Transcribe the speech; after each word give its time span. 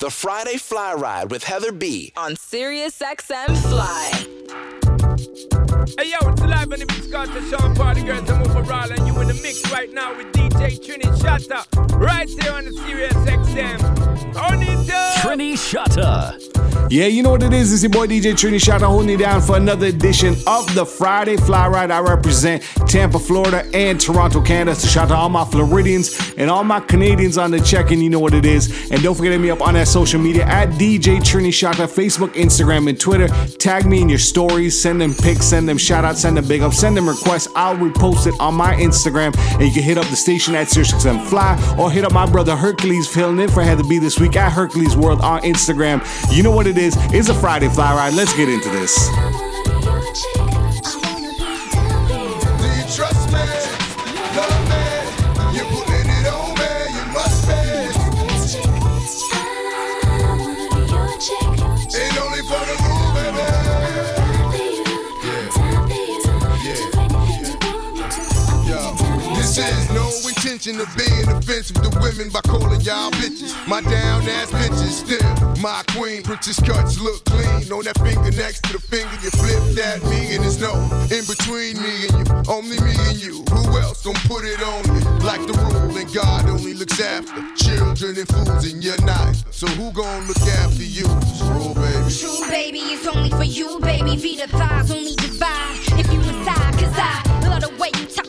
The 0.00 0.10
Friday 0.10 0.56
Fly 0.56 0.94
Ride 0.94 1.30
with 1.30 1.44
Heather 1.44 1.70
B. 1.70 2.12
on 2.16 2.34
Sirius 2.34 2.98
XM 2.98 3.56
Fly. 3.68 4.10
Hey 5.96 6.10
yo, 6.10 6.28
it's 6.28 6.40
live 6.40 6.72
on 6.72 6.78
the 6.80 6.86
Mix 6.86 7.06
Carter 7.10 7.40
Sean 7.42 7.74
Party 7.76 8.02
Girls. 8.02 8.28
I'm 8.28 8.42
overall 8.42 8.90
and 8.90 9.06
you 9.06 9.20
in 9.20 9.28
the 9.28 9.34
mix 9.34 9.70
right 9.72 9.92
now 9.92 10.16
with 10.16 10.32
DJ 10.32 10.51
Trini 10.52 11.08
Shatta. 11.18 11.98
Right 11.98 12.28
here 12.28 12.52
on 12.52 12.64
the 12.64 12.72
Sirius 12.72 13.12
XM. 13.12 14.36
On 14.36 14.62
it 14.62 14.90
up. 14.90 15.14
Trini 15.16 15.54
Shatta. 15.54 16.52
Yeah, 16.90 17.06
you 17.06 17.22
know 17.22 17.30
what 17.30 17.42
it 17.42 17.54
is. 17.54 17.72
It's 17.72 17.82
your 17.82 17.90
boy 17.90 18.06
DJ 18.06 18.32
Trini 18.32 18.60
Shatta 18.60 18.86
holding 18.86 19.08
you 19.08 19.16
down 19.16 19.40
for 19.40 19.56
another 19.56 19.86
edition 19.86 20.34
of 20.46 20.74
the 20.74 20.84
Friday 20.84 21.38
Fly 21.38 21.66
Ride. 21.68 21.90
I 21.90 22.00
represent 22.00 22.62
Tampa, 22.86 23.18
Florida, 23.18 23.64
and 23.72 23.98
Toronto, 23.98 24.42
Canada. 24.42 24.74
So 24.74 24.88
shout 24.88 25.04
out 25.04 25.08
to 25.08 25.14
all 25.14 25.28
my 25.30 25.44
Floridians 25.46 26.34
and 26.36 26.50
all 26.50 26.64
my 26.64 26.80
Canadians 26.80 27.38
on 27.38 27.50
the 27.50 27.60
check-in. 27.60 28.02
You 28.02 28.10
know 28.10 28.18
what 28.18 28.34
it 28.34 28.44
is. 28.44 28.90
And 28.90 29.02
don't 29.02 29.14
forget 29.14 29.30
to 29.30 29.38
hit 29.38 29.40
me 29.40 29.50
up 29.50 29.62
on 29.62 29.72
that 29.72 29.88
social 29.88 30.20
media 30.20 30.44
at 30.44 30.68
DJ 30.70 31.18
Trini 31.18 31.48
Shatta, 31.48 31.86
Facebook, 31.88 32.34
Instagram, 32.34 32.86
and 32.90 33.00
Twitter. 33.00 33.28
Tag 33.56 33.86
me 33.86 34.02
in 34.02 34.10
your 34.10 34.18
stories. 34.18 34.82
Send 34.82 35.00
them 35.00 35.14
pics. 35.14 35.46
Send 35.46 35.66
them 35.66 35.78
shout 35.78 36.04
outs. 36.04 36.20
Send 36.20 36.36
them 36.36 36.46
big 36.46 36.60
ups. 36.60 36.78
Send 36.78 36.94
them 36.94 37.08
requests. 37.08 37.48
I'll 37.56 37.76
repost 37.76 38.26
it 38.26 38.38
on 38.38 38.54
my 38.54 38.74
Instagram. 38.74 39.34
And 39.54 39.62
you 39.62 39.72
can 39.72 39.82
hit 39.82 39.96
up 39.96 40.06
the 40.08 40.16
station 40.16 40.51
at 40.54 40.68
SiriusXM 40.68 41.26
Fly 41.28 41.76
or 41.78 41.90
hit 41.90 42.04
up 42.04 42.12
my 42.12 42.26
brother 42.30 42.56
Hercules 42.56 43.08
filling 43.08 43.38
in 43.38 43.50
for 43.50 43.62
Heather 43.62 43.84
B 43.84 43.98
this 43.98 44.18
week 44.18 44.36
at 44.36 44.52
Hercules 44.52 44.96
World 44.96 45.20
on 45.20 45.42
Instagram. 45.42 46.02
You 46.34 46.42
know 46.42 46.52
what 46.52 46.66
it 46.66 46.78
is. 46.78 46.96
It's 47.12 47.28
a 47.28 47.34
Friday 47.34 47.68
Fly 47.68 47.94
Ride. 47.94 48.14
Let's 48.14 48.34
get 48.36 48.48
into 48.48 48.68
this. 48.70 50.51
Intention 70.66 70.80
of 70.80 70.96
being 70.96 71.28
offensive 71.28 71.76
to 71.82 71.90
women 72.00 72.30
by 72.30 72.40
calling 72.42 72.80
y'all 72.82 73.10
bitches. 73.12 73.52
My 73.66 73.80
down 73.80 74.22
ass 74.22 74.50
bitches 74.50 75.02
still 75.02 75.52
my 75.62 75.82
queen. 75.90 76.22
Princess 76.22 76.60
cuts 76.60 77.00
look 77.00 77.24
clean 77.24 77.72
on 77.72 77.84
that 77.84 77.98
finger 77.98 78.30
next 78.30 78.62
to 78.64 78.74
the 78.74 78.78
finger. 78.78 79.14
You 79.22 79.30
flip 79.30 79.62
that 79.76 80.02
me 80.04 80.34
and 80.34 80.44
there's 80.44 80.60
no 80.60 80.74
in 81.10 81.24
between 81.26 81.82
me 81.82 82.06
and 82.06 82.14
you. 82.18 82.26
Only 82.48 82.78
me 82.80 82.94
and 83.10 83.18
you. 83.18 83.42
Who 83.50 83.78
else 83.78 84.04
gon' 84.04 84.14
put 84.26 84.44
it 84.44 84.62
on 84.62 84.84
you? 84.94 85.02
Like 85.26 85.42
the 85.46 85.54
rule, 85.54 85.96
and 85.96 86.12
God 86.14 86.48
only 86.48 86.74
looks 86.74 87.00
after 87.00 87.42
children 87.56 88.18
and 88.18 88.28
fools, 88.28 88.70
and 88.70 88.82
you're 88.82 89.02
not. 89.02 89.34
So 89.50 89.66
who 89.66 89.92
gon' 89.92 90.26
look 90.26 90.42
after 90.62 90.82
you? 90.82 91.06
Roll, 91.50 91.74
baby. 91.74 92.10
True, 92.10 92.46
baby, 92.50 92.78
it's 92.94 93.06
only 93.06 93.30
for 93.30 93.44
you, 93.44 93.78
baby. 93.80 94.16
Feet 94.16 94.40
the 94.40 94.48
thighs 94.48 94.90
only 94.90 95.14
divide 95.16 95.51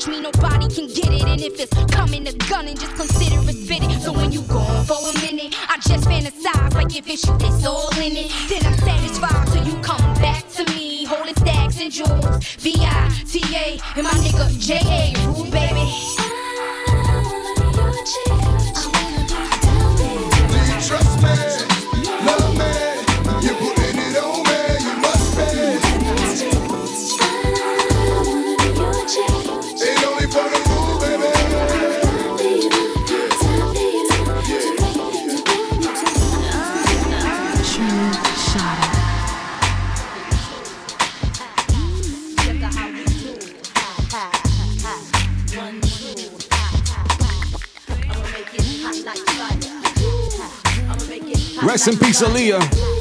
touch 0.03 0.11
me, 0.11 0.21
nobody 0.21 0.67
can 0.67 0.87
get 0.87 1.11
it. 1.11 1.23
And 1.23 1.41
if 1.41 1.59
it's 1.59 1.93
coming 1.93 2.25
to 2.25 2.33
gun, 2.49 2.67
and 2.67 2.79
just 2.79 2.95
consider 2.95 3.41
it 3.49 3.55
fitted. 3.67 4.01
So 4.01 4.13
when 4.13 4.31
you 4.31 4.41
gone 4.43 4.85
for 4.85 4.97
a 4.97 5.13
minute, 5.21 5.55
I 5.69 5.77
just 5.77 6.07
fantasize 6.07 6.73
like 6.73 6.95
if 6.95 7.07
it's 7.07 7.25
you, 7.27 7.35
it's 7.39 7.65
all 7.65 7.89
in 7.97 8.17
it. 8.17 8.31
Then 8.49 8.65
I'm 8.65 8.77
satisfied 8.79 9.47
till 9.47 9.65
you 9.65 9.75
come 9.81 10.13
back 10.15 10.47
to 10.53 10.65
me, 10.73 11.05
holding 11.05 11.35
stacks 11.35 11.79
and 11.79 11.91
jewels. 11.91 12.45
V 12.59 12.75
I 12.79 13.09
T 13.27 13.41
A, 13.55 13.79
and 13.95 14.03
my 14.03 14.11
nigga 14.11 14.47
J 14.59 14.79
A. 14.83 15.13
Rule, 15.27 15.45
baby. 15.51 15.91
Do 18.15 18.62
Rest 51.85 52.01
in 52.01 52.07
peace, 52.07 52.21
Aaliyah. 52.21 52.92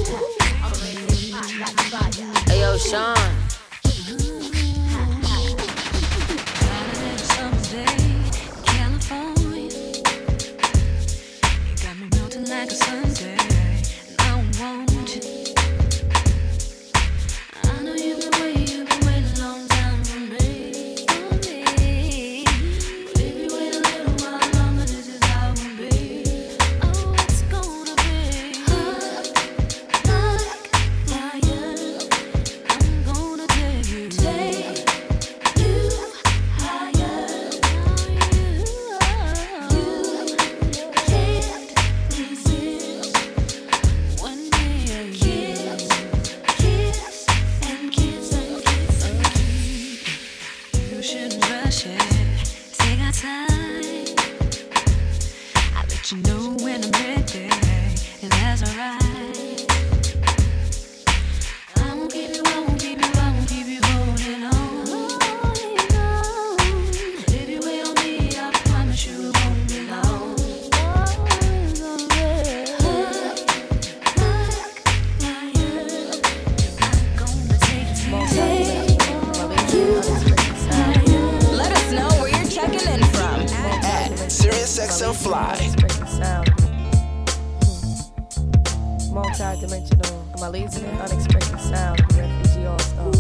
And 90.55 91.01
unexpected 91.01 91.59
sound, 91.61 91.99
refugee 92.15 92.67
all 92.67 92.79
star. 92.79 93.11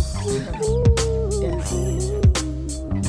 yes. 1.41 1.72
Uh, 1.72 3.00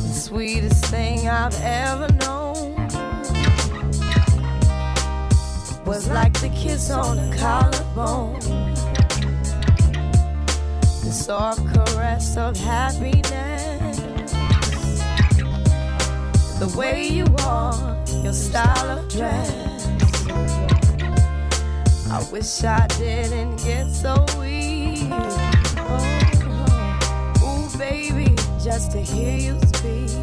the 0.00 0.14
sweetest 0.14 0.84
thing 0.86 1.28
I've 1.28 1.60
ever 1.60 2.06
known 2.20 2.76
was 5.84 6.08
like 6.08 6.34
the 6.34 6.50
kiss 6.54 6.88
on 6.92 7.18
a 7.18 7.36
collarbone. 7.36 8.38
The 11.02 11.10
soft 11.10 11.66
caress 11.74 12.36
of 12.36 12.56
happiness. 12.56 13.98
The 16.60 16.72
way 16.78 17.08
you 17.08 17.26
are, 17.44 17.96
your 18.22 18.32
style 18.32 19.00
of 19.00 19.08
dress. 19.08 19.55
I 22.16 22.22
wish 22.32 22.64
I 22.64 22.86
didn't 22.96 23.56
get 23.62 23.90
so 23.90 24.24
weak. 24.40 25.06
Oh, 25.10 25.38
oh, 27.42 27.68
ooh, 27.74 27.78
baby, 27.78 28.34
just 28.64 28.92
to 28.92 29.02
hear 29.02 29.36
you 29.36 29.60
speak 29.74 30.16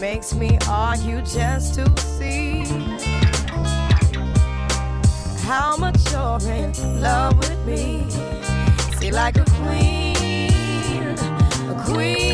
makes 0.00 0.32
me 0.32 0.58
argue 0.68 1.20
just 1.22 1.74
to 1.74 2.00
see 2.00 2.62
how 5.42 5.76
much 5.76 5.98
you're 6.12 6.38
in 6.52 7.00
love 7.00 7.36
with 7.38 7.66
me. 7.66 8.08
See, 9.00 9.10
like 9.10 9.38
a 9.38 9.44
queen, 9.44 11.18
a 11.68 11.84
queen 11.84 12.33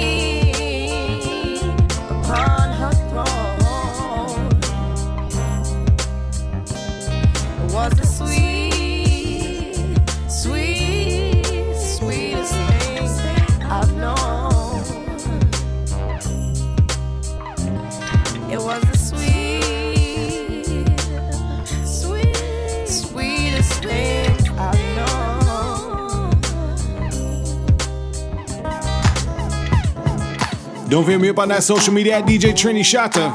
Don't 30.90 31.04
forget 31.04 31.20
me 31.20 31.28
up 31.28 31.38
on 31.38 31.48
that 31.50 31.62
social 31.62 31.94
media 31.94 32.18
at 32.18 32.24
DJ 32.24 32.50
Trini 32.50 32.80
Shatta. 32.80 33.30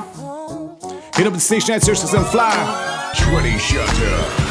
Hit 1.15 1.25
up 1.25 1.31
the 1.31 1.39
station 1.39 1.73
at 1.73 1.81
Sirius 1.81 2.13
and 2.13 2.25
Fly. 2.25 2.51
Trini 3.15 4.44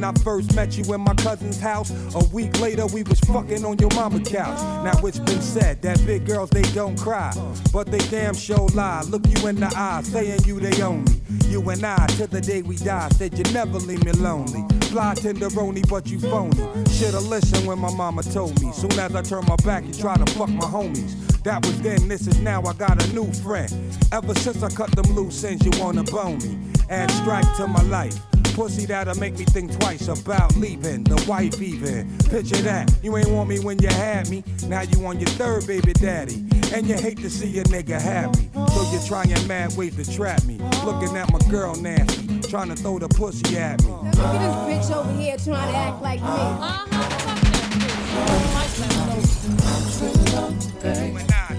Shatta. 0.00 0.22
first 0.22 0.54
met 0.54 0.76
you 0.76 0.94
in 0.94 1.00
my 1.00 1.14
cousin's 1.14 1.60
house. 1.60 1.90
A 2.14 2.24
week 2.32 2.58
later, 2.60 2.86
we 2.86 3.02
was 3.02 3.20
fucking 3.20 3.64
on 3.64 3.78
your 3.78 3.90
mama 3.94 4.20
couch. 4.20 4.60
Now 4.84 5.06
it's 5.06 5.18
been 5.18 5.40
said 5.40 5.82
that 5.82 6.04
big 6.06 6.26
girls 6.26 6.50
they 6.50 6.62
don't 6.74 6.98
cry, 6.98 7.32
but 7.72 7.90
they 7.90 7.98
damn 8.10 8.34
sure 8.34 8.68
lie. 8.68 9.02
Look 9.08 9.26
you 9.26 9.46
in 9.48 9.56
the 9.56 9.72
eye, 9.76 10.02
saying 10.02 10.40
you 10.44 10.60
they 10.60 10.82
own 10.82 11.04
me. 11.04 11.20
You 11.48 11.68
and 11.70 11.84
I, 11.84 12.06
till 12.08 12.26
the 12.26 12.40
day 12.40 12.62
we 12.62 12.76
die, 12.76 13.08
said 13.10 13.36
you 13.36 13.44
never 13.52 13.78
leave 13.78 14.04
me 14.04 14.12
lonely. 14.12 14.64
Fly 14.86 15.14
tenderoni, 15.14 15.88
but 15.88 16.06
you 16.06 16.18
phony. 16.20 16.56
Shoulda 16.90 17.20
listened 17.20 17.66
when 17.66 17.78
my 17.78 17.92
mama 17.94 18.22
told 18.22 18.60
me. 18.62 18.72
Soon 18.72 18.92
as 18.92 19.14
I 19.14 19.22
turn 19.22 19.44
my 19.46 19.56
back, 19.64 19.84
you 19.86 19.94
try 19.94 20.16
to 20.16 20.26
fuck 20.32 20.48
my 20.48 20.66
homies. 20.66 21.14
That 21.42 21.64
was 21.64 21.80
then, 21.80 22.08
this 22.08 22.26
is 22.26 22.38
now. 22.40 22.62
I 22.62 22.72
got 22.74 23.02
a 23.02 23.12
new 23.14 23.32
friend. 23.32 23.72
Ever 24.12 24.34
since 24.34 24.62
I 24.62 24.68
cut 24.68 24.90
them 24.92 25.14
loose 25.14 25.42
ends, 25.44 25.64
you 25.64 25.72
wanna 25.82 26.04
bone 26.04 26.38
me. 26.38 26.58
Add 26.88 27.10
strike 27.10 27.46
to 27.56 27.66
my 27.66 27.82
life. 27.82 28.29
Pussy 28.54 28.86
that'll 28.86 29.18
make 29.18 29.38
me 29.38 29.44
think 29.44 29.78
twice 29.78 30.08
about 30.08 30.54
leaving 30.56 31.04
the 31.04 31.24
wife 31.28 31.60
even. 31.60 32.16
Picture 32.18 32.62
that, 32.62 32.92
you 33.02 33.16
ain't 33.16 33.30
want 33.30 33.48
me 33.48 33.58
when 33.60 33.78
you 33.80 33.88
had 33.88 34.28
me. 34.28 34.44
Now 34.66 34.82
you 34.82 35.06
on 35.06 35.18
your 35.18 35.30
third 35.30 35.66
baby 35.66 35.92
daddy. 35.92 36.44
And 36.72 36.86
you 36.86 36.94
hate 36.94 37.18
to 37.18 37.30
see 37.30 37.58
a 37.58 37.64
nigga 37.64 38.00
happy. 38.00 38.48
So 38.54 38.90
you're 38.92 39.02
trying 39.02 39.46
mad 39.48 39.76
ways 39.76 39.96
to 39.96 40.04
trap 40.16 40.44
me. 40.44 40.58
Looking 40.84 41.16
at 41.16 41.32
my 41.32 41.38
girl 41.50 41.74
nasty, 41.74 42.40
trying 42.48 42.68
to 42.68 42.76
throw 42.76 42.98
the 42.98 43.08
pussy 43.08 43.56
at 43.58 43.82
me. 43.82 43.90
Look 43.90 44.14
at 44.16 44.66
this 44.68 44.88
bitch 44.88 44.96
over 44.96 45.12
here 45.20 45.36
trying 45.36 45.72
to 45.72 45.76
act 45.76 46.02
like 46.02 46.20
me. 46.20 46.26
Uh-huh. 46.28 46.86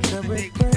Just 0.01 0.13
a 0.13 0.70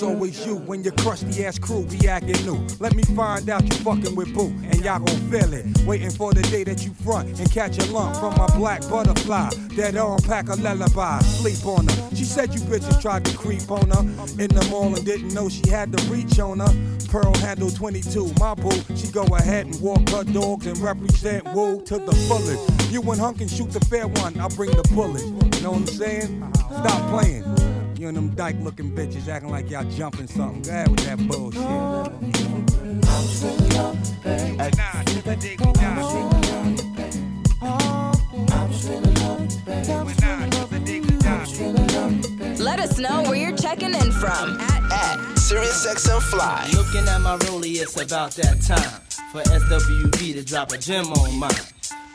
It's 0.00 0.08
always 0.08 0.46
you 0.46 0.56
when 0.56 0.82
your 0.82 0.94
crusty 0.94 1.44
ass 1.44 1.58
crew 1.58 1.84
be 1.84 2.08
acting 2.08 2.42
new. 2.46 2.66
Let 2.78 2.94
me 2.96 3.02
find 3.02 3.50
out 3.50 3.64
you 3.64 3.84
fucking 3.84 4.16
with 4.16 4.32
boo, 4.32 4.46
and 4.46 4.82
y'all 4.82 4.98
gon' 4.98 5.30
feel 5.30 5.52
it. 5.52 5.66
Waiting 5.84 6.10
for 6.10 6.32
the 6.32 6.40
day 6.44 6.64
that 6.64 6.86
you 6.86 6.94
front 7.04 7.38
and 7.38 7.52
catch 7.52 7.76
a 7.76 7.92
lump 7.92 8.16
from 8.16 8.34
my 8.38 8.46
black 8.56 8.80
butterfly. 8.88 9.50
That 9.76 9.98
all 9.98 10.18
pack 10.20 10.48
a 10.48 10.54
lullaby, 10.54 11.18
sleep 11.18 11.66
on 11.66 11.86
her. 11.86 12.16
She 12.16 12.24
said 12.24 12.54
you 12.54 12.60
bitches 12.60 12.98
tried 13.02 13.26
to 13.26 13.36
creep 13.36 13.70
on 13.70 13.90
her 13.90 14.00
in 14.42 14.48
the 14.48 14.66
mall 14.70 14.86
and 14.86 15.04
didn't 15.04 15.34
know 15.34 15.50
she 15.50 15.68
had 15.68 15.94
to 15.94 16.02
reach 16.10 16.40
on 16.40 16.60
her. 16.60 16.74
Pearl 17.10 17.34
handle 17.34 17.68
22, 17.68 18.32
my 18.40 18.54
boo. 18.54 18.70
She 18.96 19.12
go 19.12 19.24
ahead 19.24 19.66
and 19.66 19.78
walk 19.82 20.08
her 20.08 20.24
dogs 20.24 20.66
and 20.66 20.78
represent 20.78 21.44
woo 21.52 21.84
to 21.84 21.98
the 21.98 22.12
fullest. 22.26 22.90
You 22.90 23.02
and 23.02 23.20
Hunk 23.20 23.42
and 23.42 23.50
shoot 23.50 23.70
the 23.70 23.80
fair 23.80 24.08
one, 24.08 24.40
I'll 24.40 24.48
bring 24.48 24.70
the 24.70 24.82
bullet. 24.94 25.26
You 25.56 25.62
know 25.62 25.72
what 25.72 25.80
I'm 25.80 25.86
saying? 25.88 26.52
Stop 26.54 27.10
playing. 27.10 27.69
You 28.00 28.08
and 28.08 28.16
them 28.16 28.34
dyke 28.34 28.56
looking 28.60 28.90
bitches 28.92 29.28
acting 29.28 29.50
like 29.50 29.68
y'all 29.68 29.84
jumping 29.90 30.26
something. 30.26 30.62
Go 30.62 30.70
ahead 30.70 30.88
with 30.88 31.00
that 31.00 31.18
bullshit. 31.28 31.60
Let 42.58 42.80
us 42.80 42.98
know 42.98 43.20
where 43.24 43.34
you're 43.34 43.54
checking 43.54 43.92
in 43.92 44.12
from 44.12 44.58
at, 44.58 44.82
at 44.90 45.18
SiriusXM 45.36 46.22
Fly. 46.22 46.70
Looking 46.72 47.06
at 47.06 47.18
my 47.18 47.36
rollie, 47.36 47.82
it's 47.82 48.00
about 48.00 48.30
that 48.30 48.62
time 48.62 49.02
for 49.30 49.42
SWV 49.42 50.32
to 50.32 50.42
drop 50.42 50.72
a 50.72 50.78
gem 50.78 51.04
on 51.12 51.38
mine. 51.38 51.50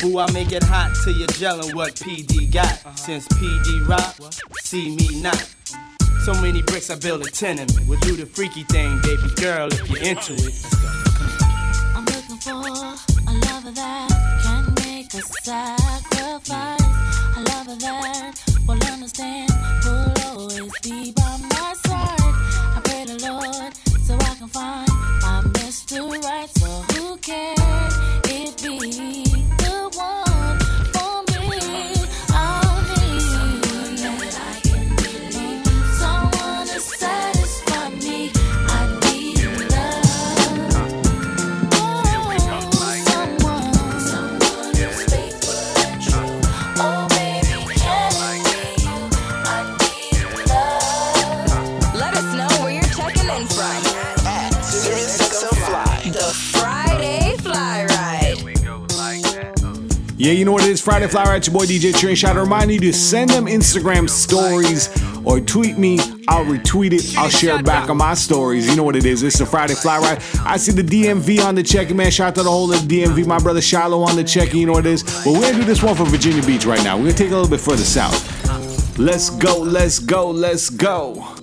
Who 0.00 0.20
I 0.20 0.30
make 0.30 0.52
it 0.52 0.62
hot 0.62 0.94
till 1.02 1.12
you're 1.12 1.26
gelling 1.26 1.74
what 1.74 1.94
PD 1.96 2.52
got. 2.52 2.96
Since 2.96 3.26
PD 3.28 3.88
rock, 3.88 4.14
see 4.62 4.94
me 4.94 5.20
not. 5.20 5.44
So 6.22 6.32
many 6.34 6.62
bricks 6.62 6.88
I 6.88 6.94
build 6.94 7.22
a 7.22 7.30
tenement. 7.30 7.80
We'll 7.88 7.98
do 8.00 8.14
the 8.14 8.24
freaky 8.24 8.62
thing, 8.62 9.00
baby 9.02 9.28
girl, 9.40 9.66
if 9.72 9.90
you're 9.90 10.02
into 10.02 10.34
it. 10.34 10.44
Let's 10.44 10.74
go. 10.76 10.88
I'm 11.96 12.04
looking 12.04 12.36
for 12.36 12.52
a 12.52 13.32
lover 13.46 13.72
that 13.72 14.08
can 14.44 14.74
make 14.84 15.12
a 15.14 15.22
sacrifice. 15.42 16.80
A 17.36 17.40
lover 17.40 17.74
that 17.74 18.34
will 18.68 18.92
understand, 18.92 19.50
will 19.84 20.14
always 20.28 20.78
be 20.80 21.10
by 21.10 21.38
my 21.50 21.74
side. 21.86 22.34
I 22.76 22.80
pray 22.84 23.04
the 23.04 23.18
Lord 23.26 23.74
so 24.04 24.14
I 24.14 24.34
can 24.38 24.48
find 24.48 24.88
my 25.22 25.42
Mr. 25.54 26.08
Right. 26.22 26.48
So 26.50 26.66
who 26.94 27.16
can 27.16 27.56
it 28.26 28.62
be? 28.62 29.27
Yeah, 60.18 60.32
you 60.32 60.44
know 60.44 60.50
what 60.50 60.64
it 60.64 60.70
is. 60.70 60.80
Friday 60.80 61.06
Fly 61.06 61.22
Ride, 61.22 61.46
your 61.46 61.54
boy 61.54 61.64
DJ 61.64 61.92
Trini 61.92 62.16
Shatta. 62.16 62.34
I 62.34 62.40
remind 62.40 62.72
you 62.72 62.80
to 62.80 62.92
send 62.92 63.30
them 63.30 63.46
Instagram 63.46 64.10
stories 64.10 64.88
or 65.24 65.38
tweet 65.38 65.78
me. 65.78 66.00
I'll 66.26 66.44
retweet 66.44 66.92
it. 66.92 67.16
I'll 67.16 67.28
share 67.28 67.60
it 67.60 67.64
back 67.64 67.88
on 67.88 67.98
my 67.98 68.14
stories. 68.14 68.68
You 68.68 68.74
know 68.74 68.82
what 68.82 68.96
it 68.96 69.06
is. 69.06 69.22
It's 69.22 69.38
a 69.38 69.46
Friday 69.46 69.76
Fly 69.76 69.98
Ride. 69.98 70.20
I 70.40 70.56
see 70.56 70.72
the 70.72 70.82
DMV 70.82 71.44
on 71.44 71.54
the 71.54 71.62
check, 71.62 71.94
man. 71.94 72.10
Shout 72.10 72.30
out 72.30 72.34
to 72.34 72.42
the 72.42 72.50
whole 72.50 72.72
of 72.72 72.88
the 72.88 73.02
DMV. 73.02 73.26
My 73.26 73.38
brother 73.38 73.60
Shiloh 73.60 74.02
on 74.02 74.16
the 74.16 74.24
check. 74.24 74.54
You 74.54 74.66
know 74.66 74.72
what 74.72 74.86
it 74.86 74.90
is. 74.90 75.04
But 75.24 75.34
we're 75.34 75.42
gonna 75.42 75.58
do 75.58 75.64
this 75.64 75.84
one 75.84 75.94
for 75.94 76.04
Virginia 76.04 76.42
Beach 76.42 76.66
right 76.66 76.82
now. 76.82 76.96
We're 76.96 77.04
gonna 77.04 77.16
take 77.16 77.30
a 77.30 77.36
little 77.36 77.48
bit 77.48 77.60
further 77.60 77.84
south. 77.84 78.98
Let's 78.98 79.30
go, 79.30 79.56
let's 79.56 80.00
go, 80.00 80.32
let's 80.32 80.68
go. 80.68 81.36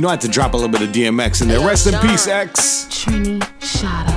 You 0.00 0.02
know 0.02 0.08
I 0.08 0.12
had 0.12 0.22
to 0.22 0.28
drop 0.28 0.54
a 0.54 0.56
little 0.56 0.70
bit 0.70 0.80
of 0.80 0.88
DMX 0.94 1.42
in 1.42 1.48
there. 1.48 1.60
Rest 1.60 1.86
in 1.86 1.92
peace, 2.00 2.26
X. 2.26 2.86
Trini 2.88 3.38
Shatta. 3.60 4.16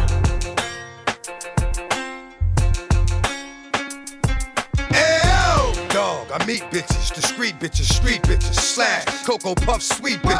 Ew, 4.93 5.89
dog. 5.89 6.31
I 6.31 6.45
meet 6.45 6.61
bitches, 6.71 7.13
discreet 7.13 7.59
bitches, 7.59 7.91
street 7.91 8.21
bitches, 8.21 8.53
slash, 8.53 9.25
cocoa 9.25 9.55
puff, 9.55 9.81
sweet 9.81 10.19
bitches, 10.19 10.32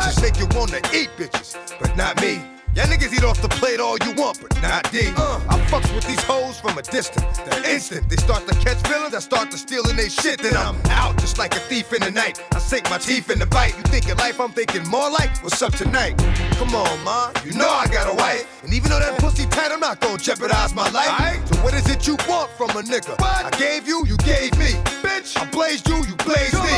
shit. 10.13 10.39
Then 10.39 10.55
I'm 10.55 10.77
out 10.89 11.17
just 11.17 11.37
like 11.37 11.55
a 11.55 11.59
thief 11.59 11.93
in 11.93 12.01
the 12.01 12.11
night. 12.11 12.41
I 12.51 12.59
sink 12.59 12.89
my 12.89 12.97
teeth 12.97 13.29
in 13.29 13.39
the 13.39 13.45
bite. 13.45 13.75
You 13.77 13.83
thinking 13.83 14.15
life, 14.17 14.39
I'm 14.39 14.51
thinking 14.51 14.87
more 14.87 15.09
like 15.09 15.31
what's 15.43 15.61
up 15.61 15.73
tonight. 15.73 16.17
Come 16.57 16.75
on, 16.75 17.03
ma, 17.03 17.31
you 17.45 17.53
know 17.53 17.69
I 17.69 17.87
got 17.87 18.11
a 18.11 18.15
wife. 18.15 18.63
And 18.63 18.73
even 18.73 18.89
though 18.89 18.99
that 18.99 19.19
pussy 19.19 19.45
tight, 19.47 19.71
I'm 19.71 19.79
not 19.79 19.99
gonna 19.99 20.17
jeopardize 20.17 20.73
my 20.73 20.89
life. 20.91 21.47
So 21.47 21.55
what 21.63 21.73
is 21.73 21.89
it 21.89 22.05
you 22.07 22.17
want 22.27 22.51
from 22.51 22.69
a 22.71 22.81
nigga? 22.83 23.19
What? 23.19 23.45
I 23.45 23.49
gave 23.57 23.87
you, 23.87 24.05
you 24.05 24.17
gave 24.17 24.57
me. 24.57 24.71
Bitch, 25.01 25.37
I 25.37 25.49
blazed 25.49 25.87
you, 25.87 25.97
you 26.05 26.15
blazed 26.17 26.55
me. 26.55 26.77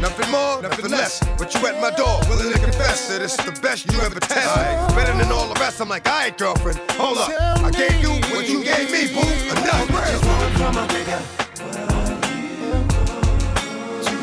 Nothing 0.00 0.30
more, 0.32 0.60
nothing 0.62 0.90
less. 0.90 1.22
But 1.38 1.54
you 1.54 1.66
at 1.66 1.80
my 1.80 1.90
door, 1.90 2.20
willing 2.28 2.52
to 2.52 2.58
confess 2.58 3.08
that 3.08 3.22
it's 3.22 3.36
the 3.36 3.52
best 3.60 3.90
you 3.92 4.00
ever 4.00 4.18
tested. 4.18 4.96
Better 4.96 5.16
than 5.16 5.30
all 5.30 5.48
the 5.52 5.58
rest. 5.60 5.80
I'm 5.80 5.88
like, 5.88 6.06
alright, 6.06 6.36
girlfriend, 6.36 6.78
hold 6.92 7.18
up. 7.18 7.30
I 7.62 7.70
gave 7.70 8.02
you 8.02 8.10
what 8.34 8.48
you 8.48 8.64
gave 8.64 8.90
me, 8.90 9.12
boo. 9.14 9.20
Enough. 9.52 9.86
from 10.56 10.76
a 10.76 10.86
nigga. 10.88 11.41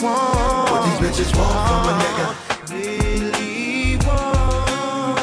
What 0.01 0.85
these 0.85 0.99
bitches 1.09 1.35
want 1.37 1.59
from 1.67 1.83
a 1.89 1.93
nigga. 1.99 2.27
Really 2.71 3.97
want. 4.05 5.19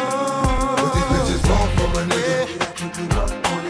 What 0.80 0.90
these 0.94 1.08
bitches 1.12 1.42
want 1.48 1.70
from 1.72 1.92
a 1.92 2.04
nigga. 2.12 2.44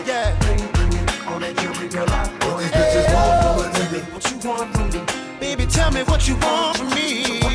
Yeah. 0.04 0.36
Bring, 0.40 0.60
bring 0.72 0.92
it 0.94 1.26
on 1.28 1.40
that 1.42 1.54
jewelry, 1.58 1.88
girl. 1.88 2.10
I 2.10 2.26
What 2.44 2.58
these 2.58 2.72
bitches 2.72 3.06
want 3.14 3.34
from 3.42 3.56
a 3.64 3.68
nigga. 3.78 4.00
What 4.12 4.24
you 4.30 4.36
want 4.48 4.68
from 4.74 4.86
me? 4.90 5.00
Baby, 5.38 5.66
tell 5.66 5.90
me 5.92 6.02
what 6.02 6.26
you 6.26 6.34
want 6.36 6.76
from 6.76 6.88
me. 6.90 7.45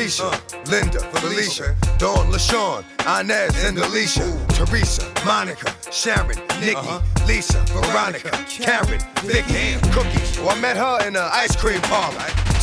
Brenda, 0.00 0.30
Letitia, 0.30 0.62
Linda, 0.70 1.00
Felicia, 1.20 1.76
Dawn, 1.98 2.32
LaShawn, 2.32 2.84
Inez, 3.20 3.64
and 3.64 3.76
Alicia, 3.76 4.24
Teresa, 4.48 5.04
Monica, 5.26 5.74
Sharon, 5.92 6.38
Nikki, 6.58 6.76
uh-huh. 6.76 7.26
Lisa, 7.26 7.60
Veronica, 7.68 8.30
Karen, 8.48 9.00
Vicky, 9.22 9.76
Cookie. 9.92 10.40
Oh, 10.40 10.48
I 10.48 10.58
met 10.60 10.78
her 10.78 11.06
in 11.06 11.16
an 11.16 11.28
ice 11.32 11.54
cream 11.54 11.82
parlor. 11.82 12.16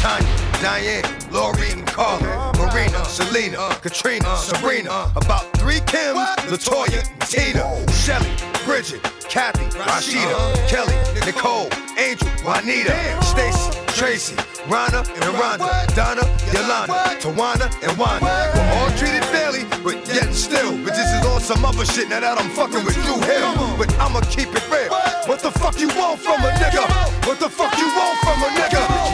Tanya, 0.08 0.38
Diane, 0.62 1.04
Laureen, 1.36 1.86
Carla, 1.86 2.54
Marina, 2.58 3.04
Selena, 3.04 3.76
Katrina, 3.82 4.38
Sabrina. 4.38 5.12
About 5.18 5.52
three 5.60 5.82
Kims, 5.82 6.26
Latoya, 6.48 7.04
Tina, 7.28 7.68
Shelly, 7.92 8.32
Bridget, 8.64 9.04
Kathy, 9.28 9.66
Rashida, 9.78 10.40
Kelly, 10.70 10.96
Nicole, 11.26 11.68
Angel, 12.00 12.30
Juanita, 12.46 12.96
Stacy, 13.22 13.70
Tracy, 14.00 14.36
Rhonda, 14.72 15.04
and 15.04 15.36
Rhonda, 15.36 15.68
Donna, 15.94 16.24
Yolanda, 16.54 17.20
Tawana, 17.20 17.68
and 17.84 17.98
Wanda. 17.98 18.32
We're 18.56 18.80
all 18.80 18.90
treated 18.96 19.26
fairly, 19.26 19.66
but 19.84 19.98
yet 20.08 20.34
still, 20.34 20.72
bitches 20.88 21.20
is 21.20 21.26
on 21.26 21.42
some 21.42 21.66
other 21.66 21.84
shit 21.84 22.08
now 22.08 22.22
that 22.22 22.40
I'm 22.40 22.50
fucking 22.52 22.86
with 22.86 22.96
Dru 22.96 23.20
Hill. 23.28 23.76
But 23.78 23.92
I'ma 24.00 24.22
keep 24.22 24.56
it 24.56 24.64
real. 24.72 24.88
What 25.28 25.42
the 25.42 25.52
fuck 25.52 25.78
you 25.78 25.90
want 26.00 26.22
from 26.22 26.40
a 26.40 26.52
nigga? 26.56 26.88
What 27.28 27.42
the 27.42 27.50
fuck 27.50 27.78
you 27.78 27.88
want 27.88 28.18
from 28.20 28.42
a 28.44 28.50
nigga? 28.56 29.07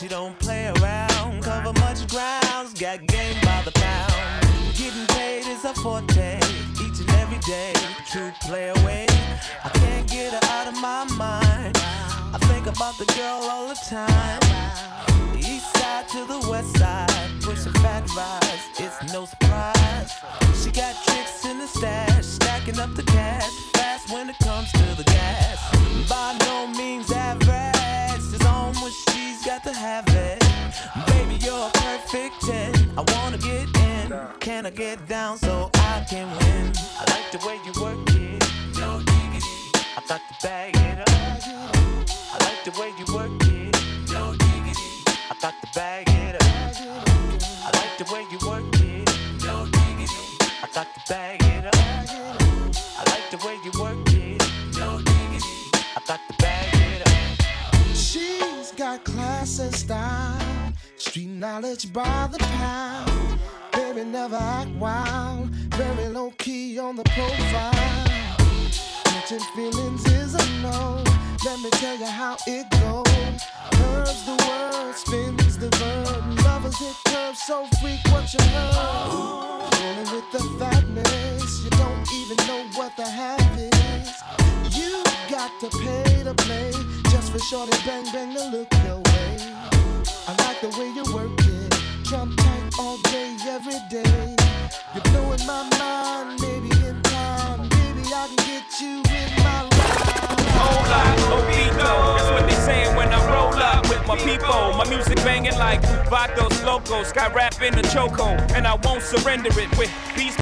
You 0.00 0.08
don't 0.08 0.38
play 0.38 0.68
around. 0.78 1.42
Cover 1.42 1.72
much 1.80 2.06
grounds, 2.06 2.72
got 2.78 3.04
game 3.06 3.34
by 3.42 3.62
the 3.64 3.72
pound. 3.72 4.12
Getting 4.76 5.06
paid 5.08 5.44
is 5.46 5.64
a 5.64 5.74
forte, 5.74 6.38
each 6.38 7.00
and 7.00 7.10
every 7.18 7.38
day. 7.38 7.72
True 8.06 8.30
play 8.42 8.68
away. 8.68 9.06
I 9.64 9.68
can't 9.70 10.08
get 10.08 10.32
her 10.34 10.52
out 10.52 10.68
of 10.68 10.74
my 10.80 11.02
mind. 11.16 11.76
I 12.32 12.38
think 12.42 12.66
about 12.68 12.96
the 12.96 13.06
girl 13.16 13.40
all 13.50 13.66
the 13.66 13.74
time. 13.90 14.38
East 15.36 15.66
side 15.78 16.06
to 16.10 16.24
the 16.26 16.46
west 16.48 16.78
side, 16.78 17.10
pushing 17.42 17.72
fat 17.82 18.04
vibes, 18.06 18.78
it's 18.78 19.12
no 19.12 19.24
surprise. 19.24 20.12
She 20.62 20.70
got 20.70 20.94
tricks 21.06 21.44
in 21.44 21.58
the 21.58 21.66
stash, 21.66 22.24
stacking 22.24 22.78
up 22.78 22.94
the 22.94 23.02
cash, 23.02 23.50
fast 23.72 24.12
when 24.12 24.30
it 24.30 24.38
comes 24.44 24.70
to 24.72 24.94
the 24.96 25.04
gas. 25.04 25.58
By 26.08 26.36
no 26.46 26.68
means 26.68 27.10
average, 27.10 27.77
it's 28.38 28.46
on 28.46 28.74
when 28.76 28.92
she's 28.92 29.44
got 29.44 29.62
to 29.64 29.72
have 29.72 30.04
it. 30.08 30.40
Baby, 31.06 31.36
you're 31.44 31.66
a 31.66 31.70
perfect 31.72 32.40
10. 32.42 32.74
I 32.96 33.04
wanna 33.14 33.38
get 33.38 33.68
in. 33.76 34.12
Can 34.40 34.66
I 34.66 34.70
get 34.70 35.06
down 35.08 35.38
so 35.38 35.70
I 35.74 36.04
can 36.08 36.28
win? 36.38 36.72
I 36.98 37.04
like 37.14 37.30
the 37.32 37.38
way 37.46 37.58
you 37.66 37.72
work 37.82 37.98
it. 38.10 38.42
No 38.78 38.98
diggity. 38.98 39.58
I 39.96 40.00
got 40.08 40.20
to 40.28 40.46
bag 40.46 40.76
it 40.76 40.98
up. 41.00 41.08
I 42.32 42.38
like 42.44 42.64
the 42.64 42.80
way 42.80 42.92
you 42.98 43.14
work 43.14 43.17
got 59.48 59.56
class 59.56 59.58
and 59.58 59.74
style, 59.74 60.72
street 60.96 61.28
knowledge 61.28 61.92
by 61.92 62.28
the 62.30 62.38
pound. 62.38 63.40
Baby 63.72 64.04
never 64.04 64.36
act 64.36 64.70
wild, 64.78 65.48
very 65.74 66.08
low 66.08 66.32
key 66.38 66.78
on 66.78 66.96
the 66.96 67.04
profile. 67.04 67.72
Catching 69.04 69.40
feelings 69.54 70.06
is 70.06 70.34
no. 70.62 71.04
Let 71.44 71.60
me 71.60 71.70
tell 71.70 71.96
you 71.96 72.06
how 72.06 72.36
it 72.48 72.68
goes. 72.68 73.46
Curves 73.70 74.24
the 74.26 74.34
word, 74.48 74.94
spins 74.96 75.56
the 75.56 75.68
verb. 75.76 76.44
Lovers 76.44 76.76
hit 76.78 76.96
curves 77.06 77.40
so 77.40 77.64
freak 77.80 78.00
what 78.10 78.32
you 78.34 78.40
heard. 78.40 79.68
Rolling 79.78 80.10
with 80.10 80.32
the 80.32 80.42
fatness, 80.58 81.62
you 81.62 81.70
don't 81.70 82.12
even 82.12 82.36
know 82.48 82.64
what 82.74 82.96
the 82.96 83.04
half 83.04 83.56
is. 83.56 84.22
You 84.76 85.04
got 85.30 85.52
to 85.60 85.68
pay 85.78 86.24
to 86.24 86.34
play 86.34 86.72
just 87.10 87.30
for 87.30 87.38
shorty 87.38 87.78
bang 87.86 88.04
bang 88.12 88.34
to 88.34 88.44
look 88.50 88.72
your 88.84 88.96
way. 88.96 89.36
I 90.26 90.34
like 90.42 90.60
the 90.60 90.74
way 90.76 90.90
you 90.90 91.04
work 91.14 91.30
it, 91.38 91.72
jump 92.02 92.36
tight 92.36 92.72
all 92.80 92.98
day, 93.12 93.36
every 93.46 93.78
day. 93.88 94.34
You're 94.92 95.04
blowing 95.12 95.46
my 95.46 95.62
mind, 95.78 96.40
baby. 96.40 96.70
In 96.84 97.00
time, 97.02 97.68
baby, 97.68 98.02
I 98.12 98.26
can 98.26 98.46
get 98.46 98.80
you. 98.80 99.07
Hola, 100.98 101.42
Ovito. 101.42 101.92
That's 102.16 102.30
what 102.30 102.44
they 102.48 102.56
saying 102.56 102.96
when 102.96 103.12
I 103.12 103.18
roll 103.30 103.54
up 103.54 103.88
with 103.88 104.06
my 104.06 104.16
people. 104.16 104.74
My 104.76 104.84
music 104.88 105.16
banging 105.18 105.58
like 105.58 105.82
Vatos 106.10 106.64
Locos. 106.64 107.12
Got 107.12 107.34
rap 107.34 107.60
in 107.62 107.74
the 107.74 107.82
choco, 107.82 108.36
and 108.54 108.66
I 108.66 108.74
won't 108.84 109.02
surrender 109.02 109.50
it 109.50 109.70
with 109.78 109.90
beats. 110.16 110.36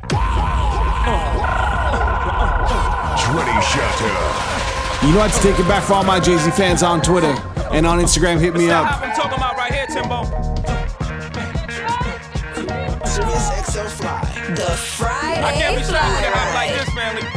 Trini 3.20 3.60
Shatta. 3.70 4.10
You 5.06 5.12
know 5.12 5.18
what 5.18 5.32
to 5.32 5.40
take 5.40 5.58
it 5.58 5.68
back 5.68 5.82
for 5.84 5.94
all 5.94 6.04
my 6.04 6.18
Jay 6.18 6.36
Z 6.38 6.50
fans 6.52 6.82
on 6.82 7.02
Twitter 7.02 7.34
and 7.70 7.86
on 7.86 7.98
Instagram. 7.98 8.40
Hit 8.40 8.54
me 8.54 8.70
up. 8.70 9.02
I'm 9.02 9.14
talking 9.14 9.38
about 9.38 9.56
right 9.56 9.72
here, 9.72 9.86
Timbo. 9.86 10.24
Fly. 13.76 14.20
The 14.54 14.62
Friday 14.62 15.42
I 15.42 15.52
can't 15.52 15.76
be 15.76 15.82
Fly 15.82 15.98
stopped 15.98 16.08
with 16.16 16.28
a 16.28 16.32
rap 16.32 16.54
like 16.54 16.70
this, 16.70 16.88
family. 16.94 17.35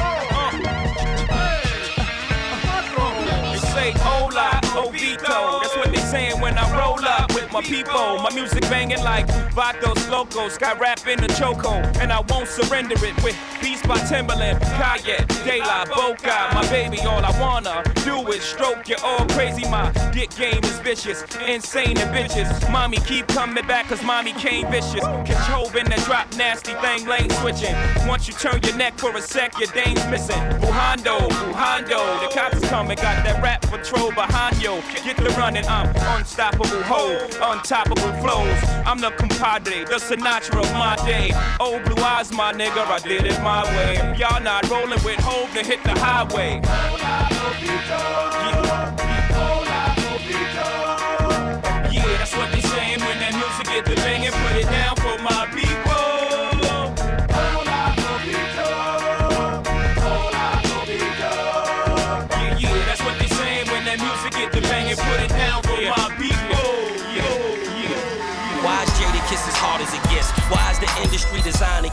Hola, 3.97 4.59
Ovito. 4.75 5.61
That's 5.61 5.75
what 5.77 5.91
they 5.91 5.97
saying 5.97 6.39
when 6.41 6.57
I 6.57 6.79
roll 6.79 7.03
up 7.05 7.28
my 7.51 7.61
people. 7.61 8.19
My 8.19 8.31
music 8.33 8.61
banging 8.63 9.03
like 9.03 9.27
Vatos 9.53 10.09
Locos. 10.09 10.57
Got 10.57 10.79
rap 10.79 11.05
in 11.07 11.19
the 11.19 11.27
choco, 11.27 11.73
and 11.99 12.11
I 12.11 12.21
won't 12.29 12.47
surrender 12.47 12.95
it 12.97 13.23
with 13.23 13.37
beats 13.61 13.85
by 13.85 13.97
Timbaland, 13.99 14.59
Kanye, 14.77 15.25
De 15.43 15.59
La 15.59 15.85
Boca. 15.85 16.49
My 16.53 16.67
baby, 16.69 16.99
all 17.01 17.23
I 17.23 17.39
wanna 17.39 17.83
do 18.03 18.27
is 18.31 18.43
stroke 18.43 18.87
you 18.89 18.95
all 19.03 19.25
crazy. 19.29 19.67
My 19.69 19.91
dick 20.11 20.29
game 20.35 20.63
is 20.63 20.79
vicious, 20.79 21.23
insane 21.47 21.97
and 21.97 22.11
bitches. 22.15 22.49
Mommy 22.71 22.97
keep 22.97 23.27
coming 23.27 23.65
back 23.67 23.87
cause 23.87 24.03
mommy 24.03 24.33
came 24.33 24.69
vicious. 24.71 25.05
Control 25.25 25.67
in 25.77 25.89
that 25.89 26.03
drop 26.05 26.27
nasty 26.37 26.73
thing, 26.75 27.07
lane 27.07 27.29
switching. 27.41 27.75
Once 28.07 28.27
you 28.27 28.33
turn 28.33 28.61
your 28.63 28.75
neck 28.75 28.97
for 28.97 29.15
a 29.15 29.21
sec, 29.21 29.57
your 29.59 29.71
dame's 29.71 30.05
missing. 30.07 30.41
Buhando, 30.61 31.19
Buhando, 31.29 32.01
the 32.21 32.33
cops 32.33 32.57
is 32.57 32.69
coming, 32.69 32.97
got 32.97 33.23
that 33.25 33.41
rap 33.41 33.61
patrol 33.61 34.11
behind 34.11 34.61
you. 34.61 34.81
Get 35.03 35.17
the 35.17 35.29
running, 35.37 35.65
I'm 35.67 35.87
unstoppable 36.17 36.83
hoe, 36.83 37.27
untoppable 37.39 38.21
flows. 38.21 38.59
I'm 38.85 38.99
the 38.99 39.11
compadre, 39.11 39.85
the 39.85 39.95
Sinatra 39.95 40.61
of 40.61 40.71
my 40.73 40.95
day. 41.05 41.31
Oh, 41.59 41.81
blue 41.85 42.03
eyes, 42.03 42.31
my 42.31 42.53
nigga, 42.53 42.85
I 42.85 42.99
did 42.99 43.25
it 43.25 43.41
my 43.41 43.63
way. 43.75 44.15
Y'all 44.17 44.41
not 44.41 44.69
rolling 44.69 45.03
with 45.03 45.19
hope 45.19 45.51
to 45.51 45.65
hit 45.65 45.83
the 45.83 45.97
highway. 45.99 46.61
Yeah, 46.63 48.68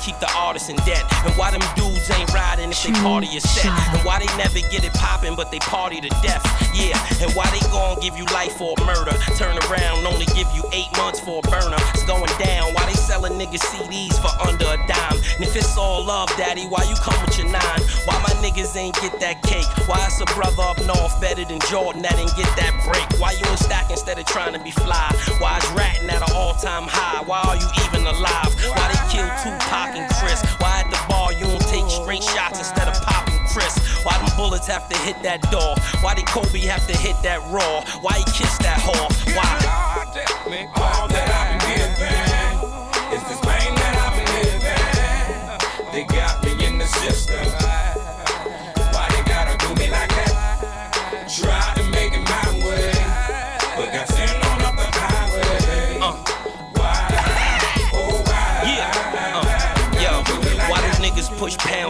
keep 0.07 0.19
the 0.21 0.31
artists 0.39 0.71
in 0.71 0.77
debt? 0.87 1.03
And 1.27 1.35
why 1.35 1.51
them 1.51 1.67
dudes 1.75 2.07
ain't 2.15 2.31
riding 2.33 2.71
if 2.71 2.79
they 2.79 2.95
party 3.03 3.27
is 3.35 3.43
set? 3.43 3.67
And 3.67 3.99
why 4.07 4.23
they 4.23 4.31
never 4.39 4.63
get 4.71 4.87
it 4.87 4.95
poppin' 4.95 5.35
but 5.35 5.51
they 5.51 5.59
party 5.59 6.01
to 6.01 6.09
death? 6.23 6.47
Yeah, 6.71 6.95
and 7.19 7.35
why 7.35 7.51
they 7.51 7.59
gon' 7.75 7.99
give 7.99 8.17
you 8.17 8.25
life 8.31 8.55
for 8.55 8.79
a 8.79 8.85
murder? 8.87 9.11
Turn 9.35 9.59
around, 9.67 10.07
only 10.07 10.27
give 10.39 10.47
you 10.55 10.63
eight 10.73 10.93
months 10.97 11.19
for 11.19 11.43
a 11.43 11.51
burner. 11.51 11.81
It's 11.91 12.07
going 12.07 12.31
down. 12.39 12.73
Why 12.75 12.87
they 12.87 12.95
selling 12.95 13.35
niggas 13.35 13.67
CDs 13.67 14.15
for 14.23 14.31
under 14.47 14.71
a 14.71 14.79
dime? 14.87 15.19
And 15.35 15.43
if 15.43 15.57
it's 15.57 15.77
all 15.77 16.05
love, 16.05 16.31
daddy, 16.39 16.71
why 16.71 16.87
you 16.87 16.95
come 17.03 17.19
with 17.27 17.37
your 17.37 17.51
nine? 17.51 17.81
Why 18.07 18.15
my 18.23 18.31
niggas 18.39 18.77
ain't 18.77 18.95
get 19.03 19.19
that 19.19 19.43
cake? 19.43 19.67
Why 19.89 19.99
it's 20.07 20.21
a 20.21 20.27
brother 20.39 20.63
up 20.63 20.79
north 20.87 21.19
better 21.21 21.45
than 21.45 21.59
Jordan 21.67 22.03
that 22.03 22.15
didn't 22.15 22.37
get 22.37 22.51
that 22.55 22.71
break? 22.87 23.07
Why 23.19 23.33
you 23.33 23.43
in 23.51 23.57
stack 23.57 23.91
instead 23.91 24.19
of 24.21 24.27
trying 24.27 24.53
to 24.53 24.63
be 24.63 24.71
fly? 24.71 25.11
Why 25.41 25.59
is 25.59 25.67
ratting 25.73 26.09
at 26.11 26.23
an 26.23 26.31
all-time 26.37 26.87
high? 26.87 27.25
Why 27.25 27.41
are 27.43 27.57
you 27.57 27.67
even 27.89 28.07
alive? 28.07 28.55
Why 28.71 28.87
they 28.93 29.01
kill 29.11 29.27
Tupac 29.43 29.96
Chris? 30.19 30.43
Why 30.59 30.83
at 30.85 30.91
the 30.91 31.01
bar 31.09 31.33
you 31.33 31.45
don't 31.45 31.61
take 31.69 31.89
straight 31.89 32.23
shots 32.23 32.59
instead 32.59 32.89
of 32.89 33.01
popping 33.03 33.41
Chris? 33.49 33.77
Why 34.05 34.19
them 34.19 34.37
bullets 34.37 34.67
have 34.67 34.89
to 34.89 34.99
hit 34.99 35.23
that 35.23 35.41
door? 35.51 35.75
Why 36.03 36.15
did 36.15 36.27
Kobe 36.27 36.61
have 36.61 36.87
to 36.87 36.97
hit 36.97 37.17
that 37.23 37.41
raw? 37.51 37.85
Why 38.01 38.19
he 38.19 38.25
kissed 38.25 38.61
that 38.61 38.79
whore? 38.79 39.11
Why? 39.37 39.86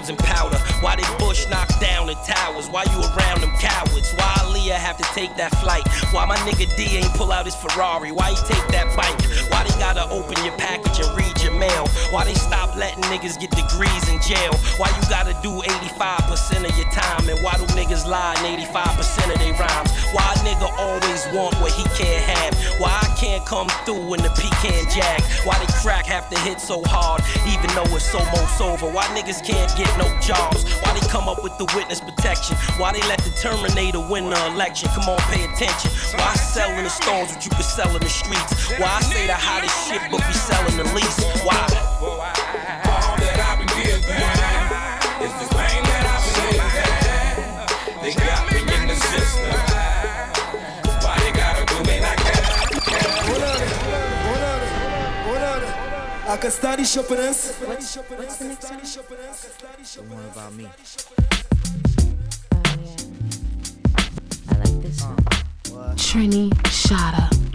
Push 0.06 0.18
pounds 0.18 0.54
and 0.54 0.58
powder? 0.58 0.58
Why 0.80 0.96
they 0.96 1.18
bush 1.18 1.48
knock 1.48 1.68
down 1.80 2.06
the 2.06 2.14
towers? 2.14 2.68
Why 2.68 2.84
you 2.84 3.00
around 3.00 3.25
have 4.86 4.96
to 4.96 5.08
take 5.18 5.34
that 5.34 5.50
flight? 5.58 5.82
Why 6.14 6.24
my 6.26 6.36
nigga 6.46 6.70
D 6.78 7.02
ain't 7.02 7.12
pull 7.18 7.32
out 7.32 7.44
his 7.44 7.56
Ferrari? 7.56 8.12
Why 8.12 8.30
he 8.30 8.36
take 8.46 8.62
that 8.70 8.86
bike? 8.94 9.18
Why 9.50 9.66
they 9.66 9.74
gotta 9.82 10.06
open 10.14 10.38
your 10.46 10.54
package 10.54 11.02
and 11.02 11.10
read 11.18 11.34
your 11.42 11.58
mail? 11.58 11.88
Why 12.14 12.22
they 12.22 12.34
stop 12.34 12.76
letting 12.76 13.02
niggas 13.10 13.34
get 13.34 13.50
degrees 13.50 14.04
in 14.06 14.22
jail? 14.22 14.54
Why 14.78 14.86
you 14.94 15.02
gotta 15.10 15.34
do 15.42 15.50
85% 15.90 16.70
of 16.70 16.72
your 16.78 16.86
time? 16.94 17.26
And 17.28 17.42
why 17.42 17.58
do 17.58 17.66
niggas 17.74 18.06
lie 18.06 18.38
in 18.46 18.62
85% 18.62 19.34
of 19.34 19.38
their 19.42 19.58
rhymes? 19.58 19.90
Why 20.14 20.22
a 20.22 20.38
nigga 20.46 20.70
always 20.78 21.26
want 21.34 21.58
what 21.58 21.72
he 21.72 21.82
can't 21.98 22.22
have? 22.22 22.54
Why 22.78 22.94
I 23.02 23.10
can't 23.18 23.44
come 23.44 23.66
through 23.82 24.14
in 24.14 24.22
the 24.22 24.30
pecan 24.38 24.86
jag? 24.86 25.18
Why 25.42 25.58
they 25.58 25.70
crack 25.82 26.06
have 26.06 26.30
to 26.30 26.38
hit 26.46 26.60
so 26.60 26.80
hard, 26.86 27.26
even 27.50 27.74
though 27.74 27.90
it's 27.96 28.14
almost 28.14 28.60
over? 28.62 28.86
Why 28.86 29.02
niggas 29.18 29.42
can't 29.42 29.70
get 29.74 29.90
no 29.98 30.06
jobs? 30.22 30.62
Why 30.78 30.94
they 30.94 31.02
come 31.08 31.28
up 31.28 31.42
with 31.42 31.58
the 31.58 31.66
witness 31.74 32.00
protection? 32.00 32.54
Why 32.78 32.92
they 32.92 33.02
let 33.10 33.18
the 33.26 33.34
Terminator 33.42 33.98
win 33.98 34.30
the 34.30 34.38
election? 34.54 34.75
Come 34.84 35.08
on, 35.08 35.16
pay 35.32 35.44
attention. 35.44 35.90
Why 36.18 36.34
sell 36.34 36.70
in 36.76 36.84
the 36.84 36.90
stores 36.90 37.32
what 37.32 37.42
you 37.42 37.50
could 37.50 37.64
sell 37.64 37.96
in 37.96 38.02
the 38.02 38.10
streets? 38.10 38.68
Why 38.78 38.86
I 38.86 39.00
say 39.00 39.26
the 39.26 39.32
hottest 39.32 39.88
shit 39.88 40.02
but 40.10 40.20
be 40.20 40.34
selling 40.34 40.76
the 40.76 40.84
least? 40.92 41.22
Why? 41.44 41.56
All 42.04 43.16
that 43.16 43.40
I've 43.40 43.56
been 43.56 43.72
given 43.72 44.04
is 45.24 45.32
this 45.40 45.48
pain 45.48 45.80
that 45.80 46.04
I've 46.12 46.20
been 46.28 46.36
living. 46.44 46.60
They 48.04 48.12
got 48.20 48.52
me 48.52 48.60
in 48.60 48.92
the 48.92 48.98
system. 49.00 49.48
Why 51.00 51.16
they 51.24 51.32
gotta 51.32 51.64
do 51.64 51.80
me 51.88 51.96
like 52.04 52.20
that? 52.20 52.44
I 56.28 56.36
can 56.36 56.50
study 56.50 56.84
shopping 56.84 57.16
us. 57.18 57.54
What's 57.60 57.94
the 58.36 58.44
next 58.44 58.70
one? 58.70 58.80
The 58.80 60.02
one 60.14 60.24
about 60.26 60.52
me. 60.52 60.64
I 60.64 60.66
like 60.68 60.76
this 60.76 60.96
one. 61.16 61.26
Trini 65.96 66.50
Shatta. 66.70 67.45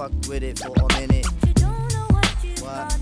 Me 0.00 0.08
just 0.08 0.24
fuck 0.24 0.28
with 0.28 0.42
it 0.42 0.58
for 0.58 0.72
a 0.72 1.00
minute. 1.00 1.26
What? 2.62 2.98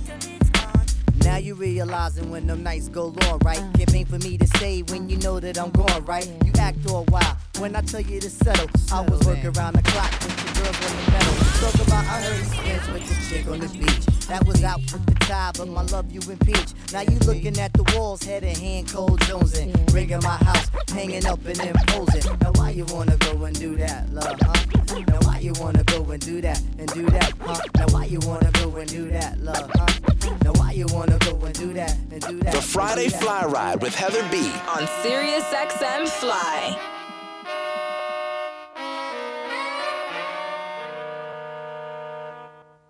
Now 1.25 1.37
you 1.37 1.55
realizing 1.55 2.31
when 2.31 2.47
them 2.47 2.63
nights 2.63 2.89
go 2.89 3.15
long, 3.23 3.39
right? 3.45 3.63
It 3.79 3.95
ain't 3.95 4.09
for 4.09 4.19
me 4.19 4.39
to 4.39 4.47
say 4.59 4.83
when 4.83 5.09
you 5.09 5.19
know 5.19 5.41
that 5.41 5.59
I'm 5.59 5.71
gone, 5.71 6.05
right? 6.05 6.27
You 6.45 6.53
act 6.59 6.79
all 6.91 7.05
wild 7.09 7.37
when 7.59 7.77
I 7.77 7.83
tell 7.83 8.01
you 8.01 8.21
to 8.21 8.31
settle. 8.31 8.69
I 8.93 9.03
was 9.03 9.27
working 9.27 9.57
around 9.57 9.75
the 9.75 9.83
clock 9.83 10.11
with 10.13 10.37
the 10.37 10.61
girls 10.61 10.77
on 10.91 10.97
the 10.97 11.11
metal. 11.11 11.35
Talk 11.61 11.87
about 11.87 12.05
I 12.05 12.23
heard 12.23 12.67
dance 12.67 12.89
with 12.89 13.09
the 13.09 13.17
chick 13.29 13.47
on 13.49 13.61
the 13.61 13.69
beach. 13.69 14.07
That 14.29 14.47
was 14.47 14.63
out 14.63 14.81
with 14.81 15.07
the 15.07 15.15
tie, 15.15 15.53
but 15.57 15.69
my 15.69 15.83
love 15.83 16.11
you 16.11 16.21
impeach. 16.31 16.73
Now 16.93 17.03
you 17.03 17.19
looking 17.21 17.59
at 17.59 17.73
the 17.73 17.83
walls, 17.97 18.23
head 18.23 18.45
and 18.45 18.57
hand, 18.57 18.89
cold 18.89 19.21
jonesing. 19.21 19.93
Rigging 19.93 20.21
my 20.23 20.37
house, 20.37 20.71
hanging 20.91 21.27
up 21.27 21.45
and 21.45 21.61
imposing. 21.61 22.39
Now 22.41 22.53
why 22.69 22.75
you 22.75 22.85
wanna 22.93 23.17
go 23.17 23.45
and 23.45 23.59
do 23.59 23.77
that, 23.77 24.13
love, 24.13 24.37
huh? 24.43 25.03
Now 25.09 25.21
why 25.27 25.39
you 25.39 25.55
wanna 25.59 25.83
go 25.85 26.05
and 26.11 26.21
do 26.21 26.43
that 26.43 26.61
and 26.79 26.87
do 26.93 27.07
that, 27.07 27.33
huh? 27.41 27.59
Now 27.79 27.87
why 27.95 28.05
you 28.05 28.21
wanna 28.27 28.51
go 28.53 28.77
and 28.77 28.91
do 28.91 29.09
that, 29.09 29.41
love, 29.41 29.71
huh? 29.75 30.37
Now 30.45 30.53
why 30.53 30.73
you 30.73 30.87
wanna 30.93 31.17
go 31.21 31.33
and 31.47 31.55
do 31.55 31.73
that 31.73 31.97
and 32.13 32.21
do 32.21 32.39
that? 32.41 32.53
The 32.53 32.61
Friday 32.61 33.09
that? 33.09 33.23
Fly 33.23 33.47
Ride 33.47 33.81
with 33.81 33.95
Heather 33.95 34.23
B. 34.31 34.53
On 34.77 34.87
Sirius 35.01 35.45
XM 35.45 36.09
Fly. 36.21 36.77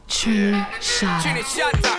Trini 0.09 0.67
Shatta. 0.83 1.23
Trini 1.23 1.45
Shatta. 1.55 1.95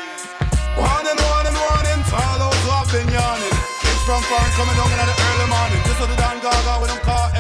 Warning, 0.75 1.15
warning, 1.15 1.57
warning, 1.63 2.01
all 2.11 2.35
those 2.43 2.59
who 2.59 2.71
have 2.75 2.91
been 2.91 3.07
yawning. 3.07 3.55
Kids 3.79 4.03
from 4.03 4.21
foreign 4.27 4.51
coming 4.59 4.75
down 4.75 4.91
in 4.91 5.07
the 5.07 5.15
early 5.31 5.47
morning. 5.47 5.79
This 5.87 5.95
is 5.95 6.07
the 6.11 6.17
Dan 6.19 6.43
Gaga 6.43 6.81
with 6.81 6.91
them 6.91 6.99
car 7.07 7.31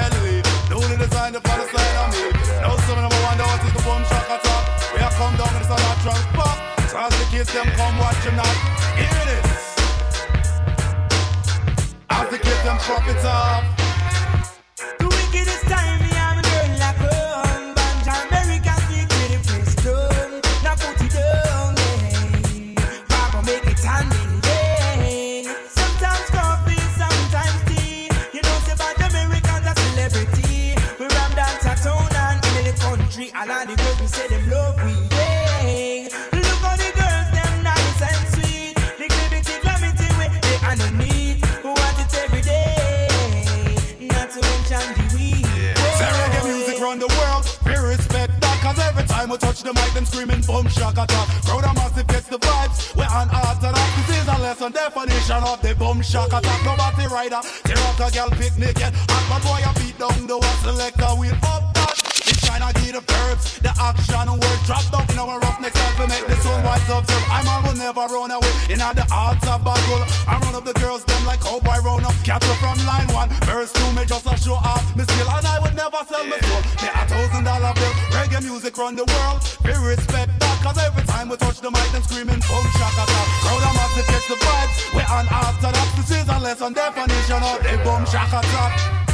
Ellie. 0.99 1.07
Newly 1.07 1.07
designed 1.07 1.35
the 1.35 1.39
the 1.39 1.67
side 1.67 1.95
of 1.97 2.11
me. 2.13 2.19
Now 2.61 2.75
some 2.77 3.03
of 3.03 3.09
them 3.09 3.23
wonder 3.23 3.43
what 3.43 3.63
is 3.63 3.73
the 3.73 3.81
boom 3.83 4.03
shock 4.05 4.27
attack. 4.29 4.93
We 4.93 4.99
have 4.99 5.13
come 5.13 5.35
down 5.37 5.55
in 5.55 5.61
the 5.61 5.67
side 5.67 5.79
of 5.79 6.01
trunk 6.03 6.25
pop. 6.33 6.57
So 6.89 6.97
as 6.97 7.11
the 7.11 7.25
kids 7.31 7.53
them 7.53 7.67
come 7.75 7.97
watch 7.97 8.23
them 8.23 8.35
not. 8.35 8.55
Here 8.97 9.19
it 9.23 9.29
is. 9.37 9.47
As 12.09 12.29
the 12.29 12.37
kids 12.37 12.63
them 12.63 12.77
pop 12.77 13.07
it 13.07 13.25
off. 13.25 13.88
Round 46.89 47.01
the 47.01 47.07
world, 47.07 47.45
we 47.65 47.89
respect 47.89 48.33
Cause 48.61 48.79
every 48.79 49.03
time 49.03 49.29
we 49.29 49.37
touch 49.37 49.63
the 49.63 49.73
mic, 49.73 49.93
them 49.93 50.05
screaming 50.05 50.41
boom 50.41 50.67
shaka 50.67 51.05
shakata. 51.07 51.45
Crowd 51.47 51.63
a 51.63 51.73
massive 51.73 52.07
gets 52.07 52.27
the 52.27 52.37
vibes, 52.37 52.95
we're 52.95 53.05
on 53.05 53.29
orthodox 53.29 54.07
This 54.07 54.21
is 54.21 54.27
a 54.27 54.37
lesson 54.41 54.71
definition 54.71 55.43
of 55.43 55.61
the 55.61 55.75
boom 55.75 56.01
shaka 56.01 56.41
shakata. 56.41 56.65
Nobody 56.65 57.07
rider, 57.07 57.41
tear 57.63 57.77
up 57.77 57.99
a 57.99 58.11
girl 58.11 58.29
picnic 58.31 58.77
Hot 58.79 59.25
bad 59.29 59.41
boy 59.45 59.61
a 59.69 59.71
beat 59.79 59.97
down 59.97 60.27
the 60.27 60.37
one 60.37 60.57
selector 60.63 61.13
wheel 61.19 61.37
up 61.43 61.78
trying 62.49 62.65
to 62.65 62.81
get 62.81 62.93
the 62.97 63.03
verbs, 63.05 63.59
the 63.61 63.69
action 63.77 64.27
word 64.33 64.59
drop 64.65 64.85
down 64.89 65.05
in 65.13 65.19
our 65.21 65.37
rough 65.39 65.61
next 65.61 65.77
to 65.77 66.05
make 66.09 66.25
the 66.25 66.37
sun 66.41 66.63
wise 66.65 66.81
observe. 66.89 67.25
I'm 67.29 67.45
all 67.45 67.61
will 67.61 67.77
never 67.77 68.05
run 68.09 68.31
away. 68.31 68.53
In 68.73 68.79
the 68.81 69.05
hearts 69.13 69.45
of 69.45 69.61
battle 69.61 70.03
I 70.25 70.41
run 70.41 70.55
up 70.55 70.65
the 70.65 70.73
girls 70.81 71.05
them 71.05 71.25
like 71.25 71.45
oh, 71.45 71.61
cowboy 71.61 71.79
round 71.85 72.05
up. 72.05 72.15
Cattle 72.25 72.55
from 72.57 72.77
line 72.89 73.09
one. 73.13 73.29
Verse 73.45 73.71
two 73.73 73.89
me 73.93 74.03
just 74.05 74.25
a 74.25 74.33
show 74.37 74.57
off. 74.57 74.81
Me 74.97 75.03
skill 75.03 75.29
and 75.29 75.45
I 75.45 75.59
would 75.61 75.75
never 75.75 76.01
sell 76.09 76.25
my 76.25 76.39
soul. 76.41 76.61
Me 76.81 76.89
a 76.89 77.01
thousand 77.05 77.43
dollar 77.45 77.73
bill. 77.77 77.93
Reggae 78.17 78.41
music 78.41 78.77
run 78.77 78.95
the 78.95 79.05
world. 79.05 79.39
We 79.61 79.73
respect 79.85 80.33
that 80.39 80.57
cause 80.63 80.79
every 80.81 81.03
time 81.05 81.29
we 81.29 81.37
touch 81.37 81.61
the 81.61 81.69
mic 81.69 81.89
them 81.91 82.01
screaming 82.03 82.41
boom 82.49 82.65
shakata 82.77 83.21
Crowd 83.45 83.61
a 83.61 83.71
massive 83.77 84.07
catch 84.09 84.27
the 84.27 84.37
vibes. 84.41 84.75
We're 84.95 85.09
on 85.13 85.25
after 85.29 85.69
that 85.69 85.89
This 85.95 86.09
is 86.17 86.27
a 86.27 86.37
lesson 86.39 86.73
definition 86.73 87.41
of 87.45 87.59
the 87.61 87.77
boom 87.85 88.03
shakata 88.09 88.63
The 89.05 89.08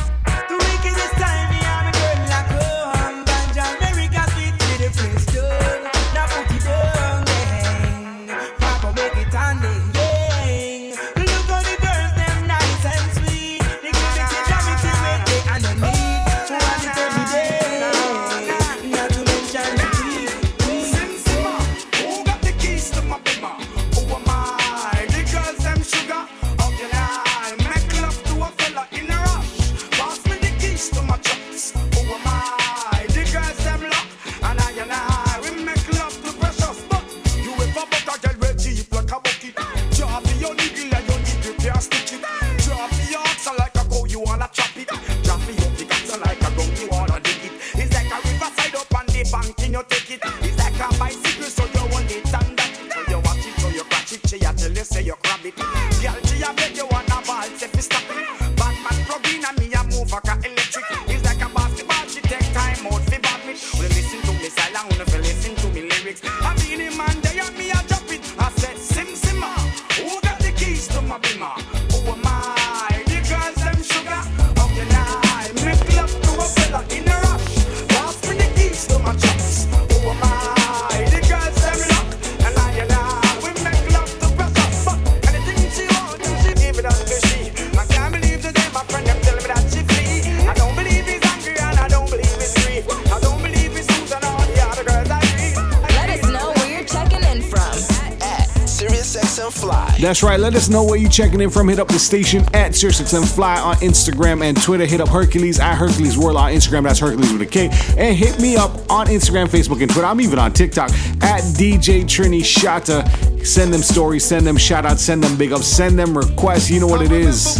That's 100.05 100.21
right. 100.21 100.39
Let 100.39 100.53
us 100.53 100.69
know 100.69 100.83
where 100.83 100.97
you 100.97 101.09
checking 101.09 101.41
in 101.41 101.49
from. 101.49 101.67
Hit 101.67 101.79
up 101.79 101.87
the 101.87 101.97
station 101.97 102.43
at 102.53 102.73
SiriusXM 102.73 103.33
Fly 103.33 103.59
on 103.59 103.75
Instagram 103.77 104.43
and 104.43 104.55
Twitter. 104.61 104.85
Hit 104.85 105.01
up 105.01 105.09
Hercules 105.09 105.59
at 105.59 105.73
Hercules 105.73 106.15
World 106.15 106.37
on 106.37 106.51
Instagram. 106.51 106.83
That's 106.83 106.99
Hercules 106.99 107.33
with 107.33 107.41
a 107.41 107.45
K. 107.47 107.69
And 107.97 108.15
hit 108.15 108.39
me 108.39 108.55
up 108.55 108.69
on 108.91 109.07
Instagram, 109.07 109.47
Facebook, 109.47 109.81
and 109.81 109.89
Twitter. 109.89 110.05
I'm 110.05 110.21
even 110.21 110.37
on 110.37 110.53
TikTok 110.53 110.91
at 111.23 111.41
DJ 111.55 112.03
Trini 112.03 112.41
Shatta. 112.41 113.43
Send 113.43 113.73
them 113.73 113.81
stories, 113.81 114.23
send 114.23 114.45
them 114.45 114.57
shout 114.57 114.85
outs, 114.85 115.01
send 115.01 115.23
them 115.23 115.35
big 115.39 115.51
ups, 115.51 115.65
send 115.65 115.97
them 115.97 116.15
requests. 116.15 116.69
You 116.69 116.81
know 116.81 116.87
what 116.87 117.01
it 117.01 117.11
is. 117.11 117.55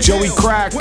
Joey 0.00 0.30
Crack. 0.30 0.72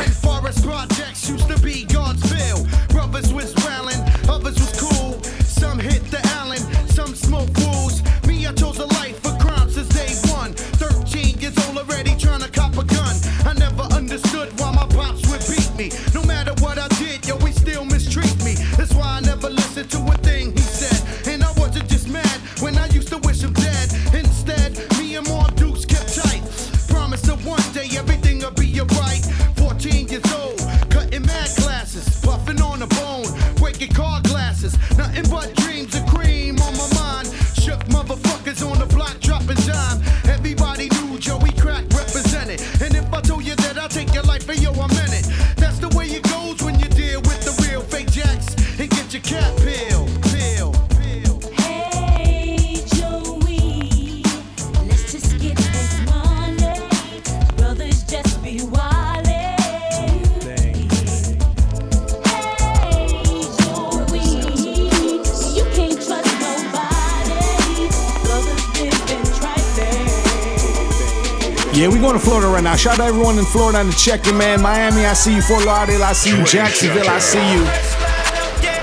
Yeah, 71.79 71.87
we 71.87 71.97
going 71.97 72.11
to 72.11 72.19
Florida 72.19 72.49
right 72.49 72.61
now. 72.61 72.75
Shout 72.75 72.99
out 72.99 73.05
to 73.05 73.09
everyone 73.09 73.39
in 73.39 73.45
Florida 73.45 73.79
and 73.79 73.87
the 73.87 73.93
checking, 73.95 74.37
man. 74.37 74.61
Miami, 74.61 75.05
I 75.05 75.13
see 75.13 75.35
you. 75.35 75.41
Fort 75.41 75.63
Lauderdale, 75.63 76.03
I 76.03 76.11
see 76.11 76.37
you. 76.37 76.43
Jacksonville, 76.43 77.07
I 77.07 77.19
see 77.19 77.39
you. 77.53 77.63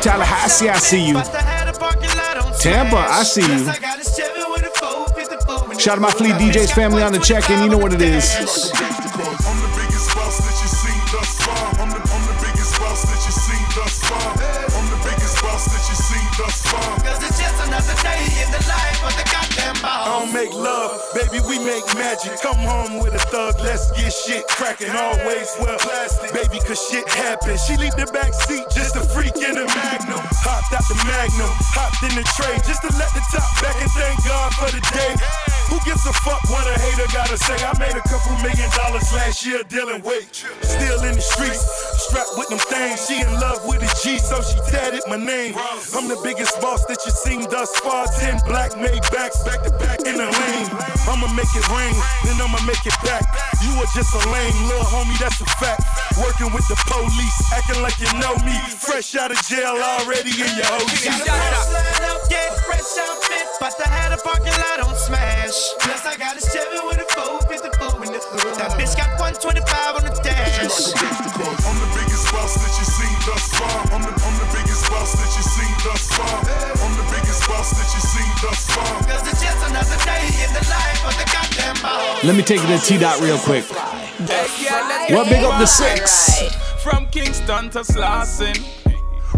Tallahassee, 0.00 0.70
I 0.70 0.78
see 0.78 1.08
you. 1.08 1.20
Tampa, 2.58 2.96
I 2.96 3.22
see 3.22 3.42
you. 3.42 3.66
Shout 5.78 5.92
out 5.92 5.94
to 5.96 6.00
my 6.00 6.10
Fleet 6.10 6.36
DJs 6.36 6.74
family 6.74 7.02
on 7.02 7.12
the 7.12 7.18
check-in. 7.18 7.62
You 7.64 7.68
know 7.68 7.76
what 7.76 7.92
it 7.92 8.00
is. 8.00 8.65
Let's 23.76 23.90
get 23.92 24.12
shit 24.12 24.48
cracking. 24.48 24.90
Always 24.90 25.48
well 25.60 25.78
plastic, 25.78 26.32
baby, 26.32 26.58
cause 26.64 26.80
shit 26.88 27.06
happens. 27.08 27.62
She 27.64 27.76
leave 27.76 27.94
the 27.96 28.06
back 28.06 28.32
seat 28.32 28.64
just 28.70 28.96
a 28.96 29.00
freak 29.12 29.36
in 29.36 29.54
the 29.54 29.66
magnum. 29.66 30.24
Hopped 30.40 30.72
out 30.72 30.86
the 30.88 30.96
magnum, 31.04 31.52
hopped 31.76 32.02
in 32.02 32.14
the 32.16 32.24
tray 32.36 32.56
just 32.64 32.80
to 32.82 32.90
let 32.96 33.12
the 33.12 33.22
top 33.30 33.48
back 33.60 33.76
and 33.80 33.90
thank 33.92 34.24
God 34.24 34.52
for 34.54 34.70
the 34.72 34.80
day. 34.80 35.55
Who 35.68 35.78
gives 35.84 36.06
a 36.06 36.12
fuck 36.22 36.42
what 36.48 36.66
a 36.66 36.78
hater 36.78 37.08
gotta 37.12 37.36
say? 37.36 37.58
I 37.58 37.74
made 37.78 37.96
a 37.96 38.04
couple 38.06 38.32
million 38.42 38.70
dollars 38.76 39.06
last 39.12 39.44
year 39.46 39.62
dealing 39.68 40.02
weight. 40.02 40.30
Still 40.62 41.02
in 41.02 41.14
the 41.18 41.24
streets, 41.24 41.62
strapped 42.06 42.38
with 42.38 42.48
them 42.48 42.62
things. 42.70 43.06
She 43.06 43.20
in 43.20 43.32
love 43.40 43.64
with 43.66 43.82
a 43.82 43.90
G, 44.02 44.18
so 44.18 44.42
she 44.42 44.58
tatted 44.70 45.02
my 45.08 45.16
name. 45.16 45.54
I'm 45.94 46.06
the 46.06 46.18
biggest 46.22 46.60
boss 46.60 46.86
that 46.86 47.02
you 47.04 47.12
seen 47.12 47.42
thus 47.50 47.70
far. 47.80 48.06
Ten 48.18 48.38
black 48.46 48.78
made 48.78 49.02
backs 49.10 49.42
back 49.42 49.62
to 49.66 49.72
back 49.82 50.00
in 50.06 50.16
the 50.16 50.28
lane. 50.30 50.68
I'ma 51.10 51.26
make 51.34 51.50
it 51.54 51.66
rain, 51.74 51.94
then 52.26 52.38
I'ma 52.38 52.62
make 52.66 52.84
it 52.86 52.96
back. 53.02 53.26
You 53.62 53.74
are 53.82 53.90
just 53.94 54.14
a 54.14 54.22
lame 54.30 54.56
little 54.70 54.86
homie, 54.86 55.18
that's 55.18 55.40
a 55.40 55.48
fact. 55.58 55.82
Working 56.18 56.52
with 56.54 56.66
the 56.68 56.78
police, 56.86 57.38
acting 57.52 57.82
like 57.82 57.98
you 57.98 58.10
know 58.22 58.34
me. 58.46 58.54
Fresh 58.78 59.16
out 59.16 59.30
of 59.30 59.40
jail 59.46 59.74
already 59.78 60.30
in 60.30 60.50
your 60.54 60.68
OG. 60.78 61.26
Fresh 62.66 62.98
outfit, 62.98 63.46
but 63.60 63.74
I 63.80 63.88
had 63.88 64.12
a 64.12 64.18
parking 64.18 64.56
lot 64.62 64.80
on 64.86 64.94
smash. 64.96 65.55
Plus 65.56 66.04
I 66.04 66.16
got 66.20 66.36
a 66.36 66.42
Chevy 66.44 66.84
with 66.84 67.00
a 67.00 67.08
454 67.16 68.04
in 68.04 68.12
the 68.12 68.20
hood. 68.20 68.60
That 68.60 68.76
bitch 68.76 68.92
got 68.92 69.16
125 69.16 69.96
on 69.96 70.04
the 70.04 70.12
dash. 70.20 70.68
I'm 70.68 71.78
the 71.80 71.90
biggest 71.96 72.28
boss 72.28 72.60
that 72.60 72.72
you 72.76 72.84
seen 72.84 73.16
thus 73.24 73.48
far. 73.56 73.78
I'm 73.88 74.04
the, 74.04 74.12
I'm 74.12 74.36
the 74.36 74.48
biggest 74.52 74.84
boss 74.92 75.16
that 75.16 75.30
you 75.32 75.44
seen 75.48 75.72
thus 75.80 76.12
far. 76.12 76.36
I'm 76.44 76.92
the 77.00 77.08
biggest 77.08 77.40
boss 77.48 77.72
that 77.72 77.88
you 77.88 78.02
seen 78.04 78.32
thus 78.44 78.68
far. 78.68 79.00
Cause 79.08 79.24
it's 79.32 79.40
just 79.40 79.60
another 79.64 79.96
day 80.04 80.28
in 80.44 80.50
the 80.52 80.64
life 80.68 81.00
of 81.08 81.16
the 81.16 81.26
goddamn 81.32 81.76
boss. 81.80 82.20
Let 82.20 82.36
me 82.36 82.44
take 82.44 82.60
it 82.60 82.68
to 82.68 82.78
T 82.84 83.00
Dot 83.00 83.16
real 83.24 83.40
quick. 83.40 83.64
What 85.08 85.32
big 85.32 85.40
up 85.40 85.56
the 85.56 85.64
six? 85.66 86.52
From 86.84 87.08
Kingston 87.08 87.72
to 87.72 87.80
Slauson. 87.80 88.60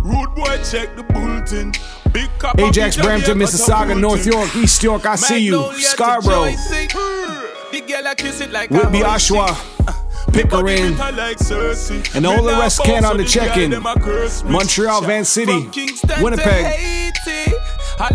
Rude 0.02 0.34
boy, 0.34 0.58
check 0.66 0.96
the 0.98 1.06
bulletin. 1.14 1.72
Ajax, 2.58 2.96
Brampton, 2.96 3.38
Mississauga, 3.38 3.98
North 3.98 4.26
York, 4.26 4.54
East 4.56 4.82
York, 4.82 5.06
I 5.06 5.16
see 5.16 5.40
you. 5.40 5.72
Scarborough, 5.74 6.44
The 7.70 7.82
girl 7.86 8.06
I 8.06 8.14
kiss 8.16 8.40
it 8.40 8.50
like 8.50 8.70
Whitby, 8.70 9.00
Oshawa, 9.00 9.54
Pickering, 10.32 10.94
and 12.14 12.26
all 12.26 12.42
the 12.42 12.56
rest 12.58 12.82
can 12.84 13.04
on 13.04 13.16
the 13.16 13.24
check-in. 13.24 13.70
Montreal, 14.50 15.02
Van 15.02 15.24
City, 15.24 15.68
Winnipeg, 16.20 17.12
All 18.00 18.08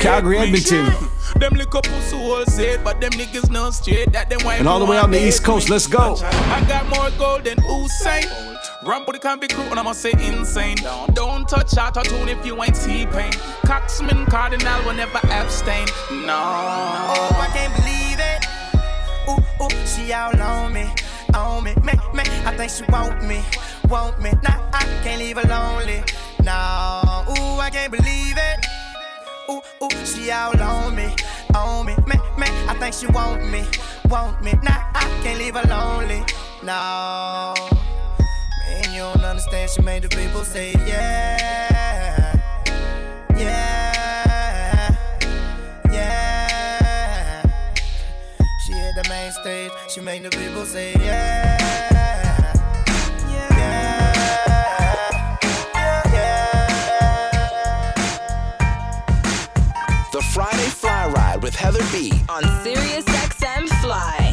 Calgary, 0.00 0.38
Edmonton. 0.38 0.92
Them 1.36 1.60
up 1.60 1.84
pussy 1.84 2.16
whole 2.16 2.44
set, 2.46 2.84
but 2.84 3.00
them 3.00 3.10
niggas 3.12 3.50
not 3.50 3.74
straight. 3.74 4.12
That 4.12 4.30
them 4.30 4.40
white 4.44 4.60
and 4.60 4.68
all 4.68 4.78
the 4.78 4.84
way 4.84 4.98
out 4.98 5.04
on 5.04 5.10
the 5.10 5.26
East 5.26 5.42
Coast. 5.42 5.68
Let's 5.68 5.86
go. 5.86 6.16
I 6.22 6.64
got 6.68 6.86
more 6.88 7.10
gold 7.18 7.44
than 7.44 7.56
Usain. 7.58 8.53
Ramp 8.86 9.06
with 9.06 9.16
the 9.16 9.20
can 9.20 9.38
be 9.40 9.48
crew 9.48 9.64
and 9.64 9.78
I'ma 9.78 9.92
say 9.92 10.12
insane. 10.12 10.76
Don't 11.14 11.48
touch 11.48 11.76
out 11.78 11.96
a 11.96 12.02
tune 12.02 12.28
if 12.28 12.44
you 12.44 12.62
ain't 12.62 12.74
T-Pain. 12.74 13.32
Coxman 13.64 14.26
Cardinal 14.28 14.84
will 14.84 14.92
never 14.92 15.20
abstain. 15.28 15.86
No. 16.10 16.36
Oh, 16.36 17.38
I 17.40 17.48
can't 17.54 17.74
believe 17.74 18.20
it. 18.20 18.44
Ooh, 19.26 19.64
ooh, 19.64 19.86
she 19.86 20.12
all 20.12 20.38
on 20.38 20.74
me, 20.74 20.86
on 21.34 21.64
me, 21.64 21.74
me, 21.76 21.94
me. 22.12 22.22
I 22.44 22.54
think 22.56 22.70
she 22.70 22.84
want 22.92 23.24
me, 23.24 23.42
want 23.88 24.20
me. 24.20 24.32
Nah, 24.42 24.60
I 24.74 24.84
can't 25.02 25.18
leave 25.18 25.38
her 25.38 25.48
lonely. 25.48 26.02
No, 26.42 27.24
ooh, 27.30 27.58
I 27.60 27.70
can't 27.72 27.90
believe 27.90 28.36
it. 28.36 28.66
Ooh, 29.48 29.62
ooh, 29.82 30.04
she 30.04 30.30
all 30.30 30.60
on 30.60 30.94
me, 30.94 31.14
on 31.54 31.86
me, 31.86 31.94
me, 32.06 32.16
me. 32.36 32.46
I 32.68 32.76
think 32.78 32.94
she 32.94 33.06
want 33.06 33.50
me, 33.50 33.64
want 34.10 34.42
me. 34.42 34.52
Nah, 34.62 34.92
I 34.94 35.20
can't 35.22 35.38
leave 35.38 35.54
her 35.54 35.66
lonely. 35.68 36.22
No, 36.62 37.54
man, 38.74 38.92
you 38.92 39.00
don't 39.00 39.24
understand. 39.24 39.70
She 39.70 39.82
made 39.82 40.02
the 40.02 40.08
people 40.08 40.44
say 40.44 40.72
yeah, 40.86 42.36
yeah, 43.36 44.96
yeah. 45.90 47.42
She 48.66 48.72
hit 48.72 48.94
the 49.02 49.08
main 49.08 49.32
stage. 49.32 49.70
She 49.88 50.00
made 50.00 50.22
the 50.22 50.30
people 50.30 50.64
say 50.64 50.92
yeah. 50.94 51.60
The 60.12 60.22
Friday 60.32 60.68
Fly 60.68 61.08
Ride 61.08 61.42
with 61.42 61.56
Heather 61.56 61.82
B. 61.90 62.12
on 62.28 62.44
Sirius 62.62 63.04
XM 63.04 63.68
Fly. 63.82 64.23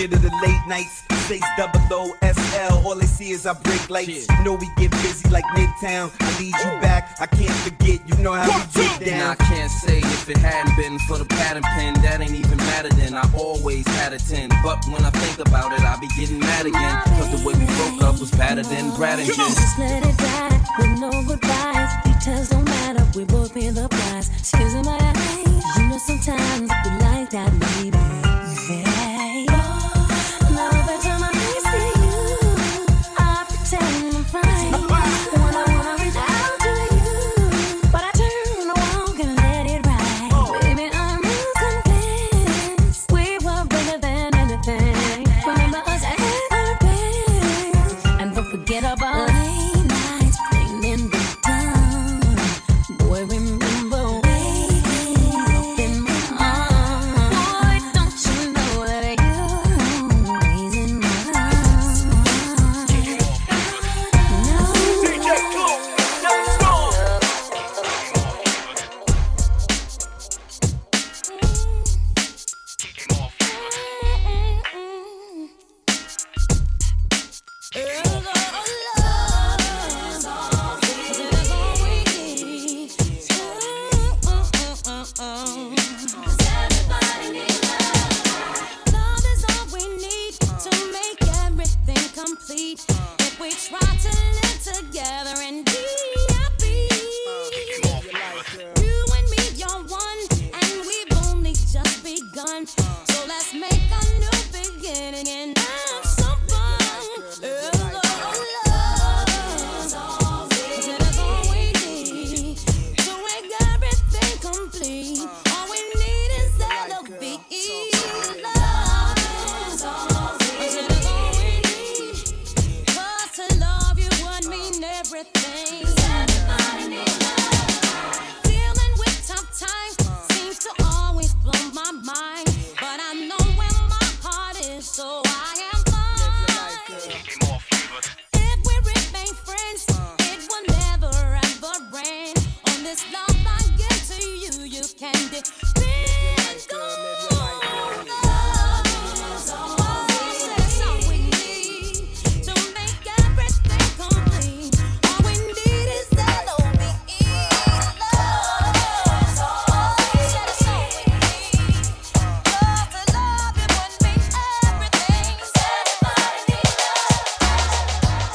Please 0.00 0.08
don't 0.08 0.24
of 0.24 0.30
the 0.30 0.36
late 0.46 0.66
nights. 0.66 1.02
Space 1.26 1.44
double 1.58 1.80
O 1.90 2.16
S 2.22 2.34
ATL, 2.38 2.84
all 2.86 2.94
they 2.94 3.04
see 3.04 3.32
is 3.32 3.44
I 3.44 3.52
break 3.52 3.90
lights. 3.90 4.26
You 4.30 4.44
know 4.44 4.54
we 4.54 4.66
get 4.78 4.90
busy 5.02 5.28
like 5.28 5.44
Midtown. 5.56 6.10
I 6.20 6.40
need 6.40 6.54
you 6.56 6.80
back, 6.80 7.16
I 7.20 7.26
can't 7.26 7.52
forget. 7.60 8.00
You 8.08 8.16
know 8.24 8.32
how 8.32 8.48
we 8.74 8.82
get 8.82 9.02
And 9.02 9.22
I 9.22 9.34
can't 9.34 9.70
say 9.70 9.98
if 9.98 10.30
it 10.30 10.38
hadn't 10.38 10.74
been 10.76 10.98
for 11.00 11.18
the 11.18 11.26
pattern 11.26 11.62
pen, 11.62 11.94
that 12.00 12.22
ain't 12.22 12.32
even 12.32 12.56
matter 12.56 12.88
then. 12.88 13.14
I 13.14 13.28
always 13.36 13.86
had 13.88 14.14
a 14.14 14.18
10. 14.18 14.48
But 14.64 14.82
when 14.86 15.04
I 15.04 15.10
think 15.10 15.46
about 15.46 15.72
it, 15.72 15.80
I 15.80 16.00
be 16.00 16.08
getting 16.18 16.40
mad 16.40 16.64
again. 16.64 17.02
Cause 17.18 17.30
the 17.36 17.46
way 17.46 17.52
we 17.52 17.66
broke 17.76 18.02
up 18.02 18.18
was 18.18 18.30
better 18.30 18.62
than 18.62 18.96
Brad 18.96 19.18
and 19.18 19.26
Jen. 19.28 19.36
Just 19.36 19.78
let 19.78 20.02
it 20.02 20.16
die 20.16 20.60
with 20.78 20.98
no 20.98 21.10
goodbyes. 21.28 21.92
Details 22.04 22.48
don't 22.48 22.64
matter, 22.64 23.06
we 23.14 23.24
both 23.24 23.52
pay 23.52 23.68
the 23.68 23.86
price. 23.88 24.50
Tears 24.50 24.72
in 24.72 24.84
my 24.86 24.96
eyes, 24.96 25.76
you 25.76 25.88
know 25.88 25.98
sometimes 25.98 26.29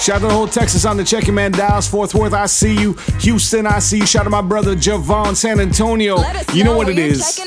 Shout 0.06 0.18
out 0.18 0.20
to 0.20 0.28
the 0.28 0.34
whole 0.34 0.48
Texas 0.48 0.86
on 0.86 0.98
the 0.98 1.04
checking 1.04 1.34
man. 1.34 1.52
Dallas, 1.52 1.88
Fort 1.88 2.14
Worth, 2.14 2.32
I 2.32 2.46
see 2.46 2.80
you. 2.80 2.94
Houston, 3.22 3.66
I 3.66 3.80
see 3.80 3.98
you. 3.98 4.06
Shout 4.06 4.20
out 4.20 4.24
to 4.26 4.30
my 4.30 4.44
brother 4.44 4.76
Javon, 4.76 5.36
San 5.36 5.60
Antonio. 5.60 6.20
You 6.54 6.64
know 6.64 6.78
what 6.78 6.90
it 6.90 7.00
is. 7.00 7.40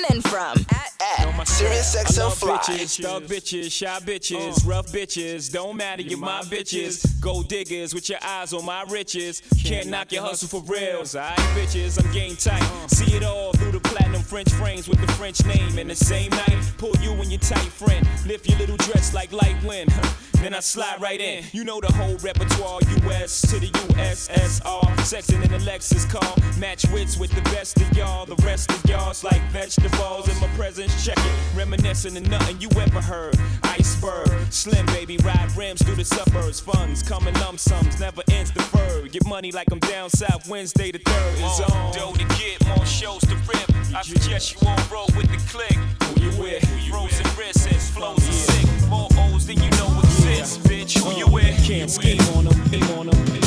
In 1.61 1.67
from. 1.67 1.83
Sirius 1.83 1.97
XM 1.97 2.33
Fly. 2.33 2.59
Bitches, 2.59 3.03
thug 3.03 3.23
bitches, 3.25 3.73
shy 3.73 3.99
bitches, 4.01 4.65
uh. 4.65 4.69
rough 4.69 4.87
bitches. 4.87 5.53
Don't 5.53 5.77
matter, 5.77 6.03
you're 6.03 6.19
my 6.19 6.43
bitches. 6.43 7.21
Gold 7.21 7.49
diggers 7.49 7.95
with 7.95 8.09
your 8.09 8.19
eyes 8.23 8.53
on 8.53 8.65
my 8.65 8.85
riches. 8.89 9.43
Can't 9.65 9.89
knock 9.89 10.13
your 10.13 10.23
hustle 10.23 10.49
for 10.49 10.63
reals. 10.73 11.15
Alright, 11.15 11.39
bitches, 11.57 12.03
I'm 12.03 12.11
game 12.13 12.37
tight. 12.37 12.63
Uh. 12.63 12.89
See 12.89 13.17
it 13.17 13.25
all 13.25 13.53
through 13.53 13.73
the 13.73 13.81
platinum 13.81 14.23
French 14.23 14.51
frames 14.53 14.89
with 14.89 15.01
the 15.01 15.13
French 15.13 15.45
name. 15.45 15.79
And 15.79 15.91
the 15.91 15.97
same 15.97 16.31
night, 16.31 16.73
pull 16.79 16.95
you 17.01 17.13
and 17.13 17.31
your 17.31 17.41
tight 17.41 17.73
friend. 17.73 18.07
Lift 18.27 18.49
your 18.49 18.59
little 18.59 18.77
dress 18.77 19.15
like 19.15 19.33
light 19.33 19.57
wind. 19.65 19.93
Then 20.41 20.55
I 20.55 20.61
slide 20.61 21.01
right 21.01 21.21
in. 21.21 21.45
You 21.53 21.65
know 21.65 21.81
the 21.81 21.93
whole 21.93 22.17
repertoire, 22.19 22.81
US 23.05 23.41
to 23.51 23.59
the 23.59 23.67
USSR. 23.67 24.97
Sexing 24.99 25.45
in 25.45 25.53
a 25.53 25.59
Lexus 25.59 26.09
car. 26.09 26.37
Match 26.59 26.87
wits 26.93 27.19
with 27.19 27.33
the 27.33 27.43
best 27.51 27.77
of 27.81 27.93
y'all. 27.97 28.25
The 28.25 28.37
rest 28.45 28.71
of 28.71 28.85
y'all's 28.89 29.25
like 29.25 29.43
vegetables 29.51 30.29
in 30.29 30.39
my 30.41 30.47
presence. 30.57 31.05
Check 31.05 31.19
it. 31.19 31.48
Reminiscing 31.55 32.17
of 32.17 32.29
nothing 32.29 32.61
you 32.61 32.69
ever 32.81 33.01
heard. 33.01 33.37
Iceberg. 33.63 34.29
Slim 34.51 34.87
baby, 34.87 35.17
ride 35.19 35.51
rims 35.57 35.83
through 35.83 35.97
the 35.97 36.05
suburbs. 36.05 36.61
Funds 36.61 37.03
coming 37.03 37.35
lump 37.35 37.59
sums, 37.59 37.99
never 38.01 38.23
ends 38.31 38.51
deferred. 38.51 39.13
Get 39.13 39.27
money 39.27 39.53
like 39.53 39.71
I'm 39.71 39.79
down 39.81 40.11
south 40.11 40.49
Wednesday 40.49 40.91
the 40.91 40.99
3rd 40.99 41.35
is 41.35 41.61
on. 41.73 41.93
Dough 41.93 42.13
to 42.13 42.25
get, 42.37 42.67
more 42.67 42.87
shows 42.87 43.21
to 43.23 43.35
rip. 43.35 43.95
I 43.95 44.03
suggest 44.03 44.55
you 44.55 44.67
won't 44.67 44.91
roll 44.91 45.09
with 45.17 45.29
the 45.31 45.39
click. 45.51 45.77
Who 46.03 46.21
you 46.21 46.43
with? 46.43 46.89
Frozen 46.91 47.27
wrists 47.39 47.67
and 47.67 47.77
flows 47.77 48.19
are 48.19 48.33
sick. 48.33 48.89
More 48.89 49.09
O's 49.19 49.47
than 49.47 49.63
you 49.63 49.71
know 49.71 50.01
exist. 50.01 50.61
Bitch, 50.65 50.99
who 50.99 51.17
you 51.17 51.27
uh, 51.27 51.31
with? 51.31 51.65
Can't 51.65 51.91
scheme 51.91 52.21
on 52.37 52.45
them, 52.45 52.61
on 52.99 53.07
them, 53.07 53.19
on 53.19 53.38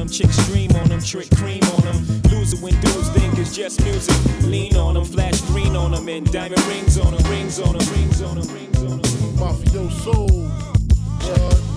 them. 0.00 0.08
Chicks 0.08 0.36
stream 0.36 0.70
on 0.76 0.88
them, 0.88 1.00
trick 1.00 1.28
cream 1.36 1.62
on 1.76 1.82
them. 1.82 2.22
Loser 2.30 2.56
when 2.58 2.78
dudes 2.80 3.10
think 3.10 3.38
it's 3.38 3.54
just 3.54 3.82
music. 3.84 4.16
Lean 4.42 4.76
on 4.76 4.94
them, 4.94 5.04
flash 5.04 5.40
green 5.42 5.76
on 5.76 5.92
them, 5.92 6.08
and 6.08 6.30
diamond 6.32 6.62
rings 6.64 6.98
on 6.98 7.14
them, 7.14 7.30
rings 7.30 7.60
on 7.60 7.76
them, 7.76 7.86
rings 7.94 8.22
on 8.22 8.40
them, 8.40 8.54
rings 8.54 8.82
on 8.82 9.02
them. 9.02 9.10
Mafioso. 9.36 10.30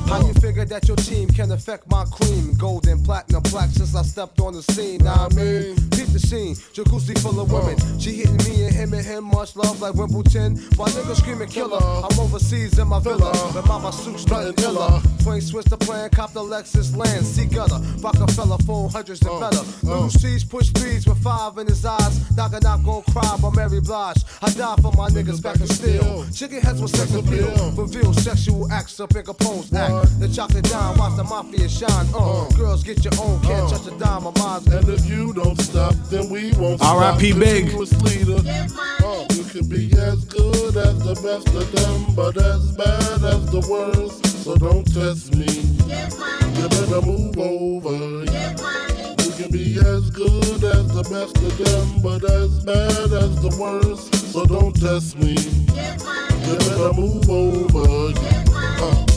How 0.08 0.20
you 0.26 0.34
figure 0.36 0.66
that 0.66 0.88
your 0.88 0.97
team 0.97 1.30
can 1.30 1.51
affect 1.51 1.89
my 1.89 2.06
cream? 2.06 2.54
Golden, 2.54 3.04
platinum, 3.04 3.41
black 3.43 3.70
since 3.70 3.95
I 3.95 4.04
stepped 4.04 4.39
on 4.39 4.54
the 4.54 4.62
scene. 4.62 5.04
Now 5.04 5.28
I 5.30 5.34
mean, 5.34 5.76
peep 5.89 6.08
the 6.14 6.20
scene, 6.20 6.56
jacuzzi 6.76 7.18
full 7.20 7.39
of 7.39 7.51
women. 7.51 7.78
She 7.99 8.12
hitting 8.12 8.38
me 8.45 8.66
and 8.66 8.74
him 8.74 8.93
and 8.93 9.06
him, 9.06 9.24
much 9.24 9.56
love 9.56 9.82
like 9.82 9.95
Wimbledon. 9.95 10.58
While 10.76 10.89
niggas 10.89 11.18
screaming 11.18 11.49
killer, 11.49 11.80
I'm 11.82 12.20
overseas 12.20 12.78
in 12.78 12.88
my 12.88 12.99
villa. 12.99 13.32
With 13.56 13.68
mama 13.68 13.91
suit 13.91 14.20
stunting 14.20 14.64
illa. 14.64 15.01
Twin 15.24 15.41
switch 15.41 15.66
the 15.66 15.78
plan, 15.78 16.10
cop 16.10 16.34
the 16.34 16.41
Lexus 16.41 16.95
land, 16.95 17.26
see 17.26 17.45
gutter. 17.45 17.80
Rockefeller, 17.99 18.58
phone 18.60 18.89
hundreds 18.89 19.22
and 19.22 19.39
better. 19.39 19.64
Little 19.82 20.10
C's 20.10 20.43
push 20.43 20.68
speeds 20.68 21.08
with 21.08 21.22
five 21.24 21.58
in 21.58 21.68
his 21.68 21.86
eyes. 21.86 22.36
Knock 22.36 22.54
and 22.54 22.64
knock, 22.64 22.84
gon' 22.84 23.04
cry 23.12 23.38
by 23.41 23.49
Mary 23.56 23.80
Blige. 23.80 24.24
I 24.41 24.49
die 24.51 24.76
for 24.82 24.91
my 24.93 25.10
niggas 25.10 25.41
back 25.41 25.60
in 25.60 25.68
steel. 25.68 26.26
Chicken 26.32 26.62
heads 26.62 26.82
with 26.82 26.95
sex 26.95 27.14
appeal. 27.16 27.72
Reveal 27.72 28.14
sexual 28.14 28.72
acts 28.72 28.99
up 28.99 29.16
in 29.16 29.24
Capone's 29.24 29.74
act. 29.74 29.93
The 30.02 30.28
chocolate 30.34 30.66
dime, 30.66 30.98
watch 30.98 31.16
the 31.18 31.24
mafia 31.24 31.70
shine. 31.70 32.08
Uh, 32.16 32.48
girls 32.58 32.84
get 32.84 33.04
your 33.04 33.14
own, 33.22 33.39
can't 33.41 33.70
touch 33.70 33.86
a 33.88 33.91
dime 34.00 34.26
of 34.26 34.38
mine. 34.38 34.62
And 34.72 34.89
if 34.89 35.06
you 35.06 35.34
don't 35.34 35.60
stop, 35.60 35.94
then 36.10 36.30
we 36.30 36.54
won't 36.54 36.80
stop. 36.80 36.96
R.I.P. 36.96 37.34
Big. 37.34 37.74
Uh, 37.74 39.26
you 39.32 39.44
can 39.44 39.68
be 39.68 39.91
as 40.00 40.26
good 40.26 40.78
as 40.78 40.98
the 41.04 41.16
best 41.22 41.48
of 41.54 41.72
them, 41.72 42.16
but 42.16 42.38
as 42.38 42.72
bad 42.72 43.24
as 43.24 43.52
the 43.52 43.62
worst. 43.70 44.26
So 44.44 44.56
don't 44.56 44.86
test 44.94 45.36
me. 45.36 45.46
You 45.46 46.70
better 46.70 47.02
move 47.06 47.38
over. 47.38 48.26
You 48.26 49.32
can 49.38 49.52
be 49.52 49.78
as 49.80 50.10
good 50.10 50.64
as 50.64 50.88
the 50.94 51.04
best 51.12 51.38
of 51.38 51.58
them, 51.58 52.02
but 52.02 52.24
as 52.24 52.64
bad 52.64 53.14
as 53.14 53.41
the 53.41 53.56
worst. 53.60 54.14
So 54.34 54.46
don't 54.46 54.74
test 54.74 55.18
me. 55.18 55.36
You 56.48 56.58
better 56.58 56.94
move 56.94 57.30
over. 57.30 58.14
Uh, 58.50 58.86
uh. 58.86 59.12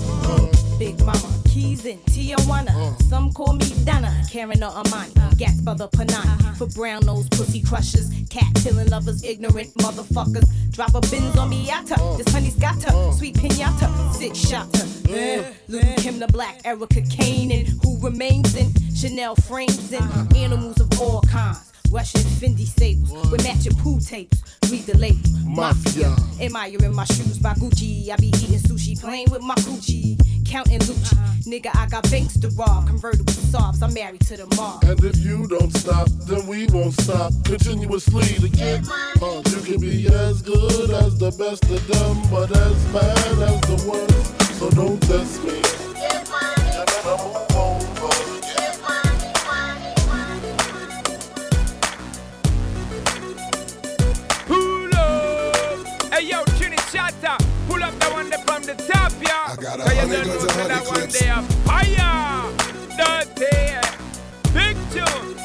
Big 0.79 0.99
Mama, 1.01 1.43
keys 1.47 1.87
in 1.87 1.99
Tijuana. 2.01 2.69
Mm. 2.69 3.03
Some 3.05 3.33
call 3.33 3.55
me 3.55 3.67
Donna, 3.85 4.13
Karan 4.31 4.63
or 4.63 4.71
Armani. 4.71 5.13
Ah. 5.19 5.33
Gas 5.39 5.61
by 5.63 5.73
the 5.73 5.89
Panani. 5.89 6.27
Uh-huh. 6.27 6.55
For 6.55 6.67
brown 6.67 7.07
nose 7.07 7.29
pussy 7.31 7.63
crushers. 7.63 8.11
Cat 8.29 8.53
killing 8.63 8.89
lovers, 8.89 9.25
ignorant 9.25 9.73
motherfuckers. 9.75 10.45
Drop 10.73 10.95
a 10.95 11.01
bins 11.01 11.37
on 11.39 11.51
Miata. 11.51 11.97
Mm. 11.97 12.19
This 12.19 12.33
honey's 12.33 12.57
got 12.57 12.83
her. 12.83 12.91
Mm. 12.91 13.15
Sweet 13.15 13.37
pinata. 13.37 14.13
Six 14.15 14.39
shot 14.39 14.75
her. 14.77 14.87
Eh, 15.09 15.45
Little 15.69 15.95
Kim 15.95 16.19
the 16.19 16.27
Black, 16.29 16.61
Erica 16.65 17.01
Kane, 17.03 17.53
and 17.53 17.69
who 17.83 17.99
remains 18.01 18.55
in 18.55 18.71
Chanel 18.95 19.35
frames 19.37 19.93
and 19.93 20.03
uh-huh. 20.05 20.27
animals 20.37 20.79
of 20.81 21.01
all 21.01 21.23
kinds. 21.23 21.73
Russian 21.91 22.21
Fendi 22.21 22.67
sables 22.67 23.13
with 23.31 23.43
matching 23.45 23.75
pool 23.77 24.01
tapes. 24.01 24.43
Read 24.71 24.83
the 24.83 24.99
label. 24.99 25.21
Mafia. 25.47 26.15
Admiring 26.41 26.95
my 26.95 27.05
shoes 27.05 27.39
by 27.39 27.55
Gucci. 27.55 28.11
I 28.11 28.17
be 28.17 28.29
eating 28.29 28.59
sushi, 28.59 29.01
playing 29.01 29.31
with 29.31 29.43
my 29.43 29.55
coochie. 29.55 30.21
Counting 30.47 30.81
Lucci. 30.81 31.17
Nigga, 31.47 31.71
I 31.77 31.87
got 31.87 32.09
banks 32.11 32.39
to 32.39 32.49
rob. 32.51 32.87
Convertible 32.87 33.33
sobs. 33.33 33.83
I'm 33.83 33.95
married 33.95 34.21
to 34.23 34.37
the 34.37 34.47
mob. 34.57 34.85
And 34.85 35.03
if 35.05 35.17
you 35.19 35.47
don't 35.47 35.73
stop, 35.77 36.09
then 36.27 36.47
we 36.47 36.67
won't 36.67 36.95
stop 37.01 37.33
continuously 37.45 38.27
to 38.41 38.49
get 38.49 38.87
uh, 39.23 39.43
You 39.51 39.61
can 39.63 39.81
be 39.81 40.07
as 40.09 40.43
good 40.43 40.91
as 40.91 41.19
the 41.19 41.31
best 41.33 41.65
of 41.65 41.87
them, 41.87 42.23
but 42.31 42.51
as 42.57 42.85
bad 42.87 43.39
as 43.43 43.61
the 43.63 43.91
worst. 43.91 44.59
So 44.59 44.71
don't 44.71 45.01
test 45.03 45.45
me. 45.45 45.96
Yeah. 59.79 59.85
I 59.85 59.95
got 59.95 59.97
a 59.97 60.01
hundred 60.01 60.19
you 60.19 60.25
guns, 60.25 60.57
know 60.57 60.65
a 60.65 60.69
that 60.69 60.87
one 60.87 60.95
clips. 60.97 61.21
there. 61.21 61.43
Fire. 61.67 62.53
Dirty. 62.97 63.57
Big 64.53 64.77
tune. 64.93 65.37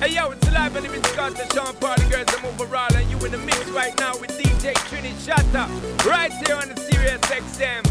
Hey 0.00 0.14
yo, 0.14 0.30
it's 0.30 0.52
live 0.52 0.76
and 0.76 0.86
it's 0.86 1.16
got 1.16 1.32
the 1.34 1.46
Sean 1.54 1.74
Party 1.76 2.08
Girls 2.08 2.32
and 2.34 2.44
overall 2.46 2.94
and 2.94 3.10
you 3.10 3.18
in 3.24 3.32
the 3.32 3.38
mix 3.38 3.66
right 3.70 3.98
now 3.98 4.12
with 4.18 4.30
DJ 4.38 4.74
Trini 4.88 5.12
Shatta. 5.24 5.66
Right 6.04 6.32
here 6.46 6.56
on 6.56 6.68
the 6.68 6.80
Sirius 6.80 7.20
XM. 7.22 7.84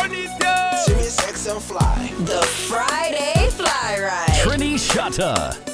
On 0.00 0.10
it 0.12 0.44
up. 0.46 0.78
Sirius 0.86 1.20
XM 1.20 1.60
Fly. 1.60 2.12
The 2.24 2.42
Friday 2.68 3.48
Fly 3.50 3.98
Ride. 4.00 4.28
Trini 4.42 4.74
Shatta. 4.74 5.73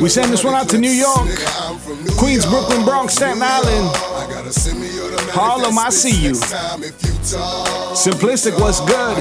We 0.00 0.08
send 0.08 0.32
this 0.32 0.42
one 0.42 0.54
out 0.54 0.70
to 0.70 0.78
New 0.78 0.90
York, 0.90 1.28
Nigga, 1.28 1.68
I'm 1.68 1.78
from 1.78 2.02
New 2.02 2.10
Queens, 2.16 2.46
Brooklyn, 2.46 2.86
Bronx, 2.86 3.14
Staten 3.14 3.42
Island. 3.42 3.94
I 3.94 4.26
got 4.32 4.46
a 4.46 4.52
semi-automatic 4.52 5.34
Harlem, 5.34 5.78
I 5.78 5.90
see 5.90 6.16
you. 6.22 6.32
next 6.32 6.50
time 6.50 6.82
if 6.82 7.02
you 7.04 7.12
talk. 7.30 7.96
Simplistic, 7.96 8.58
what's 8.58 8.80
good? 8.80 9.18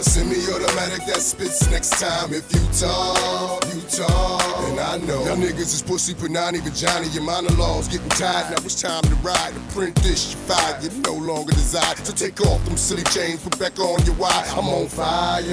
A 0.00 0.02
semi-automatic 0.02 1.04
that 1.04 1.20
spits 1.20 1.70
next 1.70 2.00
time 2.00 2.32
if 2.32 2.48
you 2.54 2.60
talk, 2.72 3.62
you 3.68 3.80
talk. 3.82 4.40
And 4.70 4.80
I 4.80 4.96
know 5.04 5.24
y'all 5.26 5.36
niggas 5.36 5.76
is 5.76 5.82
pussy, 5.82 6.14
but 6.14 6.30
not 6.30 6.54
even 6.54 6.72
Johnny. 6.72 7.08
Your 7.08 7.22
monologues 7.22 7.88
getting 7.88 8.08
tired. 8.10 8.50
Now 8.50 8.64
it's 8.64 8.80
time 8.80 9.02
to 9.02 9.14
ride. 9.16 9.52
To 9.52 9.60
print 9.74 9.94
this, 9.96 10.32
you 10.32 10.38
fired. 10.48 10.82
You 10.82 10.90
no 11.02 11.12
longer 11.12 11.52
desire. 11.52 11.94
So 11.96 12.14
take 12.14 12.40
off 12.40 12.64
them 12.64 12.78
silly 12.78 13.02
chains, 13.12 13.42
put 13.44 13.58
back 13.58 13.78
on 13.78 14.02
your 14.06 14.14
wire. 14.14 14.44
I'm 14.56 14.68
on 14.68 14.88
fire. 14.88 15.44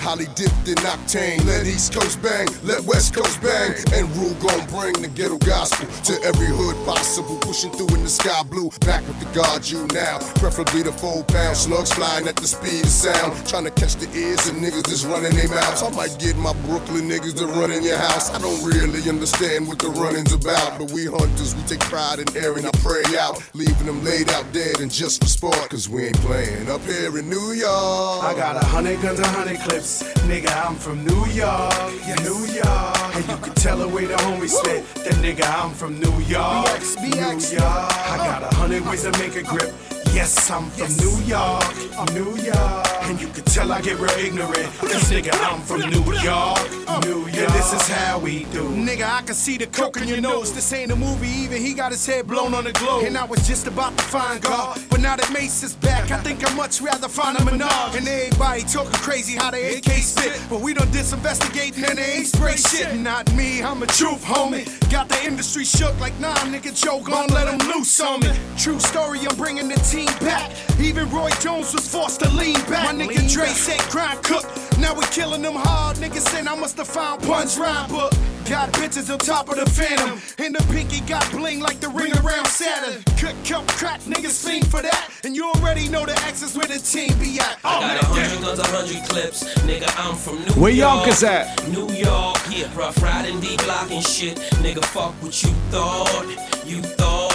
Holly 0.00 0.26
dipped 0.34 0.66
in 0.66 0.80
octane. 0.88 1.44
Let 1.44 1.66
East 1.66 1.92
Coast 1.92 2.22
bang, 2.22 2.48
let 2.64 2.80
West 2.84 3.14
Coast 3.14 3.42
bang. 3.42 3.74
And 3.92 4.08
Rule 4.16 4.34
gon' 4.40 4.64
bring 4.72 4.94
the 5.02 5.08
ghetto 5.12 5.36
gospel 5.38 5.86
to 6.08 6.22
every 6.24 6.48
hood 6.48 6.76
possible. 6.86 7.36
Pushing 7.38 7.70
through 7.72 7.94
in 7.94 8.02
the 8.02 8.08
sky 8.08 8.42
blue. 8.44 8.70
Back 8.80 9.06
with 9.06 9.20
the 9.20 9.28
guard 9.36 9.68
you 9.68 9.86
now. 9.92 10.18
Preferably 10.40 10.82
the 10.82 10.92
four 10.92 11.22
pound 11.24 11.56
slugs 11.56 11.92
flying 11.92 12.26
at 12.26 12.36
the 12.36 12.46
speed 12.48 12.84
of 12.84 12.88
sound. 12.88 13.36
Trying 13.46 13.64
to 13.64 13.70
catch 13.70 13.89
the 13.96 14.06
ears 14.18 14.48
of 14.48 14.56
niggas 14.56 14.86
that's 14.86 15.04
running 15.04 15.34
their 15.34 15.48
mouths. 15.48 15.82
I 15.82 15.90
might 15.90 16.18
get 16.18 16.36
my 16.36 16.52
Brooklyn 16.66 17.08
niggas 17.08 17.36
to 17.38 17.46
run 17.46 17.70
in 17.70 17.82
your 17.82 17.98
house. 17.98 18.30
I 18.30 18.38
don't 18.38 18.62
really 18.62 19.08
understand 19.08 19.66
what 19.66 19.78
the 19.78 19.88
running's 19.88 20.32
about. 20.32 20.78
But 20.78 20.90
we 20.92 21.06
hunters, 21.06 21.54
we 21.54 21.62
take 21.62 21.80
pride 21.80 22.18
in 22.18 22.28
airing 22.36 22.64
our 22.64 22.76
prey 22.84 23.02
out. 23.18 23.42
Leaving 23.54 23.86
them 23.86 24.04
laid 24.04 24.30
out 24.30 24.44
dead 24.52 24.80
and 24.80 24.90
just 24.90 25.22
for 25.22 25.28
sport. 25.28 25.68
Cause 25.70 25.88
we 25.88 26.06
ain't 26.06 26.18
playing 26.18 26.70
up 26.70 26.82
here 26.82 27.16
in 27.18 27.28
New 27.28 27.52
York. 27.52 28.24
I 28.24 28.34
got 28.36 28.56
a 28.56 28.64
hundred 28.64 29.00
guns, 29.02 29.20
a 29.20 29.26
hundred 29.28 29.58
clips. 29.60 30.02
Nigga, 30.28 30.50
I'm 30.66 30.76
from 30.76 31.04
New 31.04 31.26
York, 31.32 31.90
New 32.22 32.46
York. 32.52 33.16
And 33.16 33.28
you 33.28 33.36
can 33.38 33.54
tell 33.54 33.78
the 33.78 33.88
way 33.88 34.06
the 34.06 34.14
homies 34.14 34.50
spit. 34.50 34.84
That 35.04 35.14
nigga, 35.24 35.44
I'm 35.46 35.72
from 35.72 35.98
New 35.98 36.16
York, 36.20 36.68
New 37.00 37.16
York. 37.16 37.90
I 38.12 38.16
got 38.18 38.42
a 38.42 38.54
hundred 38.56 38.86
ways 38.86 39.02
to 39.02 39.12
make 39.18 39.36
a 39.36 39.42
grip. 39.42 39.72
Yes, 40.12 40.50
I'm 40.50 40.68
from 40.70 40.92
New 40.96 41.24
York, 41.24 41.62
I'm 41.96 42.12
New 42.14 42.36
York. 42.42 42.86
And 43.04 43.20
you 43.20 43.28
can 43.28 43.44
tell 43.44 43.70
I 43.70 43.80
get 43.80 43.98
real 43.98 44.10
ignorant. 44.18 44.66
Cause 44.78 45.08
nigga, 45.10 45.30
I'm 45.32 45.60
from 45.62 45.82
New 45.82 46.02
York, 46.14 47.04
New 47.04 47.26
York. 47.28 47.38
And 47.38 47.52
this 47.54 47.72
is 47.72 47.88
how 47.88 48.18
we 48.18 48.44
do. 48.46 48.68
Nigga, 48.70 49.08
I 49.08 49.22
can 49.22 49.36
see 49.36 49.56
the 49.56 49.68
coke 49.68 49.98
in 49.98 50.08
your 50.08 50.20
nose. 50.20 50.52
This 50.52 50.72
ain't 50.72 50.90
a 50.90 50.96
movie, 50.96 51.28
even 51.28 51.62
he 51.62 51.74
got 51.74 51.92
his 51.92 52.04
head 52.04 52.26
blown 52.26 52.54
on 52.54 52.64
the 52.64 52.72
globe. 52.72 53.04
And 53.04 53.16
I 53.16 53.24
was 53.24 53.46
just 53.46 53.68
about 53.68 53.96
to 53.98 54.04
find 54.04 54.42
God. 54.42 54.80
But 54.90 55.00
now 55.00 55.14
that 55.14 55.32
Mace 55.32 55.62
is 55.62 55.74
back, 55.74 56.10
I 56.10 56.18
think 56.18 56.44
I'd 56.44 56.56
much 56.56 56.80
rather 56.80 57.08
find 57.08 57.38
him 57.38 57.46
a 57.46 57.52
Minaj. 57.52 57.96
And 57.96 58.08
everybody 58.08 58.62
talking 58.62 58.92
crazy 58.94 59.36
how 59.36 59.52
they 59.52 59.76
AK 59.76 59.90
spit. 60.02 60.42
But 60.50 60.60
we 60.60 60.74
done 60.74 60.88
disinvestigate 60.88 61.76
and 61.88 61.98
they 61.98 62.14
ain't 62.16 62.26
spray 62.26 62.56
shit. 62.56 62.96
Not 62.96 63.32
me, 63.34 63.62
I'm 63.62 63.82
a 63.82 63.86
truth 63.86 64.24
homie. 64.24 64.66
Got 64.90 65.08
the 65.08 65.22
industry 65.24 65.64
shook 65.64 65.98
like 66.00 66.18
nah, 66.18 66.34
nigga, 66.50 66.74
Joe 66.74 67.00
gon' 67.00 67.28
let 67.28 67.46
him 67.46 67.60
loose 67.70 68.00
on 68.00 68.20
me. 68.20 68.32
True 68.58 68.80
story, 68.80 69.20
I'm 69.20 69.36
bringing 69.36 69.68
the 69.68 69.76
team 69.76 69.99
back. 70.20 70.50
Even 70.80 71.10
Roy 71.10 71.30
Jones 71.40 71.72
was 71.74 71.88
forced 71.88 72.20
to 72.20 72.30
lean 72.30 72.54
back. 72.68 72.94
My 72.94 73.04
nigga 73.04 73.32
Dre 73.32 73.46
said 73.46 73.80
grind 73.90 74.22
cook. 74.22 74.44
Now 74.78 74.94
we 74.94 75.04
killing 75.06 75.42
them 75.42 75.54
hard. 75.54 75.96
Niggas 75.98 76.28
saying 76.28 76.48
I 76.48 76.54
must 76.54 76.76
have 76.78 76.88
found 76.88 77.22
punch 77.22 77.56
rhyme 77.58 77.90
book. 77.90 78.12
Got 78.48 78.72
bitches 78.72 79.12
on 79.12 79.18
top 79.18 79.48
of 79.48 79.56
the 79.56 79.66
phantom. 79.66 80.18
And 80.38 80.54
the 80.54 80.62
pinky 80.72 81.00
got 81.02 81.30
bling 81.30 81.60
like 81.60 81.78
the 81.80 81.88
ring 81.88 82.12
around 82.14 82.46
Saturn. 82.46 83.02
Cut, 83.16 83.36
cut, 83.44 83.68
crack, 83.68 84.00
niggas 84.00 84.44
fiend 84.44 84.66
for 84.66 84.82
that. 84.82 85.10
And 85.22 85.36
you 85.36 85.44
already 85.54 85.88
know 85.88 86.04
the 86.04 86.14
X's 86.26 86.56
where 86.56 86.66
the 86.66 86.78
team 86.78 87.16
be 87.18 87.38
at. 87.38 87.58
Oh, 87.62 87.68
I 87.68 87.94
got 87.94 88.04
oh, 88.04 88.12
a 88.12 88.20
hundred 88.20 88.40
guns, 88.42 88.58
a 88.58 88.66
hundred 88.66 89.08
clips. 89.08 89.44
Nigga, 89.60 89.88
I'm 89.98 90.16
from 90.16 90.44
New 90.44 90.60
Where 90.60 90.72
York. 90.72 90.96
Yonkers 90.96 91.22
at? 91.22 91.68
New 91.68 91.90
York, 91.92 92.38
yeah, 92.50 92.76
rough 92.76 93.00
riding, 93.02 93.38
D 93.40 93.56
block 93.58 93.90
and 93.90 94.04
shit. 94.04 94.36
Nigga, 94.64 94.84
fuck 94.84 95.12
what 95.22 95.42
you 95.42 95.50
thought. 95.70 96.24
You 96.66 96.82
thought. 96.82 97.29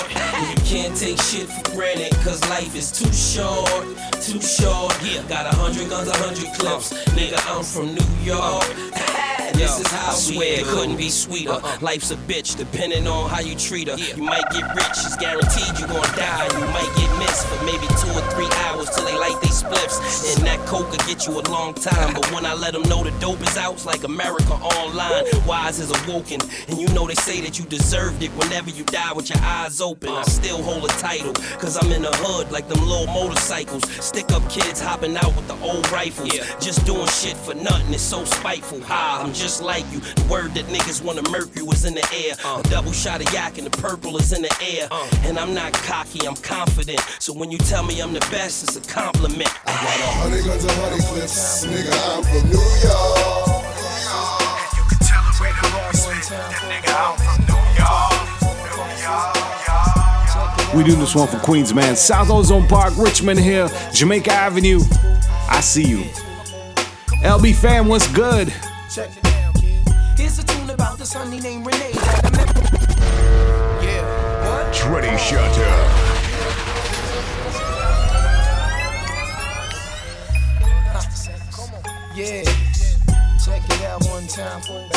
Can't 0.66 0.98
take 0.98 1.22
shit 1.22 1.48
for 1.48 1.76
granted, 1.76 2.12
cause 2.24 2.42
life 2.50 2.76
is 2.76 2.92
too 2.92 3.12
short. 3.14 3.70
Too 4.20 4.42
short. 4.42 4.98
Yeah, 5.04 5.22
got 5.30 5.46
a 5.46 5.56
hundred 5.56 5.90
guns, 5.90 6.08
a 6.08 6.18
hundred 6.18 6.52
clips. 6.56 6.92
Nigga, 7.14 7.38
I'm 7.56 7.64
from 7.64 7.94
New 7.94 8.26
York. 8.26 9.32
This 9.56 9.80
is 9.80 9.88
how 9.88 10.12
I 10.12 10.14
swear 10.16 10.60
it 10.60 10.66
couldn't 10.66 10.98
be 10.98 11.10
sweeter. 11.10 11.52
Uh-uh. 11.52 11.78
Life's 11.80 12.12
a 12.12 12.16
bitch, 12.16 12.58
depending 12.58 13.08
on 13.08 13.30
how 13.30 13.40
you 13.40 13.56
treat 13.56 13.88
her. 13.88 13.96
You 13.96 14.24
might 14.24 14.44
get 14.52 14.68
rich, 14.76 15.00
it's 15.00 15.16
guaranteed 15.16 15.80
you 15.80 15.88
gon' 15.88 16.04
die. 16.16 16.48
You 16.60 16.66
might 16.76 16.92
get 16.98 17.10
missed 17.20 17.48
for 17.48 17.64
maybe 17.64 17.88
two 18.04 18.12
or 18.12 18.24
three 18.36 18.52
hours 18.68 18.90
till 18.90 19.06
they 19.06 19.18
light 19.18 19.40
they 19.42 19.48
spliffs. 19.48 20.36
And 20.36 20.46
that 20.46 20.60
coke 20.68 20.92
could 20.92 21.06
get 21.08 21.26
you 21.26 21.40
a 21.40 21.44
long 21.50 21.74
time. 21.74 22.14
But 22.14 22.30
when 22.34 22.46
I 22.46 22.54
let 22.54 22.74
them 22.74 22.84
know 22.84 23.04
the 23.04 23.12
dope 23.20 23.42
is 23.42 23.56
out, 23.56 23.76
it's 23.76 23.86
like 23.86 24.04
America 24.04 24.54
online. 24.54 25.24
Wise 25.48 25.80
is 25.80 25.90
awoken. 26.04 26.42
And 26.68 26.78
you 26.78 26.88
know 26.90 27.08
they 27.08 27.16
say 27.16 27.40
that 27.42 27.58
you 27.58 27.64
deserved 27.66 28.22
it 28.24 28.32
whenever 28.32 28.70
you 28.70 28.84
die 28.84 29.14
with 29.14 29.30
your 29.30 29.40
eyes 29.40 29.80
open. 29.80 30.10
I 30.10 30.14
uh-huh. 30.14 30.24
still 30.26 30.64
hold 30.64 30.84
a 30.84 30.94
title, 31.00 31.34
cause 31.60 31.78
I'm 31.82 31.92
in 31.94 32.02
the 32.02 32.12
hood 32.12 32.52
like 32.52 32.68
them 32.68 32.86
little 32.86 33.08
motorcycles. 33.08 33.84
Stick 34.04 34.32
up 34.32 34.48
kids 34.50 34.82
hopping 34.82 35.16
out 35.16 35.34
with 35.36 35.48
the 35.48 35.58
old 35.62 35.90
rifles. 35.92 36.34
Just 36.60 36.86
doing 36.86 37.08
shit 37.08 37.38
for 37.38 37.54
nothing, 37.54 37.94
it's 37.94 38.04
so 38.04 38.26
spiteful. 38.26 38.82
Ha, 38.82 39.22
I'm 39.24 39.34
just 39.34 39.45
like 39.62 39.86
you. 39.92 40.00
The 40.00 40.26
word 40.28 40.56
that 40.56 40.66
niggas 40.66 41.04
wanna 41.04 41.22
murk 41.30 41.56
you 41.56 41.70
is 41.72 41.86
in 41.86 41.94
the 41.94 42.08
air. 42.12 42.34
A 42.44 42.48
uh. 42.48 42.62
double 42.64 42.92
shot 42.92 43.22
of 43.22 43.32
yak 43.32 43.60
and 43.60 43.68
the 43.68 43.78
purple 43.78 44.18
is 44.18 44.34
in 44.34 44.42
the 44.42 44.52
air. 44.60 44.88
Uh. 44.90 45.08
And 45.24 45.38
I'm 45.38 45.54
not 45.54 45.72
cocky, 45.74 46.28
I'm 46.28 46.36
confident. 46.38 47.00
So 47.20 47.32
when 47.32 47.52
you 47.52 47.60
tell 47.60 47.84
me 47.84 48.02
I'm 48.02 48.12
the 48.12 48.26
best, 48.32 48.64
it's 48.64 48.76
a 48.76 48.82
compliment. 48.92 49.50
I 49.68 49.72
got 49.72 50.00
a 50.00 50.12
hundred 50.18 50.46
guns, 50.46 50.66
a 50.66 50.72
hundred 50.74 51.04
clips. 51.06 51.64
Nigga, 51.66 51.94
I'm 52.10 52.24
from 52.26 52.50
New 52.50 52.58
York. 52.82 53.70
You 54.74 54.84
can 54.90 55.00
tell 55.06 55.22
the 55.30 55.38
way 55.38 55.52
the 55.54 55.70
homies 55.78 56.26
spit. 56.26 56.42
That 56.50 56.66
nigga, 56.66 56.90
I'm 56.98 57.14
from 57.22 57.38
New 57.46 57.62
York, 57.78 58.18
New 58.50 59.06
York. 60.66 60.76
We 60.76 60.84
do 60.84 60.96
this 60.98 61.14
one 61.14 61.28
for 61.28 61.38
Queens, 61.38 61.72
man. 61.72 61.96
South 61.96 62.32
Ozone 62.32 62.68
Park, 62.68 62.98
Richmond 62.98 63.40
Hill, 63.40 63.70
Jamaica 63.94 64.32
Avenue. 64.32 64.82
I 65.48 65.62
see 65.62 65.88
you. 65.88 66.04
LB 67.22 67.54
fam, 67.54 67.88
what's 67.88 68.08
good? 68.12 68.52
This 71.06 71.14
honey 71.14 71.40
named 71.40 71.64
Renee 71.68 71.92
that 71.92 72.26
I 72.26 72.30
met. 72.32 72.50
Yeah, 73.84 74.02
what? 74.44 74.74
Trini 74.74 75.16
Shatta. 75.22 75.70
Yeah, 82.16 82.44
check 83.38 83.62
it 83.70 83.82
out 83.86 84.04
one 84.06 84.26
time 84.26 84.62
for 84.62 84.95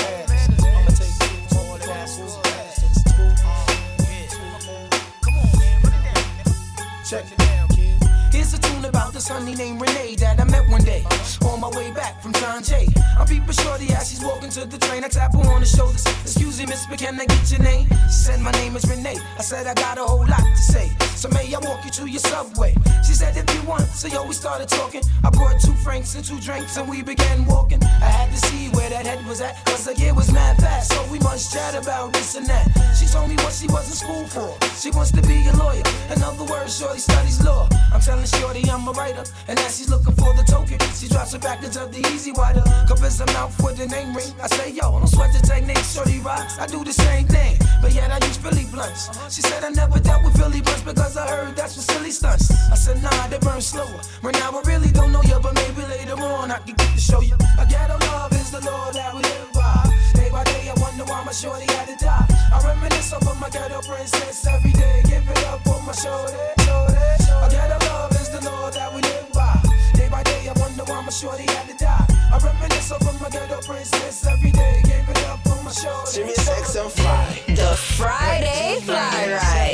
honey 9.29 9.55
named 9.55 9.81
Renee 9.81 10.17
that 10.17 10.41
I 10.41 10.45
met 10.45 10.69
one 10.69 10.83
day 10.83 11.05
on 11.45 11.61
my 11.61 11.69
way 11.71 11.91
back 11.91 12.21
from 12.23 12.33
John 12.35 12.63
Jay. 12.63 12.89
I'm 13.19 13.27
peeping 13.27 13.53
shorty 13.53 13.93
as 13.93 14.09
she's 14.09 14.25
walking 14.25 14.51
to 14.51 14.65
the 14.65 14.79
train. 14.79 15.05
I 15.05 15.09
tap 15.09 15.35
her 15.35 15.53
on 15.53 15.61
the 15.61 15.67
shoulders. 15.67 16.05
Excuse 16.23 16.59
me, 16.59 16.67
miss, 16.67 16.87
but 16.87 16.99
can 16.99 17.21
I 17.21 17.27
get 17.27 17.51
your 17.51 17.61
name? 17.61 17.89
She 18.07 18.19
said, 18.25 18.41
My 18.41 18.53
name 18.53 18.77
is 18.77 18.89
Renee. 18.89 19.19
I 19.39 19.43
said, 19.43 19.67
I 19.67 19.75
got 19.75 19.99
a 19.99 20.05
whole 20.05 20.27
lot 20.27 20.41
to 20.41 20.63
say. 20.63 21.08
So 21.19 21.29
may 21.31 21.53
I 21.53 21.59
walk 21.59 21.85
you 21.85 21.91
to 21.91 22.07
your 22.07 22.21
subway? 22.21 22.77
She 23.05 23.13
said, 23.13 23.37
If 23.37 23.53
you 23.53 23.69
want. 23.69 23.83
So 23.89 24.07
yo, 24.07 24.25
we 24.25 24.35
started 24.35 24.69
talking. 24.69 25.03
I 25.25 25.31
brought 25.31 25.61
two 25.61 25.75
francs 25.83 26.15
and 26.15 26.25
two 26.25 26.39
drinks 26.39 26.77
and 26.77 26.89
we 26.89 27.03
began 27.03 27.45
walking. 27.45 27.83
I 27.83 28.07
had 28.07 28.31
to 28.31 28.37
see 28.47 28.69
where 28.69 28.89
that 28.89 29.05
head 29.05 29.27
was 29.27 29.41
at. 29.41 29.57
Cause 29.67 29.85
the 29.85 29.97
year 29.97 30.15
was 30.15 30.31
mad 30.31 30.59
fast. 30.59 30.93
So 30.93 31.05
we 31.11 31.19
must 31.19 31.53
chat 31.53 31.75
about 31.75 32.13
this 32.13 32.37
and 32.37 32.47
that. 32.47 32.71
She 32.97 33.07
told 33.07 33.29
me 33.29 33.35
what 33.43 33.53
she 33.53 33.67
was 33.67 33.91
in 33.91 33.97
school 33.97 34.27
for. 34.27 34.55
She 34.79 34.93
wants 34.93 35.11
to 35.11 35.23
be 35.23 35.45
a 35.49 35.57
lawyer. 35.57 35.83
In 36.15 36.23
other 36.23 36.45
words, 36.45 36.79
Shorty 36.79 37.01
studies 37.01 37.43
law. 37.45 37.69
I'm 37.93 38.01
telling 38.01 38.25
Shorty 38.25 38.63
I'm 38.71 38.87
a 38.87 38.93
writer. 38.93 39.25
And 39.49 39.59
as 39.59 39.77
she's 39.77 39.91
looking 39.91 40.15
for 40.15 40.33
the 40.35 40.45
token, 40.45 40.79
she 40.95 41.09
drops 41.09 41.33
her 41.33 41.41
package 41.41 41.77
of 41.77 41.91
the 41.91 41.99
easy 42.15 42.31
wider. 42.31 42.63
Covers 42.87 43.19
her 43.19 43.27
mouth 43.35 43.61
with 43.61 43.77
the 43.77 43.89
name 43.89 44.15
ring. 44.15 44.31
I 44.41 44.47
say, 44.47 44.71
yo, 44.71 44.93
don't 44.93 45.09
sweat 45.09 45.33
the 45.33 45.45
technique, 45.45 45.83
Shorty 45.83 46.21
rocks. 46.21 46.61
I 46.61 46.67
do 46.69 46.85
the 46.85 46.93
same 46.93 47.27
thing. 47.27 47.59
But 47.83 47.93
yet 47.93 48.11
I 48.11 48.25
use 48.27 48.37
Philly 48.37 48.67
blunts. 48.71 49.11
She 49.35 49.43
said 49.43 49.65
I 49.65 49.71
never 49.71 49.99
dealt 49.99 50.23
with 50.25 50.37
Philly 50.37 50.61
blunts 50.61 50.83
because 50.83 51.08
I 51.17 51.27
heard 51.27 51.57
that's 51.57 51.75
for 51.75 51.81
silly 51.81 52.11
stunts. 52.11 52.51
I 52.71 52.75
said, 52.75 53.03
nah, 53.03 53.29
they 53.29 53.39
burn 53.39 53.61
slower. 53.61 54.01
Right 54.23 54.35
now 54.35 54.51
I 54.53 54.63
really 54.67 54.91
don't 54.91 55.13
know 55.13 55.23
you, 55.23 55.39
but 55.41 55.55
maybe 55.55 55.83
later 55.89 56.21
on 56.21 56.51
I 56.51 56.59
can 56.59 56.75
get 56.75 56.93
to 56.95 57.01
show 57.01 57.21
you. 57.21 57.35
A 57.59 57.65
ghetto 57.67 57.97
love 58.13 58.33
is 58.33 58.51
the 58.51 58.61
law 58.61 58.91
that 58.93 59.15
we 59.15 59.23
live 59.23 59.53
by. 59.55 59.89
Day 60.15 60.29
by 60.31 60.45
day 60.45 60.69
I 60.69 60.75
wonder 60.81 61.05
why 61.05 61.25
my 61.25 61.33
shorty 61.33 61.67
had 61.73 61.87
to 61.89 61.97
die. 62.05 62.27
I 62.53 62.61
reminisce 62.67 63.13
over 63.13 63.35
my 63.41 63.49
ghetto 63.49 63.81
princess 63.83 64.47
every 64.47 64.73
day. 64.73 65.03
Give 65.05 65.25
it 65.29 65.45
up 65.47 65.61
for 65.65 65.81
my 65.83 65.93
shorty, 65.93 66.37
shorty. 66.67 66.99
A 67.41 67.49
ghetto 67.49 67.79
love 67.87 68.13
is 68.13 68.29
the 68.31 68.45
law 68.45 68.71
that 68.71 68.93
we 68.95 69.01
live 69.03 69.33
by. 69.33 69.57
Day 69.95 70.09
by 70.11 70.23
day 70.25 70.49
I 70.49 70.61
wonder 70.61 70.85
why 70.85 71.01
my 71.01 71.11
shorty 71.11 71.45
had 71.45 71.69
to 71.69 71.77
die. 71.85 72.07
I 72.33 72.39
reminisce 72.39 72.93
over 72.93 73.13
my 73.23 73.31
ghetto 73.31 73.61
princess 73.63 74.27
every 74.27 74.51
day. 74.51 74.83
Give 74.85 75.09
it 75.09 75.25
up 75.25 75.41
for 75.47 75.63
my 75.63 75.73
shorty. 75.73 76.11
Sirius 76.11 76.49
XM 76.49 76.91
Fly. 76.91 77.43
The 77.49 77.77
Friday 77.97 78.81
Fly 78.83 79.39
Ride. 79.41 79.68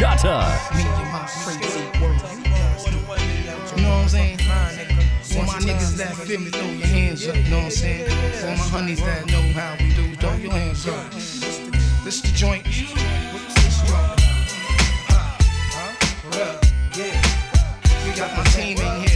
Trini 0.00 0.16
Shatta. 0.16 0.32
You 3.76 3.82
know 3.82 3.90
what 3.90 4.02
I'm 4.02 4.08
saying? 4.08 4.38
For 4.38 5.44
my 5.44 5.58
niggas 5.60 5.96
that 5.98 6.14
feel 6.16 6.40
me, 6.40 6.50
hands 6.80 7.28
up, 7.28 7.36
you 7.36 7.42
know 7.50 7.56
what 7.58 7.64
I'm 7.66 7.70
saying? 7.70 8.08
For 8.40 8.46
my 8.46 8.56
honeys 8.56 9.00
that 9.00 9.26
know 9.26 9.42
how 9.52 9.76
we 9.78 9.92
do, 9.94 10.14
throw 10.16 10.34
your 10.34 10.52
hands 10.52 10.88
up. 10.88 11.10
This 11.12 12.16
is 12.16 12.22
the 12.22 12.32
joint. 12.34 12.66
We 18.04 18.16
got 18.16 18.36
my 18.36 18.44
team 18.44 18.78
in 18.78 19.00
here. 19.02 19.09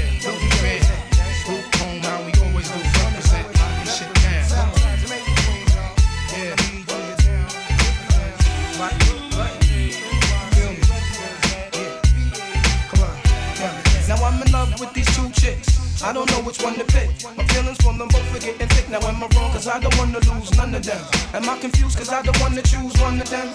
Of 20.75 20.85
them. 20.85 21.01
Am 21.35 21.49
I 21.49 21.59
confused? 21.59 21.97
Cause 21.99 22.11
I 22.11 22.23
don't 22.23 22.39
wanna 22.41 22.63
choose 22.63 22.95
one 23.01 23.21
of 23.21 23.31
them. 23.31 23.49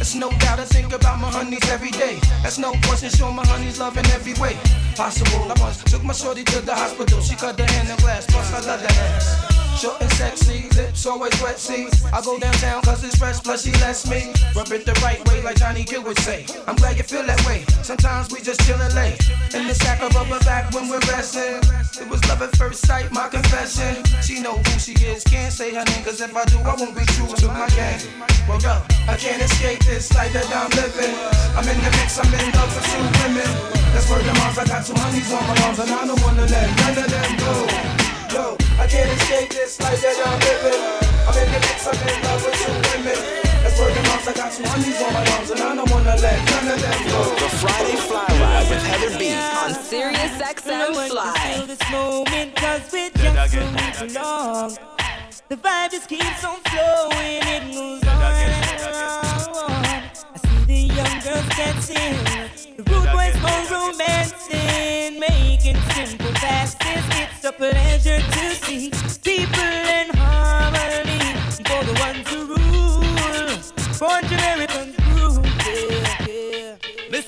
It's 0.00 0.14
no 0.14 0.30
doubt 0.30 0.60
I 0.60 0.64
think 0.64 0.92
about 0.92 1.18
my 1.20 1.30
honeys 1.30 1.68
every 1.70 1.90
day. 1.90 2.18
That's 2.42 2.58
no 2.58 2.72
question, 2.84 3.10
show 3.10 3.32
my 3.32 3.44
honeys 3.46 3.78
love 3.78 3.96
in 3.96 4.06
every 4.06 4.34
way 4.34 4.56
possible. 4.94 5.50
I 5.50 5.54
once 5.60 5.82
took 5.84 6.02
my 6.02 6.12
shorty 6.12 6.44
to 6.44 6.60
the 6.60 6.74
hospital. 6.74 7.20
She 7.20 7.36
cut 7.36 7.58
her 7.58 7.66
hand 7.66 7.88
in 7.88 7.96
glass, 7.96 8.26
plus 8.26 8.52
I 8.52 8.66
love 8.66 8.82
the 8.82 8.92
ass. 8.92 9.57
Short 9.78 10.02
and 10.02 10.10
sexy, 10.10 10.68
lips 10.74 11.06
always 11.06 11.30
wet, 11.40 11.56
see. 11.56 11.86
I 12.12 12.20
go 12.20 12.36
downtown 12.36 12.82
cause 12.82 13.04
it's 13.04 13.16
fresh, 13.16 13.38
plus 13.38 13.62
she 13.62 13.70
lets 13.78 14.10
me 14.10 14.34
rub 14.50 14.72
it 14.72 14.84
the 14.84 14.90
right 15.06 15.22
way, 15.30 15.40
like 15.40 15.54
Johnny 15.54 15.84
Gill 15.84 16.02
would 16.02 16.18
say. 16.18 16.46
I'm 16.66 16.74
glad 16.74 16.96
you 16.96 17.04
feel 17.04 17.22
that 17.22 17.38
way. 17.46 17.62
Sometimes 17.86 18.26
we 18.32 18.40
just 18.40 18.58
chillin' 18.66 18.92
late. 18.96 19.22
In 19.54 19.68
the 19.68 19.74
sack 19.74 20.02
of 20.02 20.12
rubber 20.16 20.42
back 20.42 20.74
when 20.74 20.88
we're 20.88 20.98
resting. 21.06 21.62
It 21.94 22.10
was 22.10 22.18
love 22.26 22.42
at 22.42 22.56
first 22.56 22.88
sight, 22.88 23.12
my 23.12 23.28
confession. 23.28 24.02
She 24.20 24.42
know 24.42 24.58
who 24.58 24.78
she 24.82 24.98
is, 24.98 25.22
can't 25.22 25.52
say 25.52 25.70
her 25.70 25.84
name, 25.84 26.02
cause 26.02 26.20
if 26.20 26.34
I 26.34 26.44
do, 26.46 26.58
I 26.58 26.74
won't 26.74 26.98
be 26.98 27.06
true 27.14 27.30
to 27.30 27.46
my 27.46 27.70
game. 27.78 28.02
Well, 28.50 28.58
yo, 28.58 28.82
I 29.06 29.14
can't 29.14 29.40
escape 29.40 29.78
this 29.86 30.12
life 30.12 30.32
that 30.32 30.50
I'm 30.50 30.74
living. 30.74 31.14
I'm 31.54 31.62
in 31.70 31.78
the 31.78 31.90
mix, 32.02 32.18
I'm 32.18 32.26
in 32.34 32.50
love 32.50 32.74
with 32.74 32.82
two 32.82 32.98
women. 33.22 33.46
That's 33.94 34.10
where 34.10 34.26
the 34.26 34.34
moms, 34.42 34.58
I 34.58 34.66
got 34.66 34.82
two 34.82 34.98
honeys 34.98 35.30
on 35.30 35.46
my 35.46 35.54
arms, 35.62 35.78
and 35.78 35.90
I 35.94 36.02
don't 36.02 36.20
wanna 36.26 36.50
let 36.50 36.66
none 36.82 36.98
of 36.98 37.06
them 37.06 37.30
go. 37.38 37.97
Yo, 38.38 38.54
I 38.78 38.86
can't 38.86 39.10
escape 39.18 39.50
this 39.50 39.80
life 39.80 40.00
that 40.00 40.14
I'm 40.14 40.38
living. 40.38 40.78
I'm 41.26 41.34
in 41.42 41.50
the 41.50 41.58
mix, 41.58 41.90
I'm 41.90 41.98
in 42.06 42.22
love 42.22 42.38
with 42.46 42.54
two 42.54 42.70
women. 42.70 43.18
That's 43.66 43.74
where 43.82 43.90
the 43.90 44.02
moms, 44.06 44.28
I 44.30 44.32
got 44.32 44.52
two 44.54 44.62
honeys 44.62 45.02
on 45.02 45.12
my 45.12 45.26
arms, 45.34 45.50
and 45.50 45.60
I 45.60 45.74
don't 45.74 45.90
wanna 45.90 46.14
let 46.22 46.38
none 46.46 46.70
of 46.70 46.78
them 46.78 47.00
go. 47.10 47.34
The 47.34 47.50
Friday 47.58 47.98
Fly 47.98 48.26
Ride 48.38 48.70
with 48.70 48.84
Heather 48.86 49.18
B. 49.18 49.34
On 49.34 49.74
Sirius 49.74 50.38
XM 50.38 50.94
Fly. 51.10 51.64
this 51.66 51.82
moment 51.90 52.54
cause 52.54 52.86
we're 52.92 53.10
just 53.10 53.98
so 53.98 54.06
long. 54.14 54.70
The 55.48 55.56
vibe 55.56 55.90
just 55.90 56.08
keeps 56.08 56.44
on 56.44 56.60
flowing, 56.70 57.42
it 57.42 57.64
moves 57.74 58.06
on 58.06 58.22
and 58.22 58.86
on. 58.86 59.82
I 59.82 60.38
see 60.46 60.62
the 60.64 60.94
young 60.94 61.16
girls 61.26 61.48
dancing, 61.58 62.14
the 62.22 62.57
rude 62.88 63.10
boys 63.12 63.36
more 63.40 63.64
romancing, 63.70 65.20
making 65.20 65.76
simple 65.92 66.32
passes. 66.34 67.04
It's 67.20 67.44
a 67.44 67.52
pleasure 67.52 68.20
to 68.20 68.54
see 68.64 68.90
people 69.22 69.62
in 69.98 70.10
harmony. 70.16 71.20
For 71.68 71.84
the 71.84 71.94
ones 72.00 72.28
who 72.28 72.46
rule, 72.46 73.00
born 73.98 74.22
to 74.24 74.34
Americans 74.34 74.38
rule. 74.38 74.38
Yeah, 74.38 74.96
yeah. 74.96 74.97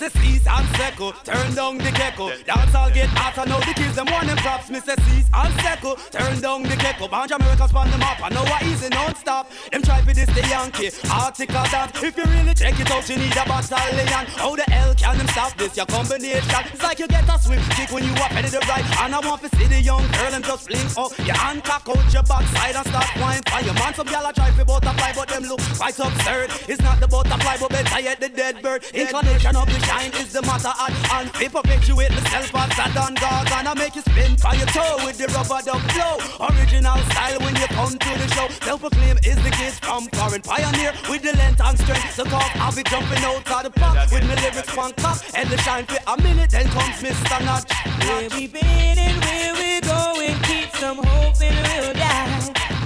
Mr. 0.01 0.17
Cease 0.23 0.47
and 0.47 0.67
Seco, 0.77 1.13
turn 1.25 1.55
down 1.55 1.77
the 1.77 1.93
gecko. 1.93 2.33
Dance 2.49 2.75
all 2.75 2.89
get 2.89 3.11
hot, 3.13 3.37
I 3.37 3.45
know 3.45 3.61
the 3.61 3.77
kids 3.77 3.97
them 3.97 4.07
want 4.09 4.29
them 4.29 4.39
props. 4.39 4.71
Mr. 4.71 4.97
Cease 5.05 5.29
and 5.29 5.53
Seco, 5.61 5.95
turn 6.09 6.41
down 6.41 6.63
the 6.63 6.73
gecko. 6.77 7.05
Of 7.05 7.13
Americans 7.13 7.69
span 7.69 7.91
them 7.91 8.01
up, 8.01 8.17
I 8.25 8.31
know 8.33 8.41
what 8.49 8.63
easy 8.63 8.89
non-stop. 8.89 9.53
Them 9.71 9.83
try 9.83 10.01
for 10.01 10.15
this 10.17 10.33
the 10.33 10.41
Yankee, 10.49 10.89
article 11.13 11.69
that. 11.69 11.93
If 12.01 12.17
you 12.17 12.25
really 12.25 12.55
check 12.57 12.81
it 12.81 12.91
out, 12.91 13.05
you 13.13 13.21
need 13.21 13.37
a 13.37 13.45
battalion. 13.45 14.25
How 14.41 14.57
the 14.57 14.65
hell 14.73 14.95
can 14.97 15.19
them 15.19 15.29
stop 15.29 15.53
this? 15.61 15.77
Your 15.77 15.85
combination, 15.85 16.49
it's 16.73 16.83
like 16.83 16.99
you 16.99 17.07
get 17.07 17.29
a 17.29 17.37
swift 17.37 17.69
kick 17.77 17.93
when 17.93 18.01
you 18.01 18.17
up 18.25 18.33
headed 18.33 18.57
the 18.57 18.65
right. 18.73 18.87
And 19.05 19.15
I 19.15 19.21
want 19.21 19.45
to 19.45 19.53
see 19.53 19.69
the 19.69 19.85
young 19.85 20.09
girl 20.17 20.33
and 20.33 20.45
just 20.45 20.65
fling 20.65 20.89
up 20.97 21.13
your 21.21 21.37
hand, 21.37 21.61
cock 21.63 21.85
out 21.85 22.09
your 22.09 22.25
backside 22.25 22.73
and 22.73 22.87
start 22.89 23.13
wine. 23.21 23.45
Find 23.53 23.67
your 23.69 23.77
man, 23.77 23.93
some 23.93 24.09
gal 24.09 24.25
a 24.25 24.33
try 24.33 24.49
for 24.57 24.65
butterfly, 24.65 25.13
but 25.13 25.29
them 25.29 25.45
look 25.45 25.61
quite 25.77 25.99
absurd. 26.01 26.49
It's 26.73 26.81
not 26.81 27.01
the 27.01 27.09
butterfly, 27.09 27.61
but 27.61 27.69
better 27.69 28.01
yet 28.01 28.19
the 28.19 28.31
dead 28.31 28.63
bird. 28.63 28.81
Incarnation 28.95 29.57
of 29.57 29.69
the 29.69 29.90
shine 29.91 30.13
is 30.23 30.33
the 30.33 30.43
matter 30.43 30.71
at 30.71 30.95
hand. 31.11 31.29
They 31.39 31.49
perpetuate 31.49 32.11
myself 32.11 32.55
as 32.55 32.79
a 32.79 32.87
Don 32.95 33.15
God 33.15 33.47
and 33.59 33.67
I 33.69 33.75
make 33.75 33.95
you 33.97 34.03
spin 34.03 34.37
by 34.43 34.55
your 34.55 34.71
toe 34.71 35.03
with 35.05 35.19
the 35.19 35.27
rubber 35.35 35.61
dub 35.67 35.83
flow. 35.91 36.15
Original 36.47 36.99
style 37.11 37.41
when 37.41 37.55
you 37.57 37.67
come 37.79 37.95
to 37.99 38.11
the 38.21 38.29
show. 38.35 38.47
Self-proclaim 38.67 39.19
is 39.27 39.39
the 39.43 39.51
kids 39.51 39.79
from 39.81 40.07
foreign 40.15 40.43
pioneer 40.43 40.93
with 41.11 41.23
the 41.23 41.35
length 41.37 41.61
and 41.61 41.77
strength. 41.79 42.15
So 42.15 42.25
cause 42.25 42.51
I'll 42.63 42.75
be 42.75 42.85
jumping 42.85 43.23
out 43.27 43.43
of 43.43 43.63
the 43.67 43.73
park 43.75 44.11
with 44.13 44.25
my 44.29 44.37
lyrics 44.43 44.77
one 44.77 44.93
cop 45.03 45.19
and 45.35 45.49
the 45.51 45.59
shine 45.59 45.87
for 45.87 46.01
a 46.07 46.15
minute. 46.23 46.51
Then 46.51 46.69
comes 46.69 46.97
Mr. 47.03 47.39
Notch. 47.45 47.71
Where 48.07 48.29
we 48.31 48.47
been 48.47 48.97
and 49.07 49.19
where 49.25 49.53
we 49.59 49.81
going, 49.83 50.39
keep 50.47 50.71
some 50.77 50.99
hope 51.03 51.43
and 51.43 51.59
we'll 51.67 51.95
die. 51.95 52.31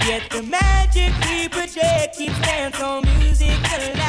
Yet 0.09 0.23
the 0.29 0.41
magic 0.43 1.13
we 1.29 1.49
project 1.49 2.17
keeps 2.17 2.39
dance 2.41 2.81
on 2.81 3.03
music 3.19 3.59
alive. 3.77 4.04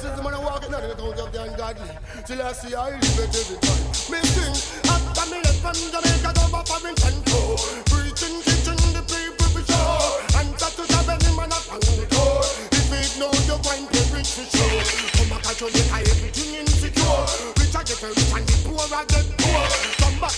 The 0.00 0.08
I 0.08 0.40
walk 0.40 0.64
in 0.64 0.72
the 0.72 0.80
account 0.80 1.20
of 1.20 1.28
the 1.28 1.42
ungodly. 1.44 1.92
Till 2.24 2.40
I 2.40 2.52
see 2.56 2.72
I 2.72 2.96
live 2.96 3.20
it 3.20 3.36
every 3.36 3.60
time. 3.60 3.84
Me 4.08 4.16
sing 4.32 4.56
after 4.88 5.24
me 5.28 5.44
left 5.44 5.60
from 5.60 5.76
Jamaica 5.76 6.32
back 6.32 6.64
for 6.64 6.80
Toronto. 6.80 7.40
Preaching, 7.84 8.40
teaching 8.40 8.80
the 8.96 9.04
people 9.04 9.48
for 9.52 9.60
sure. 9.60 10.00
That 10.32 10.72
to 10.72 10.88
the 10.88 11.04
any 11.04 11.36
man 11.36 11.52
up 11.52 11.68
on 11.68 11.84
the 11.84 12.08
door. 12.08 12.40
If 12.72 12.88
it 12.96 13.12
know 13.20 13.28
you 13.44 13.60
going 13.60 13.84
to 13.92 14.00
rich 14.16 14.40
for 14.40 14.48
sure. 14.48 14.80
Come 15.20 15.36
back 15.36 15.44
to 15.60 15.68
Jamaica, 15.68 16.00
everything 16.00 16.64
insecure. 16.64 17.20
Rich 17.60 17.76
I 17.76 17.84
get 17.84 18.00
rich 18.00 18.24
and 18.32 18.44
the 18.48 18.56
poor 18.64 18.80
I 18.80 19.04
get 19.04 19.28
poor. 19.36 19.64
Come 20.00 20.16
back 20.16 20.32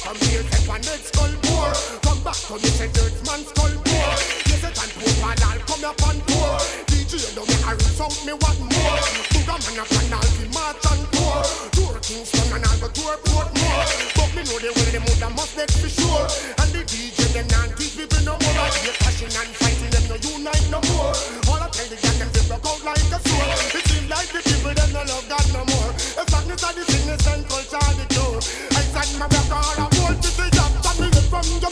take 0.51 0.67
one 0.67 0.83
head 0.83 1.07
skull 1.07 1.35
poor. 1.47 1.71
Come 2.03 2.19
back 2.27 2.41
to 2.51 2.59
me, 2.59 2.67
say 2.67 2.91
dirt 2.91 3.15
man 3.31 3.47
skull 3.47 3.79
poor. 3.79 4.42
Poor 4.63 4.71
and 4.71 5.43
I'll 5.43 5.59
come 5.67 5.83
up 5.83 5.99
on 6.07 6.15
tour. 6.23 6.55
DJ, 6.87 7.35
don't 7.35 7.51
me 7.51 7.59
hurry, 7.67 7.83
sound 7.99 8.15
me 8.23 8.31
what 8.31 8.55
more. 8.63 8.95
Booga 9.35 9.59
man 9.59 9.83
up 9.83 9.91
and 9.91 10.15
I'll 10.15 10.23
be 10.39 10.47
march 10.55 10.87
on 10.87 11.03
tour. 11.11 11.43
Tour 11.75 11.99
Kingston 11.99 12.47
and 12.55 12.63
I'll 12.63 12.79
go 12.79 12.87
tour 12.95 13.19
Portmore. 13.27 13.83
But 14.15 14.31
me 14.39 14.47
know 14.47 14.63
the 14.63 14.71
way 14.71 14.87
them 14.95 15.03
woulda 15.03 15.35
must 15.35 15.59
make 15.59 15.75
for 15.75 15.91
sure. 15.91 16.31
And 16.63 16.71
the 16.71 16.87
DJ 16.87 17.35
them 17.35 17.51
not 17.51 17.75
teach 17.75 17.99
people 17.99 18.23
no 18.23 18.39
more. 18.39 18.55
I 18.63 18.71
hear 18.87 18.95
passion 19.03 19.35
and 19.35 19.51
fighting 19.51 19.91
them 19.91 20.07
one 20.31 20.47
night 20.47 20.67
no 20.71 20.79
more. 20.95 21.11
All 21.51 21.59
I 21.59 21.67
tell 21.75 21.89
the 21.91 21.99
girl 21.99 22.17
them 22.23 22.31
they 22.31 22.47
broke 22.47 22.63
out 22.63 22.83
like 22.87 23.11
a 23.11 23.19
sword. 23.19 23.51
It 23.67 23.83
seems 23.91 24.07
like 24.15 24.31
the 24.31 24.47
people 24.47 24.75
them 24.79 24.91
no 24.95 25.03
love 25.11 25.27
God 25.27 25.47
no 25.51 25.67
more. 25.75 25.91
If 25.91 26.27
darkness 26.31 26.63
are 26.63 26.71
the 26.71 26.87
sickness 26.87 27.27
and 27.27 27.43
culture 27.51 27.83
the 27.99 28.07
cure. 28.15 28.39
I 28.79 28.83
said 28.95 29.11
my 29.19 29.27
back 29.27 29.51
all 29.51 29.75
I 29.75 29.91
want 29.91 30.23
to 30.23 30.31
see 30.31 30.51
that 30.55 30.71
family 30.87 31.11
from 31.27 31.51
Jamaica. 31.51 31.72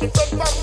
The 0.00 0.06
woman 0.32 0.59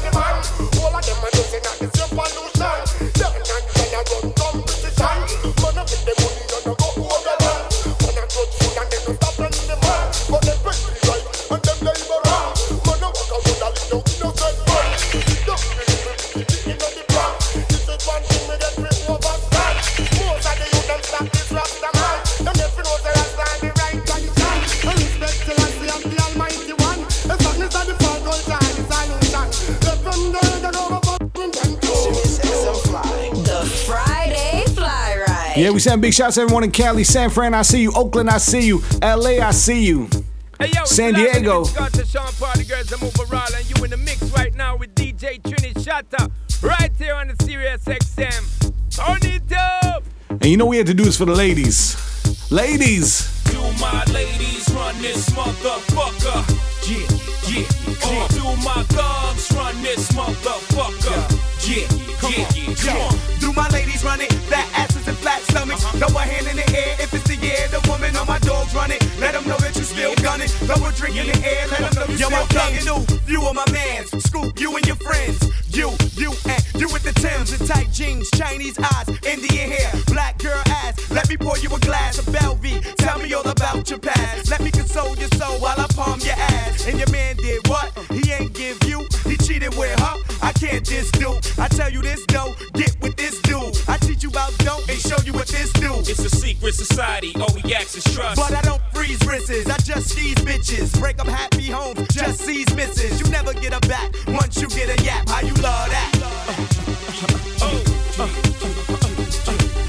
Yeah, 35.67 35.73
we 35.73 35.79
send 35.81 36.01
big 36.01 36.13
shouts 36.13 36.35
to 36.35 36.43
everyone 36.43 36.63
in 36.63 36.71
Cali, 36.71 37.03
San 37.03 37.29
Fran, 37.29 37.53
I 37.53 37.61
see 37.61 37.81
you. 37.81 37.91
Oakland, 37.93 38.29
I 38.29 38.37
see 38.37 38.65
you. 38.67 38.81
LA, 39.01 39.45
I 39.45 39.51
see 39.51 39.85
you. 39.85 40.07
Hey, 40.57 40.71
yo, 40.73 40.85
San 40.85 41.09
it's 41.09 41.17
live 41.17 41.17
in 41.17 41.23
the 41.23 41.39
Diego. 41.41 41.65
got 41.65 41.91
the 41.91 42.05
Sean 42.05 42.31
Party 42.39 42.63
Girls 42.63 42.89
and 42.93 43.03
overall, 43.03 43.53
and 43.53 43.69
you 43.69 43.83
in 43.83 43.89
the 43.89 43.97
mix 43.97 44.21
right 44.31 44.55
now 44.55 44.77
with 44.77 44.95
DJ 44.95 45.41
Trini 45.41 45.73
Shatta, 45.73 46.31
right 46.63 46.89
here 46.97 47.15
on 47.15 47.27
the 47.27 47.35
Sirius 47.43 47.83
XM. 47.83 48.71
Turn 48.95 49.29
it 49.29 49.51
up! 49.51 50.05
And 50.29 50.45
you 50.45 50.55
know 50.55 50.67
we 50.67 50.77
had 50.77 50.87
to 50.87 50.93
do 50.93 51.03
this 51.03 51.17
for 51.17 51.25
the 51.25 51.35
ladies. 51.35 51.97
Ladies! 52.49 53.27
Do 53.51 53.59
my 53.81 54.05
ladies 54.13 54.69
run 54.69 54.97
this 55.01 55.29
motherfucker? 55.31 56.47
Yeah, 56.87 57.03
yeah, 57.51 57.67
yeah. 58.09 58.27
Do 58.29 58.43
my 58.63 58.83
thugs 58.83 59.51
run 59.51 59.81
this 59.81 60.09
motherfucker? 60.13 61.27
Yeah, 61.67 62.29
yeah, 62.29 62.47
yeah. 62.55 62.75
Come 62.75 63.01
on, 63.01 63.39
do 63.41 63.51
my 63.51 63.67
ladies 63.67 64.01
run 64.05 64.21
it? 64.21 64.31
Fat 64.31 64.86
Throw 65.65 66.13
a 66.15 66.21
hand 66.21 66.45
in 66.47 66.55
the 66.55 66.77
air 66.77 66.93
if 66.99 67.13
it's 67.13 67.23
the 67.23 67.35
year. 67.35 67.57
The 67.69 67.81
woman 67.89 68.15
or 68.15 68.25
my 68.25 68.37
dogs 68.39 68.75
run 68.75 68.91
it. 68.91 69.01
Let 69.19 69.33
them 69.33 69.47
know 69.47 69.57
that 69.57 69.75
you 69.75 69.81
still 69.83 70.13
gun 70.21 70.41
it. 70.41 70.51
Throw 70.51 70.77
a 70.85 70.91
drink 70.93 71.17
in 71.17 71.25
the 71.25 71.37
air. 71.41 71.67
Let 71.67 71.91
them 71.91 71.93
know 71.97 72.13
you 72.13 72.19
Yo, 72.19 72.29
still 72.29 72.47
gun 72.53 72.73
it. 72.73 72.85
new. 72.85 73.17
Few 73.25 73.41
of 73.41 73.55
my 73.55 73.65
mans. 73.71 74.11
Scoop 74.23 74.59
you 74.59 74.75
and 74.77 74.85
your 74.85 74.97
friends. 74.97 75.41
You, 75.73 75.89
you, 76.13 76.31
and 76.45 76.61
you 76.77 76.87
with 76.89 77.03
the 77.03 77.13
Timbs 77.13 77.53
and 77.53 77.67
tight 77.67 77.91
jeans, 77.91 78.31
Chinese 78.31 78.77
eyes, 78.79 79.09
Indian 79.25 79.69
hair, 79.69 79.91
black 80.07 80.37
girl 80.39 80.61
ass. 80.67 81.09
Let 81.11 81.29
me 81.29 81.37
pour 81.37 81.57
you 81.57 81.69
a 81.73 81.79
glass 81.79 82.17
of 82.17 82.25
Belvy. 82.33 82.81
Tell 82.97 83.19
me 83.19 83.31
all 83.33 83.47
about 83.47 83.89
your 83.89 83.99
past. 83.99 84.49
Let 84.49 84.61
me 84.61 84.71
console 84.71 85.15
your 85.17 85.29
soul 85.37 85.59
while 85.59 85.79
I 85.79 85.85
palm 85.93 86.19
your 86.21 86.33
ass. 86.33 86.87
And 86.87 86.97
your 86.97 87.09
man 87.11 87.35
did 87.37 87.67
what? 87.67 87.91
He 88.11 88.31
ain't 88.31 88.53
give 88.53 88.83
you. 88.85 89.05
He 89.25 89.37
cheated 89.37 89.75
with 89.77 89.99
her. 89.99 90.15
I 90.41 90.51
can't 90.53 90.85
just 90.85 91.13
do. 91.19 91.33
I 91.59 91.67
tell 91.67 91.91
you 91.91 92.01
this 92.01 92.25
though. 92.27 92.55
Get 92.73 92.96
It's 96.09 96.19
a 96.19 96.29
secret 96.29 96.73
society, 96.73 97.35
all 97.35 97.53
we 97.53 97.73
ask 97.73 97.97
is 97.97 98.03
trust. 98.15 98.37
But 98.37 98.53
I 98.53 98.61
don't 98.61 98.81
freeze 98.93 99.19
wrists, 99.27 99.69
I 99.69 99.77
just 99.79 100.07
seize 100.09 100.35
bitches. 100.35 100.97
Break 100.99 101.19
up 101.19 101.27
happy 101.27 101.67
homes, 101.67 102.07
just 102.07 102.39
seize 102.39 102.73
misses. 102.75 103.19
You 103.19 103.29
never 103.29 103.53
get 103.53 103.73
a 103.73 103.79
back 103.89 104.13
once 104.27 104.61
you 104.61 104.69
get 104.69 104.87
a 104.87 105.03
yap. 105.03 105.27
How 105.27 105.41
you 105.41 105.53
love 105.55 105.89
that? 105.89 106.11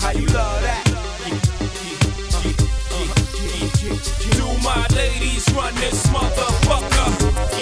How 0.00 0.10
you 0.10 0.26
love 0.26 0.62
that? 0.62 0.84
Do 4.32 4.46
my 4.64 4.86
ladies 4.96 5.48
run 5.54 5.72
this 5.76 6.04
motherfucker? 6.08 7.10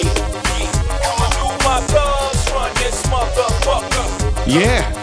Do 0.00 1.48
my 1.62 1.80
thugs 1.88 2.50
run 2.52 2.72
this 2.76 3.02
motherfucker? 3.02 4.46
Yeah. 4.46 4.95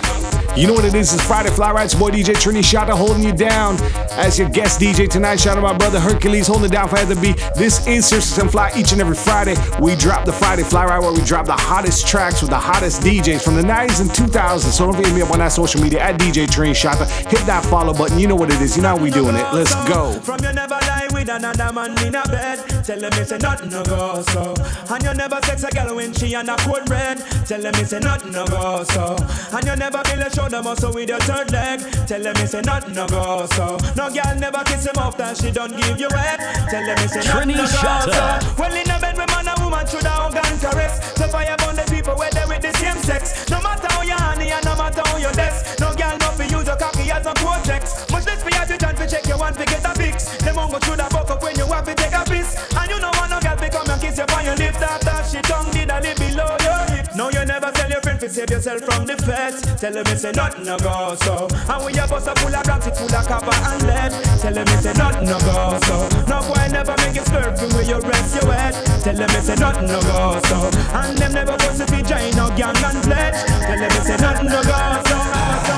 You 0.55 0.67
know 0.67 0.73
what 0.73 0.85
it 0.85 0.93
is? 0.93 1.11
It's 1.11 1.25
Friday 1.25 1.49
Fly 1.49 1.71
Rides. 1.71 1.95
Boy 1.95 2.11
DJ 2.11 2.35
Trini 2.35 2.61
Shatta 2.61 2.95
holding 2.95 3.23
you 3.23 3.33
down 3.33 3.75
as 4.11 4.37
your 4.37 4.49
guest 4.49 4.79
DJ 4.79 5.09
tonight. 5.09 5.39
Shout 5.39 5.57
out 5.57 5.63
my 5.63 5.75
brother 5.75 5.99
Hercules 5.99 6.45
holding 6.45 6.69
down 6.69 6.87
for 6.87 7.03
the 7.05 7.15
beat. 7.15 7.37
This 7.55 7.87
is 7.87 8.37
and 8.37 8.51
Fly. 8.51 8.71
Each 8.75 8.91
and 8.91 9.01
every 9.01 9.15
Friday, 9.15 9.55
we 9.81 9.95
drop 9.95 10.25
the 10.25 10.31
Friday 10.31 10.61
Fly 10.61 10.85
Ride 10.85 10.99
where 10.99 11.11
we 11.11 11.21
drop 11.21 11.47
the 11.47 11.53
hottest 11.53 12.07
tracks 12.07 12.41
with 12.41 12.51
the 12.51 12.59
hottest 12.59 13.01
DJs 13.01 13.43
from 13.43 13.55
the 13.55 13.63
90s 13.63 14.01
and 14.01 14.09
2000s. 14.11 14.59
So 14.59 14.85
don't 14.85 14.95
forget 14.95 15.13
me 15.15 15.23
up 15.23 15.31
on 15.31 15.39
that 15.39 15.53
social 15.53 15.81
media 15.81 16.01
at 16.01 16.19
DJ 16.19 16.45
Trini 16.45 16.75
Shatta. 16.75 17.09
Hit 17.31 17.43
that 17.47 17.65
follow 17.65 17.93
button. 17.93 18.19
You 18.19 18.27
know 18.27 18.35
what 18.35 18.53
it 18.53 18.61
is. 18.61 18.75
You 18.77 18.83
know 18.83 18.89
how 18.89 19.03
we 19.03 19.09
doing 19.09 19.35
it. 19.35 19.53
Let's 19.53 19.73
go. 19.89 20.13
From 20.19 20.39
never 20.41 20.75
lie 20.75 21.07
with 21.11 21.29
another 21.29 21.73
man 21.73 22.05
in 22.05 22.13
a 22.13 22.23
bed. 22.27 22.72
Tell 22.83 22.99
them 22.99 23.13
it's 23.13 23.31
a 23.31 23.37
nothing 23.37 23.69
no 23.69 23.81
go 23.83 24.21
so. 24.23 24.53
And 24.93 25.03
you 25.03 25.13
never 25.13 25.39
sex 25.43 25.63
a 25.63 25.69
girl 25.71 25.95
when 25.95 26.13
she 26.13 26.35
on 26.35 26.49
a 26.49 26.55
cold 26.57 26.89
red. 26.89 27.17
Tell 27.47 27.61
them 27.61 27.73
it's 27.75 27.93
a 27.93 27.99
nothing 28.01 28.33
no 28.33 28.45
go 28.45 28.83
so. 28.83 29.15
And 29.55 29.65
you 29.65 29.75
never 29.77 30.03
build 30.03 30.19
a 30.19 30.29
shoulder 30.29 30.61
muscle 30.61 30.91
with 30.91 31.07
your 31.07 31.19
third 31.19 31.51
leg. 31.51 31.79
Tell 32.07 32.21
them 32.21 32.35
it's 32.37 32.53
a 32.53 32.61
nothing 32.61 32.93
no 32.93 33.07
go 33.07 33.47
so. 33.53 33.77
No 33.95 34.11
girl 34.11 34.35
never 34.35 34.63
kiss 34.65 34.85
him 34.85 34.97
off 34.97 35.15
that 35.15 35.37
she 35.37 35.49
don't 35.49 35.71
give 35.77 35.97
you 35.97 36.09
head. 36.11 36.39
Tell 36.69 36.83
them 36.85 36.97
it's 36.99 37.15
a 37.15 37.23
nothing 37.23 37.55
no 37.55 37.63
go 37.63 38.11
so. 38.11 38.53
Well 38.59 38.75
in 38.75 38.89
a 38.91 38.99
bed 38.99 39.15
with 39.15 39.31
man 39.31 39.47
and 39.47 39.63
woman 39.63 39.85
through 39.87 40.01
the 40.01 40.13
organ 40.21 40.59
caress. 40.59 41.15
So 41.15 41.27
fire 41.29 41.55
burn 41.59 41.75
the 41.77 41.87
people 41.87 42.15
where 42.15 42.31
they 42.31 42.43
with 42.45 42.61
the 42.61 42.73
same 42.83 42.99
sex. 42.99 43.49
No 43.49 43.61
matter 43.61 43.87
how 43.95 44.01
you 44.03 44.11
honey 44.19 44.51
and 44.51 44.65
no 44.65 44.75
matter 44.75 45.01
how 45.05 45.15
you 45.15 45.31
desk. 45.31 45.79
No 45.79 45.95
girl 45.95 46.17
not 46.19 46.35
for 46.35 46.43
use 46.43 46.67
your 46.67 46.75
cocky 46.75 47.09
as 47.09 47.25
a 47.25 47.33
project. 47.39 47.82
Much 48.13 48.25
less 48.29 48.43
for 48.45 48.53
you 48.53 48.63
to 48.69 48.77
chance 48.77 48.99
to 48.99 49.07
check 49.09 49.25
your 49.25 49.39
one 49.39 49.53
to 49.53 49.65
get 49.65 49.83
a 49.83 49.93
fix. 49.97 50.37
Them 50.37 50.55
won't 50.55 50.71
go 50.71 50.77
through 50.77 50.97
the 51.01 51.07
buck 51.09 51.29
up 51.31 51.41
when 51.41 51.57
you 51.57 51.65
have 51.65 51.85
to 51.85 51.95
take 51.95 52.13
a 52.13 52.23
piss. 52.23 52.53
And 52.77 52.89
you 52.91 52.99
know 53.01 53.09
want 53.17 53.31
no 53.33 53.39
girl 53.41 53.57
to 53.57 53.69
come 53.73 53.89
and 53.89 53.99
kiss 54.01 54.17
you 54.21 54.25
on 54.29 54.45
your 54.45 54.55
lips 54.55 54.81
after 54.81 55.17
she 55.25 55.41
tongue 55.41 55.71
did 55.73 55.89
a 55.89 55.97
little 55.97 56.13
below 56.21 56.53
your 56.61 56.81
hip. 56.93 57.09
No, 57.17 57.29
you 57.33 57.43
never 57.45 57.71
tell 57.73 57.89
your 57.89 58.01
friend 58.01 58.19
to 58.21 58.29
save 58.29 58.49
yourself 58.49 58.81
from 58.85 59.05
the 59.09 59.17
feds. 59.17 59.65
Tell 59.81 59.91
them 59.91 60.05
it's 60.07 60.23
a 60.23 60.31
nothing 60.31 60.65
no 60.65 60.77
go 60.77 61.15
so. 61.25 61.49
And 61.49 61.79
when 61.83 61.93
your 61.93 62.07
bus 62.07 62.27
a 62.27 62.35
full 62.37 62.53
of 62.53 62.67
rocks, 62.69 62.85
it 62.87 62.95
full 62.95 63.09
of 63.09 63.25
copper 63.25 63.49
and 63.49 63.81
lead. 63.89 64.11
Tell 64.39 64.53
them 64.53 64.67
it's 64.69 64.85
a 64.85 64.93
nothing 64.93 65.25
no 65.25 65.37
go 65.41 65.79
so. 65.89 65.97
No 66.29 66.37
boy 66.45 66.65
never 66.69 66.95
make 67.01 67.15
you 67.17 67.25
from 67.25 67.69
where 67.73 67.83
you 67.83 67.97
rest 67.97 68.35
your 68.37 68.53
head. 68.53 68.73
Tell 69.01 69.15
them 69.17 69.29
it's 69.33 69.49
a 69.49 69.55
nothing 69.57 69.87
no 69.89 69.99
go 70.05 70.39
so. 70.45 70.69
And 70.93 71.17
them 71.17 71.33
never 71.33 71.57
force 71.57 71.77
to 71.81 71.85
feed 71.89 72.05
join 72.05 72.29
no 72.37 72.53
gang 72.53 72.77
and 72.77 73.01
pledge. 73.03 73.39
Tell 73.41 73.79
them 73.81 73.89
it's 73.89 74.09
a 74.09 74.17
nothing 74.21 74.49
no 74.53 74.61
go 74.61 74.77
so. 75.09 75.17
so. 75.65 75.75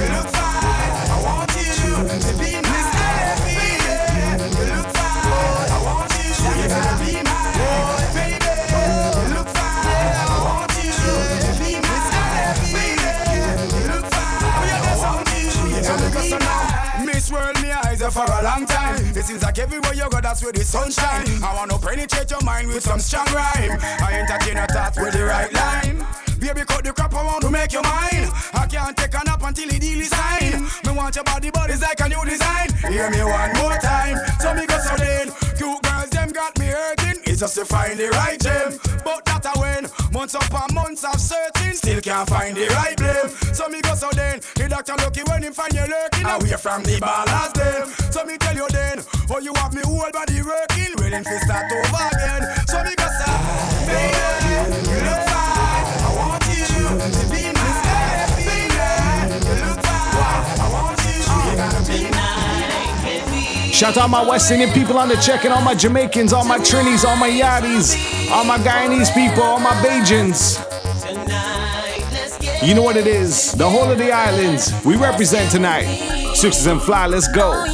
You 0.00 0.06
look 0.14 0.39
For 18.10 18.24
a 18.24 18.42
long 18.42 18.66
time. 18.66 18.96
It 19.16 19.24
seems 19.24 19.42
like 19.42 19.58
everywhere 19.60 19.94
you 19.94 20.08
go, 20.10 20.20
that's 20.20 20.42
where 20.42 20.52
the 20.52 20.64
sunshine. 20.64 21.26
I 21.44 21.54
wanna 21.54 21.78
penetrate 21.78 22.28
your 22.28 22.42
mind 22.42 22.66
with 22.66 22.82
some 22.82 22.98
strong 22.98 23.26
rhyme. 23.26 23.78
I 24.02 24.18
entertain 24.20 24.56
your 24.56 24.66
thoughts 24.66 24.98
with 24.98 25.12
the 25.12 25.24
right 25.24 25.52
line. 25.52 26.04
Baby, 26.40 26.62
cut 26.66 26.82
the 26.82 26.92
crap, 26.92 27.12
want 27.12 27.40
to 27.42 27.50
make 27.50 27.72
you 27.72 27.82
mine. 27.82 28.26
I 28.52 28.66
can't 28.68 28.96
take 28.96 29.14
a 29.14 29.24
nap 29.24 29.42
until 29.44 29.68
the 29.68 29.78
deal 29.78 30.00
is 30.00 30.10
signed. 30.10 30.64
Me 30.84 30.92
want 30.92 31.14
your 31.14 31.24
body, 31.24 31.50
but 31.50 31.70
it's 31.70 31.82
like 31.82 32.00
a 32.00 32.08
new 32.08 32.24
design. 32.24 32.68
Hear 32.90 33.10
me 33.10 33.22
one 33.22 33.52
more 33.62 33.78
time. 33.78 34.18
So 34.40 34.54
me 34.54 34.66
go 34.66 34.78
so 34.80 34.96
then. 34.96 35.30
Cute 35.56 35.82
girls, 35.82 36.10
them 36.10 36.32
got 36.32 36.58
me 36.58 36.66
hurting. 36.66 37.22
It's 37.26 37.40
just 37.40 37.54
to 37.56 37.64
find 37.64 37.96
the 37.96 38.08
right 38.08 38.40
gem. 38.40 38.80
But. 39.04 39.19
Months 40.20 40.34
upon 40.34 40.74
months 40.74 41.02
of 41.02 41.18
searching. 41.18 41.72
Still 41.72 42.00
can't 42.02 42.28
find 42.28 42.54
the 42.54 42.66
right 42.76 42.94
blame. 42.94 43.32
So 43.54 43.70
me 43.70 43.80
go 43.80 43.94
so 43.94 44.10
then. 44.12 44.38
The 44.54 44.68
doctor 44.68 44.92
lucky 44.98 45.22
when 45.22 45.42
him 45.42 45.54
find 45.54 45.72
you 45.72 45.80
lurking. 45.80 46.26
Away 46.26 46.60
from 46.60 46.82
the 46.82 47.00
ballast 47.00 47.54
them. 47.54 47.88
So 48.12 48.26
me 48.26 48.36
tell 48.36 48.54
you 48.54 48.68
then. 48.68 49.00
Oh, 49.30 49.38
you 49.40 49.54
have 49.54 49.72
me 49.72 49.80
whole 49.80 50.12
body 50.12 50.42
working. 50.44 50.92
Willing 51.00 51.24
to 51.24 51.40
start 51.40 51.72
over 51.72 52.04
again. 52.12 52.44
So 52.68 52.84
me 52.84 52.92
Shout 63.80 63.96
out 63.96 64.10
my 64.10 64.22
West 64.22 64.50
Indian 64.50 64.70
people 64.74 64.98
on 64.98 65.08
the 65.08 65.16
check 65.16 65.46
and 65.46 65.54
all 65.54 65.62
my 65.62 65.74
Jamaicans, 65.74 66.34
all 66.34 66.44
my 66.44 66.58
Trinis, 66.58 67.02
all 67.02 67.16
my 67.16 67.30
Yachties, 67.30 68.30
all 68.30 68.44
my 68.44 68.58
Guyanese 68.58 69.10
people, 69.14 69.42
all 69.42 69.58
my 69.58 69.70
Bajans. 69.82 70.60
You 72.62 72.74
know 72.74 72.82
what 72.82 72.98
it 72.98 73.06
is. 73.06 73.52
The 73.52 73.66
whole 73.66 73.90
of 73.90 73.96
the 73.96 74.12
islands. 74.12 74.70
We 74.84 74.96
represent 74.96 75.50
tonight. 75.50 75.86
Sixes 76.34 76.66
and 76.66 76.82
fly, 76.82 77.06
let's 77.06 77.26
go. 77.28 77.64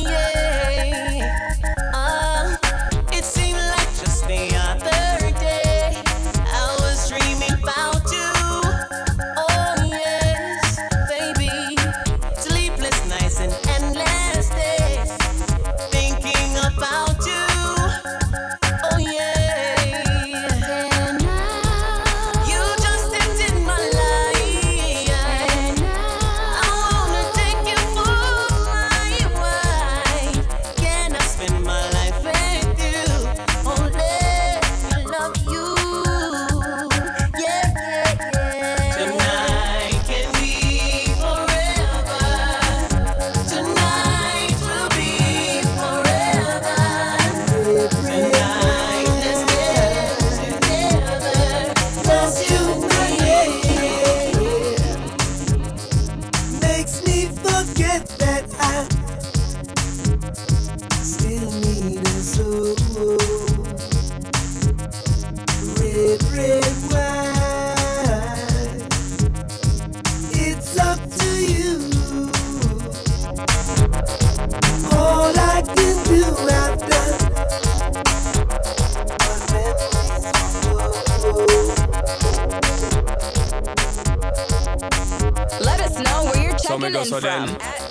Go 86.97 87.05
so 87.05 87.21
then. 87.21 87.49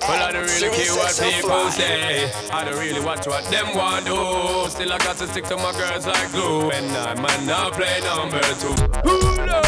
Well, 0.08 0.22
I 0.22 0.32
don't 0.32 0.46
really 0.46 0.70
care 0.74 0.94
what 0.94 1.14
people 1.14 1.70
say. 1.70 2.30
I 2.50 2.64
don't 2.64 2.78
really 2.78 3.00
watch 3.04 3.26
what 3.26 3.44
them 3.44 3.74
want 3.76 4.04
do. 4.06 4.68
Still, 4.70 4.92
I 4.92 4.98
got 4.98 5.16
to 5.18 5.26
stick 5.28 5.44
to 5.46 5.56
my 5.56 5.72
girls 5.72 6.06
like 6.06 6.30
glue. 6.32 6.70
And 6.70 6.90
I 6.96 7.14
might 7.14 7.44
not 7.44 7.72
play 7.72 8.00
number 8.02 8.42
two. 8.58 8.74
Pull 9.06 9.50
up. 9.50 9.64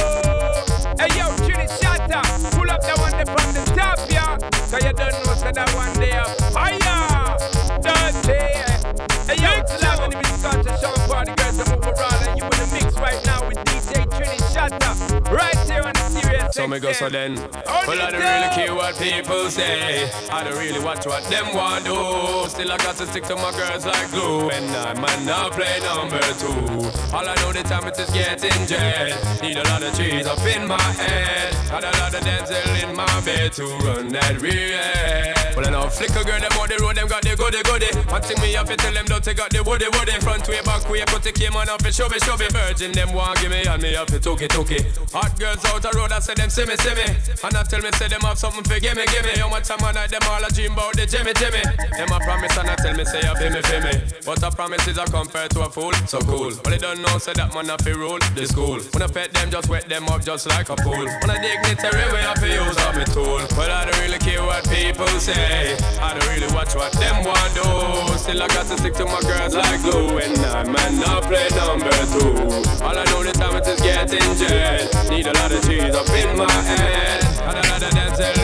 Hey, 0.99 1.11
yo, 1.14 1.30
Trini 1.47 1.68
Shatta. 1.78 2.22
Pull 2.57 2.70
up 2.70 2.82
that 2.82 2.99
one 2.99 3.12
there 3.12 3.26
from 3.26 3.49
the 3.55 3.62
top, 3.78 3.99
yeah. 4.11 4.39
So 4.66 4.76
you 4.78 4.93
don't 4.93 5.14
know, 5.24 5.34
so 5.34 5.51
that 5.53 5.70
one 5.74 5.93
there. 5.95 6.24
Fire. 6.51 7.36
Dirty. 7.78 8.43
Hey, 9.28 9.39
yo, 9.39 9.51
it's 9.61 9.82
live 9.82 10.01
on 10.01 10.11
the 10.11 10.22
Scotch 10.39 10.66
Sean 10.80 10.99
Party 11.09 11.32
Girls. 11.36 11.59
I'm 11.61 11.78
overall, 11.78 12.22
and 12.26 12.39
you 12.39 12.45
in 12.45 12.59
the 12.59 12.68
mix 12.72 12.97
right 12.99 13.20
now 13.24 13.47
with 13.47 13.59
DJ 13.59 14.05
Trini 14.11 14.39
Shatta. 14.51 14.91
Right 15.30 15.59
here 15.68 15.82
on 15.82 15.93
the 15.93 15.98
So 16.51 16.67
me 16.67 16.81
go 16.81 16.93
so 16.93 17.09
then. 17.09 17.35
Well, 17.35 18.01
I 18.01 18.11
don't 18.11 18.21
really 18.21 18.49
care 18.55 18.75
what 18.75 18.97
people 18.99 19.51
say. 19.51 20.11
I 20.31 20.45
don't 20.45 20.59
really 20.59 20.83
watch 20.83 21.07
what 21.07 21.23
them 21.25 21.55
want 21.55 21.85
to 21.85 21.91
do. 21.91 22.49
Still, 22.49 22.73
I 22.73 22.77
got 22.79 22.97
to 22.97 23.07
stick 23.07 23.25
to 23.25 23.37
my 23.37 23.53
girls 23.53 23.85
like 23.85 24.11
glue. 24.11 24.51
And 24.51 24.65
I 24.71 24.95
might 24.95 25.25
not 25.25 25.53
play 25.53 25.79
number 25.81 26.21
two. 26.41 26.89
All 27.15 27.29
I 27.29 27.35
know 27.37 27.53
the 27.53 27.63
time 27.65 27.87
it 27.87 27.99
is 27.99 28.11
getting 28.11 28.67
jet. 28.67 29.43
Need 29.43 29.57
a 29.57 29.65
lot 29.65 29.83
of 29.83 29.95
trees 29.95 30.27
up 30.27 30.41
in 30.47 30.67
my 30.67 30.81
head. 30.81 31.55
Got 31.71 31.85
a 31.85 31.93
lot 32.01 32.15
of 32.15 32.25
dancing 32.25 32.89
in 32.89 32.97
my 32.97 33.21
bed 33.25 33.53
to 33.55 33.65
run 33.85 34.09
that 34.09 34.41
real. 34.41 35.39
Well, 35.55 35.67
I 35.67 35.71
know 35.71 35.89
flicker 35.91 36.25
girl, 36.25 36.41
them 36.41 36.53
on 36.55 36.69
the 36.69 36.79
road, 36.81 36.97
them 36.97 37.09
got 37.09 37.23
the 37.23 37.35
goody 37.35 37.63
goody. 37.67 37.91
One 38.09 38.23
thing 38.23 38.41
me 38.41 38.53
have 38.55 38.69
to 38.69 38.77
tell 38.77 38.95
them, 38.95 39.05
don't 39.07 39.23
take 39.23 39.41
out 39.41 39.51
the 39.51 39.63
woody 39.63 39.87
woody. 39.91 40.13
Front 40.23 40.47
way, 40.49 40.63
back 40.63 40.89
way, 40.89 41.03
put 41.07 41.23
the 41.23 41.33
came 41.33 41.57
on 41.57 41.69
up 41.69 41.85
and 41.85 41.95
show 41.95 42.09
me, 42.09 42.19
show 42.21 42.37
me. 42.37 42.47
Virgin, 42.49 42.93
them 42.93 43.13
want 43.13 43.41
give 43.41 43.51
me, 43.51 43.67
and 43.67 43.83
me 43.83 43.95
have 43.95 44.07
to 44.07 44.21
took 44.21 44.41
it, 44.41 44.51
took 44.51 44.71
it. 44.71 44.87
Hot 45.13 45.35
girls 45.39 45.65
out 45.67 45.83
the 45.83 45.91
road, 45.99 46.13
I 46.13 46.21
say 46.21 46.35
them 46.35 46.48
see 46.51 46.65
me, 46.65 46.77
see 46.77 46.95
me. 46.95 47.07
And 47.43 47.57
I 47.57 47.63
tell 47.65 47.81
me, 47.81 47.91
say 47.93 48.09
them 48.09 48.21
have 48.23 48.39
something 48.39 48.65
for 48.65 48.79
give 48.81 48.97
me, 48.97 49.05
give 49.07 49.25
me. 49.25 49.35
How 49.37 49.49
much 49.49 49.69
time 49.69 49.83
I 49.83 49.93
night, 49.93 50.11
them 50.11 50.23
all 50.29 50.45
a 50.45 50.49
dream 50.51 50.73
about 50.73 50.95
the 50.95 51.07
Jimmy, 51.07 51.33
Jimmy. 51.35 51.63
Them 51.97 52.11
a 52.13 52.19
promise 52.21 52.57
and 52.57 52.71
I 52.71 52.77
tell 52.77 52.95
me, 52.95 53.05
say 53.05 53.21
you 53.23 53.35
feel 53.37 53.53
me, 53.53 53.61
feel 53.63 53.83
me. 53.83 53.95
But 54.25 54.43
a 54.43 54.51
promise 54.51 54.87
is 54.89 54.99
a 54.99 55.05
compared 55.05 55.51
to 55.53 55.63
a 55.63 55.71
fool, 55.71 55.93
so 56.07 56.21
cool. 56.21 56.53
But 56.63 56.71
they 56.71 56.79
don't 56.79 57.01
know, 57.03 57.19
say 57.19 57.33
that 57.35 57.55
man 57.55 57.67
have 57.69 57.85
to 57.85 57.95
rule 57.95 58.19
the 58.35 58.47
school. 58.47 58.81
When 58.93 59.03
I 59.03 59.09
pet 59.09 59.33
them, 59.33 59.51
just 59.51 59.69
wet 59.69 59.89
them 59.89 60.09
up 60.09 60.25
just 60.25 60.47
like 60.49 60.69
a 60.69 60.77
pool. 60.77 61.05
When 61.05 61.31
I 61.31 61.39
dignitary 61.41 62.07
way, 62.13 62.25
I 62.25 62.35
feel 62.37 62.65
use 62.65 62.79
up 62.79 62.95
my 62.95 63.05
tool. 63.05 63.43
But 63.55 63.71
I 63.71 63.85
don't 63.87 64.01
really 64.03 64.19
care 64.19 64.43
what 64.43 64.65
people 64.69 65.09
say. 65.19 65.77
I 66.01 66.15
don't 66.15 66.29
really 66.29 66.51
watch 66.55 66.75
what 66.75 66.93
them 66.93 67.25
want 67.25 67.53
do. 67.55 68.19
Still 68.19 68.43
I 68.43 68.49
got 68.49 68.67
to 68.67 68.77
stick 68.79 68.95
to 68.95 69.05
my 69.07 69.21
girls 69.23 69.55
like 69.55 69.81
glue. 69.83 70.19
And 70.19 70.39
I 70.39 70.63
might 70.65 70.95
not 70.99 71.25
play 71.25 71.49
number 71.55 71.91
two. 72.13 72.35
All 72.85 72.97
I 72.97 73.05
know 73.11 73.23
the 73.23 73.33
time 73.33 73.57
it 73.57 73.67
is 73.67 73.81
getting 73.81 74.29
jet. 74.37 74.98
Need 75.11 75.27
a 75.27 75.33
lot 75.33 75.51
of 75.51 75.63
cheese 75.67 75.95
up 75.95 76.09
in 76.11 76.37
my 76.37 76.51
head. 76.51 77.25
And 77.41 77.57
a 77.57 77.71
lot 77.71 77.83
of 77.83 77.93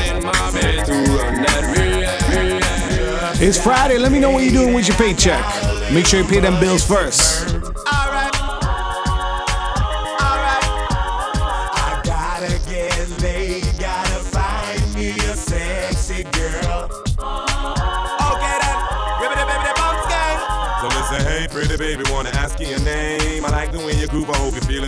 in 0.09 0.25
my 0.25 0.51
bed 0.51 0.87
to 0.87 0.93
run 1.13 1.35
that 1.43 1.63
real. 1.77 3.47
It's 3.47 3.59
Friday. 3.63 3.99
Let 3.99 4.13
me 4.13 4.19
know 4.19 4.31
what 4.31 4.45
you're 4.45 4.53
doing 4.53 4.75
with 4.75 4.89
your 4.89 4.97
paycheck. 4.97 5.45
Make 5.93 6.07
sure 6.07 6.21
you 6.21 6.27
pay 6.27 6.41
them 6.41 6.59
bills 6.61 6.83
first. 6.83 7.54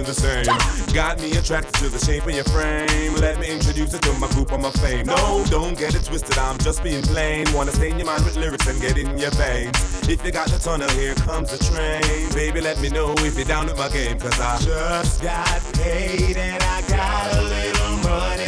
The 0.07 0.15
same. 0.15 0.47
Got 0.95 1.21
me 1.21 1.33
attracted 1.33 1.75
to 1.75 1.89
the 1.89 1.99
shape 1.99 2.25
of 2.25 2.35
your 2.35 2.45
frame. 2.45 3.15
Let 3.17 3.41
me 3.41 3.51
introduce 3.51 3.93
you 3.93 3.99
to 3.99 4.13
my 4.15 4.29
group 4.29 4.53
on 4.53 4.63
my 4.63 4.71
fame. 4.71 5.07
No, 5.07 5.45
don't 5.51 5.77
get 5.77 5.95
it 5.95 6.05
twisted, 6.05 6.39
I'm 6.39 6.59
just 6.59 6.83
being 6.83 7.03
plain. 7.03 7.47
Wanna 7.53 7.73
stain 7.73 7.99
your 7.99 8.07
mind 8.07 8.25
with 8.25 8.37
lyrics 8.37 8.67
and 8.69 8.81
get 8.81 8.97
in 8.97 9.19
your 9.19 9.33
veins. 9.33 10.09
If 10.09 10.25
you 10.25 10.31
got 10.31 10.49
the 10.49 10.59
tunnel, 10.59 10.89
here 10.91 11.15
comes 11.15 11.51
the 11.51 11.59
train. 11.59 12.33
Baby, 12.33 12.61
let 12.61 12.81
me 12.81 12.89
know 12.89 13.15
if 13.19 13.37
you're 13.37 13.45
down 13.45 13.67
with 13.67 13.79
my 13.79 13.89
game, 13.89 14.19
cause 14.19 14.39
I 14.41 14.59
Just 14.61 15.23
got 15.23 15.61
paid 15.75 16.37
and 16.37 16.63
I 16.63 16.81
got 16.83 17.35
a 17.35 17.43
little 17.43 17.97
money 18.09 18.46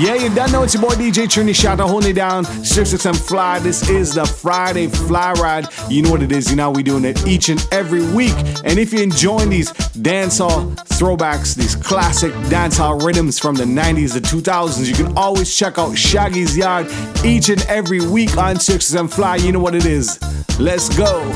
Yeah, 0.00 0.14
you 0.14 0.34
done 0.34 0.50
know 0.50 0.62
it's 0.62 0.72
your 0.72 0.80
boy 0.80 0.94
DJ 0.94 1.26
Trini 1.26 1.50
Shatta 1.50 1.86
holding 1.86 2.12
it 2.12 2.14
down. 2.14 2.46
Six 2.46 3.04
and 3.04 3.14
fly. 3.14 3.58
This 3.58 3.90
is 3.90 4.14
the 4.14 4.24
Friday 4.24 4.86
Fly 4.86 5.32
Ride. 5.32 5.66
You 5.90 6.00
know 6.00 6.10
what 6.10 6.22
it 6.22 6.32
is. 6.32 6.48
You 6.48 6.56
know 6.56 6.70
we 6.70 6.82
doing 6.82 7.04
it 7.04 7.26
each 7.26 7.50
and 7.50 7.62
every 7.70 8.00
week. 8.14 8.32
And 8.64 8.78
if 8.78 8.94
you're 8.94 9.02
enjoying 9.02 9.50
these 9.50 9.70
dancehall 9.72 10.74
throwbacks, 10.96 11.54
these 11.54 11.76
classic 11.76 12.32
dancehall 12.48 13.02
rhythms 13.02 13.38
from 13.38 13.56
the 13.56 13.64
90s, 13.64 14.14
the 14.14 14.20
2000s, 14.20 14.88
you 14.88 14.94
can 14.94 15.18
always 15.18 15.54
check 15.54 15.76
out 15.78 15.98
Shaggy's 15.98 16.56
Yard 16.56 16.86
each 17.22 17.50
and 17.50 17.60
every 17.66 18.00
week 18.00 18.38
on 18.38 18.58
Sixes 18.58 18.94
and 18.94 19.12
Fly. 19.12 19.36
You 19.36 19.52
know 19.52 19.60
what 19.60 19.74
it 19.74 19.84
is. 19.84 20.18
Let's 20.58 20.88
go. 20.96 21.30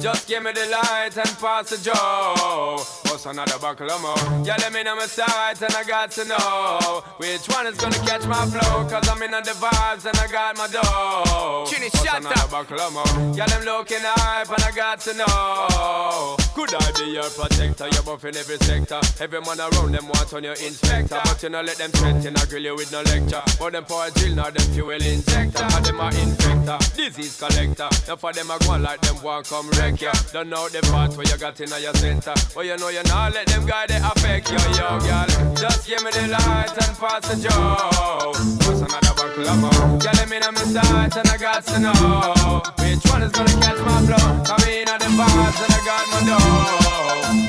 Just 0.00 0.28
give 0.28 0.42
me 0.42 0.52
the 0.52 0.66
light 0.66 1.16
and 1.16 1.38
pass 1.38 1.70
the 1.70 1.78
joe. 1.78 3.01
What's 3.12 3.26
another 3.26 3.58
buckle 3.58 3.90
of 3.90 4.00
more? 4.00 4.42
Yeah, 4.42 4.56
let 4.56 4.72
me 4.72 4.82
know 4.82 4.96
my 4.96 5.04
sights 5.04 5.60
and 5.60 5.74
I 5.74 5.84
got 5.84 6.10
to 6.12 6.24
know 6.24 7.04
which 7.18 7.46
one 7.46 7.66
is 7.66 7.76
gonna 7.76 8.00
catch 8.08 8.24
my 8.24 8.46
flow. 8.46 8.88
Cause 8.88 9.06
I'm 9.06 9.20
in 9.20 9.32
the 9.32 9.52
vibes 9.60 10.06
and 10.06 10.16
I 10.16 10.26
got 10.32 10.56
my 10.56 10.66
dough. 10.66 11.66
Chinny, 11.68 11.90
shut 11.90 12.20
another 12.20 12.40
up. 12.40 12.50
buckle 12.50 12.80
of 12.80 12.92
more? 12.94 13.36
Yeah, 13.36 13.44
them 13.44 13.66
looking 13.66 14.00
hype 14.00 14.48
and 14.48 14.64
I 14.64 14.70
got 14.72 15.00
to 15.00 15.12
know 15.12 16.36
Could 16.54 16.72
I 16.72 16.92
be 16.96 17.12
your 17.12 17.28
protector? 17.28 17.86
You're 17.92 18.02
buff 18.02 18.24
in 18.24 18.34
every 18.34 18.56
sector. 18.64 19.00
Every 19.20 19.42
man 19.42 19.60
around 19.60 19.92
them 19.92 20.08
want 20.08 20.32
on 20.32 20.44
your 20.44 20.56
inspector. 20.56 21.20
But 21.22 21.42
you 21.42 21.50
know 21.50 21.60
let 21.60 21.76
them 21.76 21.90
threaten, 21.90 22.34
I 22.34 22.46
grill 22.46 22.64
you 22.64 22.76
with 22.76 22.92
no 22.92 23.02
lecture. 23.02 23.42
But 23.60 23.74
them 23.74 23.84
power 23.84 24.08
drill, 24.16 24.36
now 24.36 24.48
them 24.48 24.64
fuel 24.72 24.90
injector. 24.92 25.68
And 25.68 25.84
them 25.84 26.00
are 26.00 26.12
infector, 26.12 26.80
disease 26.96 27.36
collector. 27.36 27.92
Now 28.08 28.16
for 28.16 28.32
them 28.32 28.50
I 28.50 28.56
go 28.56 28.72
on 28.72 28.82
like 28.82 29.02
them 29.02 29.20
want 29.22 29.48
come 29.48 29.68
wreck 29.76 30.00
ya. 30.00 30.12
Don't 30.32 30.48
know 30.48 30.66
the 30.70 30.80
part 30.88 31.14
where 31.18 31.28
you 31.28 31.36
got 31.36 31.60
in 31.60 31.68
your 31.68 31.92
center. 32.00 32.32
But 32.54 32.64
you 32.64 32.78
know 32.78 32.88
you 32.88 33.01
not 33.08 33.32
let 33.32 33.46
them 33.46 33.64
guy 33.66 33.86
they 33.86 33.96
affect 33.96 34.50
you, 34.50 34.58
yo, 34.76 34.98
girl. 35.00 35.26
Just 35.54 35.86
give 35.86 36.02
me 36.02 36.10
the 36.10 36.28
light 36.28 36.72
and 36.72 36.96
pass 36.98 37.28
the 37.28 37.36
joe. 37.40 38.32
What's 38.66 38.80
another 38.80 39.14
buckle 39.14 39.48
of 39.48 39.58
more? 39.60 39.98
Girl, 39.98 40.26
me 40.28 40.38
know 40.38 40.52
my 40.52 40.64
sight 40.64 41.16
and 41.16 41.28
I 41.28 41.36
got 41.36 41.64
to 41.66 41.78
know 41.80 42.62
which 42.80 43.04
one 43.10 43.22
is 43.22 43.32
gonna 43.32 43.52
catch 43.60 43.80
my 43.80 43.98
flow. 44.06 44.26
Come 44.44 44.68
in 44.68 44.88
on 44.88 44.98
the 44.98 45.10
vibes 45.18 45.60
and 45.64 45.72
I 45.72 45.80
got 45.84 46.04
my 46.12 46.20
dough. 46.28 47.02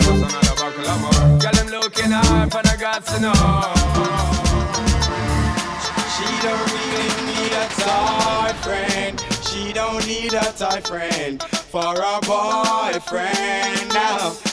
What's 0.03 0.21
another 0.27 0.55
buckle 0.59 0.87
of 0.87 0.99
more? 1.01 1.39
Girl, 1.39 1.57
I'm 1.59 1.67
looking 1.67 2.13
up 2.13 2.53
and 2.53 2.67
I 2.67 2.75
got 2.77 3.05
to 3.07 3.19
know. 3.19 3.33
She 6.15 6.27
don't 6.45 6.65
really 6.71 7.11
need 7.29 7.53
a 7.53 7.67
toy 7.83 8.53
friend. 8.61 9.15
She 9.47 9.73
don't 9.73 10.05
need 10.05 10.33
a 10.33 10.45
toy 10.53 10.81
friend 10.81 11.41
for 11.43 11.93
a 11.95 12.19
boyfriend 12.21 13.93
now. 13.93 14.52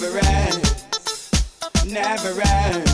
Never 0.00 0.18
end, 0.18 0.86
never 1.86 2.40
end. 2.40 2.88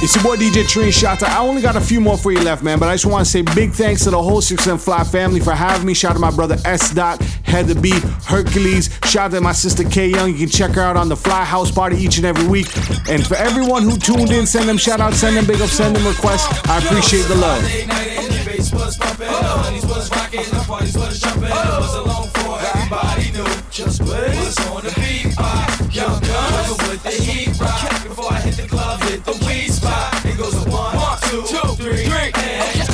It's 0.00 0.14
your 0.14 0.22
boy 0.22 0.36
DJ 0.36 0.62
Trini 0.64 0.92
Shatta. 0.92 1.24
I 1.24 1.40
only 1.40 1.60
got 1.60 1.76
a 1.76 1.80
few 1.80 2.00
more 2.00 2.16
for 2.16 2.32
you 2.32 2.40
left, 2.40 2.62
man, 2.62 2.78
but 2.78 2.88
I 2.88 2.94
just 2.94 3.04
want 3.04 3.26
to 3.26 3.30
say 3.30 3.42
big 3.42 3.72
thanks 3.72 4.04
to 4.04 4.10
the 4.10 4.22
whole 4.22 4.40
Six 4.40 4.66
and 4.66 4.80
Fly 4.80 5.04
family 5.04 5.40
for 5.40 5.52
having 5.52 5.86
me. 5.86 5.92
Shout 5.92 6.12
out 6.12 6.14
to 6.14 6.20
my 6.20 6.30
brother 6.30 6.56
S. 6.64 6.94
Dot, 6.94 7.20
Heather 7.42 7.78
B, 7.78 7.90
Hercules. 8.24 8.88
Shout 9.04 9.32
out 9.32 9.36
to 9.36 9.40
my 9.42 9.52
sister 9.52 9.84
K 9.84 10.08
Young. 10.08 10.32
You 10.32 10.38
can 10.38 10.48
check 10.48 10.70
her 10.70 10.80
out 10.80 10.96
on 10.96 11.08
the 11.08 11.16
Fly 11.16 11.44
House 11.44 11.70
Party 11.70 11.96
each 11.96 12.16
and 12.16 12.24
every 12.24 12.46
week. 12.48 12.68
And 13.08 13.26
for 13.26 13.34
everyone 13.34 13.82
who 13.82 13.98
tuned 13.98 14.30
in, 14.30 14.46
send 14.46 14.68
them 14.68 14.78
shout 14.78 15.00
out, 15.00 15.12
send 15.12 15.36
them 15.36 15.46
big 15.46 15.60
up, 15.60 15.68
send 15.68 15.96
them 15.96 16.06
requests. 16.06 16.46
I 16.66 16.78
appreciate 16.78 17.26
the 17.26 17.34
love. 17.34 17.62
Just 23.78 24.02
what 24.02 24.10
was 24.10 24.58
on 24.70 24.82
the 24.82 24.92
beat 24.98 25.36
by 25.36 25.62
Young 25.92 26.18
Guns 26.18 26.78
with 26.88 27.00
the 27.04 27.10
heat 27.10 27.54
rock. 27.60 28.02
Before 28.02 28.32
I 28.32 28.40
hit 28.40 28.56
the 28.56 28.66
club, 28.66 29.00
hit 29.02 29.24
the 29.24 29.38
weed 29.46 29.70
spot. 29.70 30.26
It 30.26 30.36
goes 30.36 30.52
a 30.66 30.68
one, 30.68 30.98
two, 31.30 31.42
three, 31.78 32.02
and 32.10 32.88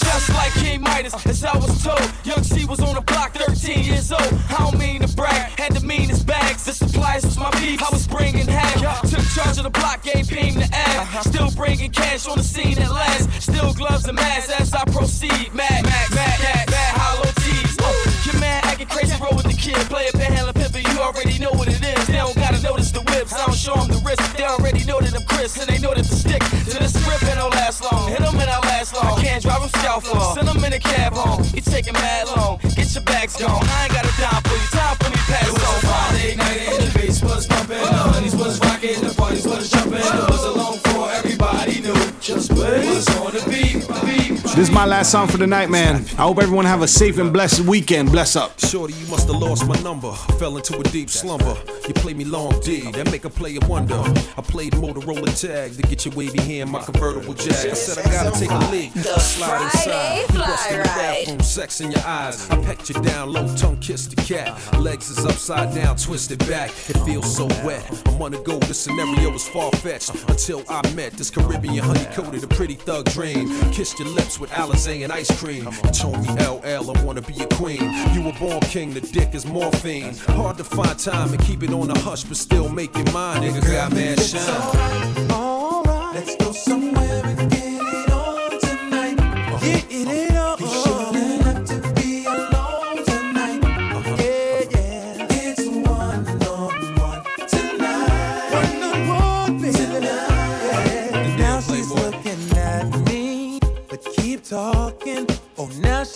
Just 0.00 0.30
like 0.30 0.50
King 0.54 0.80
Midas, 0.80 1.12
as 1.26 1.44
I 1.44 1.58
was 1.58 1.84
told. 1.84 2.00
Young 2.24 2.42
C 2.42 2.64
was 2.64 2.80
on 2.80 2.94
the 2.94 3.02
block, 3.02 3.34
13 3.34 3.84
years 3.84 4.12
old. 4.12 4.32
I 4.48 4.56
don't 4.60 4.78
mean 4.78 5.02
to 5.02 5.14
brag, 5.14 5.60
had 5.60 5.72
the 5.72 5.86
meanest 5.86 6.26
bags. 6.26 6.64
The 6.64 6.72
supplies 6.72 7.22
was 7.22 7.36
my 7.36 7.50
beef, 7.60 7.82
I 7.82 7.90
was 7.92 8.06
bringing 8.06 8.46
half. 8.46 9.02
Took 9.02 9.26
charge 9.36 9.58
of 9.58 9.64
the 9.64 9.70
block, 9.70 10.04
gave 10.04 10.26
Ping 10.26 10.54
the 10.54 10.74
ass. 10.74 10.96
Uh-huh. 10.96 11.22
Still 11.22 11.50
bringing 11.50 11.90
cash 11.90 12.26
on 12.26 12.38
the 12.38 12.44
scene 12.44 12.78
at 12.78 12.90
last. 12.90 13.42
Still 13.42 13.74
gloves 13.74 14.08
and 14.08 14.16
masks 14.16 14.50
as 14.58 14.72
I 14.72 14.84
proceed. 14.84 15.52
Mad, 15.52 15.84
know 25.54 25.64
that 25.64 25.68
I'm 25.68 25.68
Chris, 25.68 25.68
and 25.68 25.68
they 25.68 25.78
know 25.78 25.94
that 25.94 26.06
the 26.06 26.14
stick 26.14 26.42
to 26.42 26.78
the 26.78 26.88
script 26.88 27.22
and 27.24 27.38
don't 27.38 27.54
last 27.54 27.82
long. 27.82 28.08
Hit 28.08 28.20
them 28.20 28.34
and 28.34 28.50
I 28.50 28.58
last 28.60 28.94
long. 28.94 29.18
I 29.18 29.22
can't 29.22 29.42
drive 29.42 29.60
them 29.60 29.70
scalpel. 29.80 30.20
Send 30.34 30.48
them 30.48 30.64
in 30.64 30.72
a 30.72 30.78
cab 30.78 31.12
home. 31.12 31.44
You 31.54 31.60
taking 31.60 31.92
mad 31.94 32.26
long. 32.36 32.58
Get 32.74 32.94
your 32.94 33.04
bags 33.04 33.36
gone. 33.36 33.62
I 33.62 33.84
ain't 33.84 33.92
got 33.92 34.04
a 34.04 34.12
dime 34.20 34.42
for 34.42 34.56
you. 34.56 34.68
Time 34.74 34.96
for 34.96 35.10
me 35.10 35.16
pass 35.26 35.46
It 35.46 35.52
was 35.52 35.62
a 35.62 35.66
on. 35.66 35.80
Friday 35.86 36.34
night 36.36 36.68
and 36.68 36.82
the 36.82 36.98
bass 36.98 37.22
was 37.22 37.46
pumping, 37.46 37.78
the 37.78 38.02
honeys 38.10 38.36
was 38.36 38.60
rocking, 38.60 39.00
the 39.00 39.14
parties 39.14 39.46
was 39.46 39.70
jumping. 39.70 40.00
It 40.00 40.30
was 40.30 40.44
a 40.44 40.52
long 40.52 40.78
for 40.78 41.10
everybody 41.10 41.80
knew 41.80 41.94
just 42.20 42.52
what 42.52 42.72
was 42.86 43.06
on 43.20 43.32
the 43.32 43.42
beat. 43.48 43.95
Beat. 44.56 44.60
This 44.60 44.68
is 44.68 44.74
my 44.74 44.86
last 44.86 45.12
song 45.12 45.28
for 45.28 45.36
the 45.36 45.46
night, 45.46 45.70
man. 45.70 45.96
I 46.18 46.22
hope 46.22 46.38
everyone 46.38 46.64
have 46.64 46.82
a 46.82 46.88
safe 46.88 47.18
and 47.18 47.32
blessed 47.32 47.60
weekend. 47.60 48.10
Bless 48.10 48.36
up. 48.36 48.58
Shorty, 48.58 48.94
you 48.94 49.06
must 49.08 49.28
have 49.28 49.36
lost 49.36 49.66
my 49.66 49.78
number. 49.82 50.12
Fell 50.38 50.56
into 50.56 50.78
a 50.78 50.82
deep 50.84 51.10
slumber. 51.10 51.56
You 51.86 51.94
play 51.94 52.14
me 52.14 52.24
long 52.24 52.58
D, 52.60 52.90
that 52.92 53.10
make 53.12 53.24
a 53.24 53.30
player 53.30 53.60
wonder. 53.68 53.94
I 54.36 54.42
played 54.42 54.72
Motorola 54.72 55.40
tag 55.40 55.76
to 55.76 55.82
get 55.82 56.04
your 56.04 56.14
wavy 56.14 56.40
hand, 56.40 56.70
my 56.70 56.82
convertible 56.82 57.34
jack. 57.34 57.66
I 57.66 57.74
said 57.74 58.04
I 58.04 58.10
gotta 58.10 58.38
take 58.38 58.50
a 58.50 58.58
leak. 58.72 58.96
I 58.96 59.18
slide 59.18 59.62
inside. 59.62 60.32
You 60.32 60.38
bust 60.38 60.70
in 60.70 60.78
the 60.78 60.84
bathroom, 60.84 61.40
sex 61.40 61.80
in 61.80 61.92
your 61.92 62.04
eyes. 62.04 62.50
I 62.50 62.60
pecked 62.62 62.88
you 62.88 63.00
down 63.02 63.32
low, 63.32 63.54
tongue 63.56 63.78
kiss 63.78 64.06
the 64.06 64.16
cat. 64.16 64.58
Legs 64.80 65.10
is 65.10 65.24
upside 65.24 65.74
down, 65.74 65.96
twisted 65.96 66.40
back. 66.48 66.70
It 66.70 66.98
feels 67.04 67.36
so 67.36 67.46
wet. 67.64 67.84
I'm 68.06 68.20
on 68.20 68.32
the 68.32 68.38
go. 68.38 68.58
The 68.58 68.74
scenario 68.74 69.30
was 69.30 69.46
far 69.48 69.70
fetched 69.72 70.10
until 70.28 70.64
I 70.68 70.82
met 70.94 71.12
this 71.12 71.30
Caribbean 71.30 71.84
honey 71.84 72.06
coated, 72.12 72.42
a 72.42 72.48
pretty 72.48 72.74
thug 72.74 73.04
dream. 73.10 73.48
Kissed 73.70 73.98
your 74.00 74.08
lips 74.08 74.40
with 74.40 74.45
Alizé 74.50 75.04
and 75.04 75.12
ice 75.12 75.30
cream. 75.40 75.64
Told 75.92 76.20
me 76.22 76.28
LL, 76.28 76.90
I 76.90 77.02
wanna 77.02 77.22
be 77.22 77.34
a 77.42 77.46
queen. 77.46 77.82
You 78.14 78.22
were 78.22 78.32
born 78.38 78.60
king, 78.60 78.92
the 78.92 79.00
dick 79.00 79.34
is 79.34 79.46
morphine. 79.46 80.14
Hard 80.28 80.56
to 80.58 80.64
find 80.64 80.98
time 80.98 81.32
and 81.32 81.42
keep 81.42 81.62
it 81.62 81.72
on 81.72 81.88
the 81.88 81.98
hush, 82.00 82.24
but 82.24 82.36
still 82.36 82.68
make 82.68 82.96
it 82.96 83.12
mine. 83.12 83.42
Nigga 83.42 83.62
got 83.70 83.92
mad 83.92 84.20
shine. 84.20 84.40
Alright, 84.40 85.32
alright. 85.32 86.14
let's 86.14 86.36
go 86.36 86.52
somewhere 86.52 87.22
and 87.24 87.50
get 87.50 87.62
it 87.64 88.10
on 88.10 88.60
tonight. 88.60 89.18
Uh-huh. 89.20 89.58
Get 89.64 89.86
it 89.90 90.08
uh-huh. 90.08 90.30
on. 90.30 90.35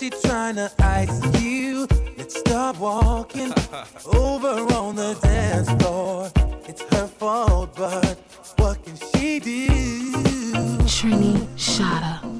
Now 0.01 0.07
she 0.07 0.27
tryna 0.27 0.71
ice 0.81 1.41
you. 1.43 1.85
Let's 2.17 2.39
start 2.39 2.79
walking 2.79 3.53
over 4.07 4.73
on 4.73 4.95
the 4.95 5.13
dance 5.21 5.69
floor. 5.83 6.31
It's 6.67 6.81
her 6.95 7.05
fault, 7.05 7.75
but 7.75 8.17
what 8.57 8.83
can 8.83 8.95
she 8.95 9.39
do? 9.39 9.67
Trini 10.87 11.47
Shot. 11.55 12.30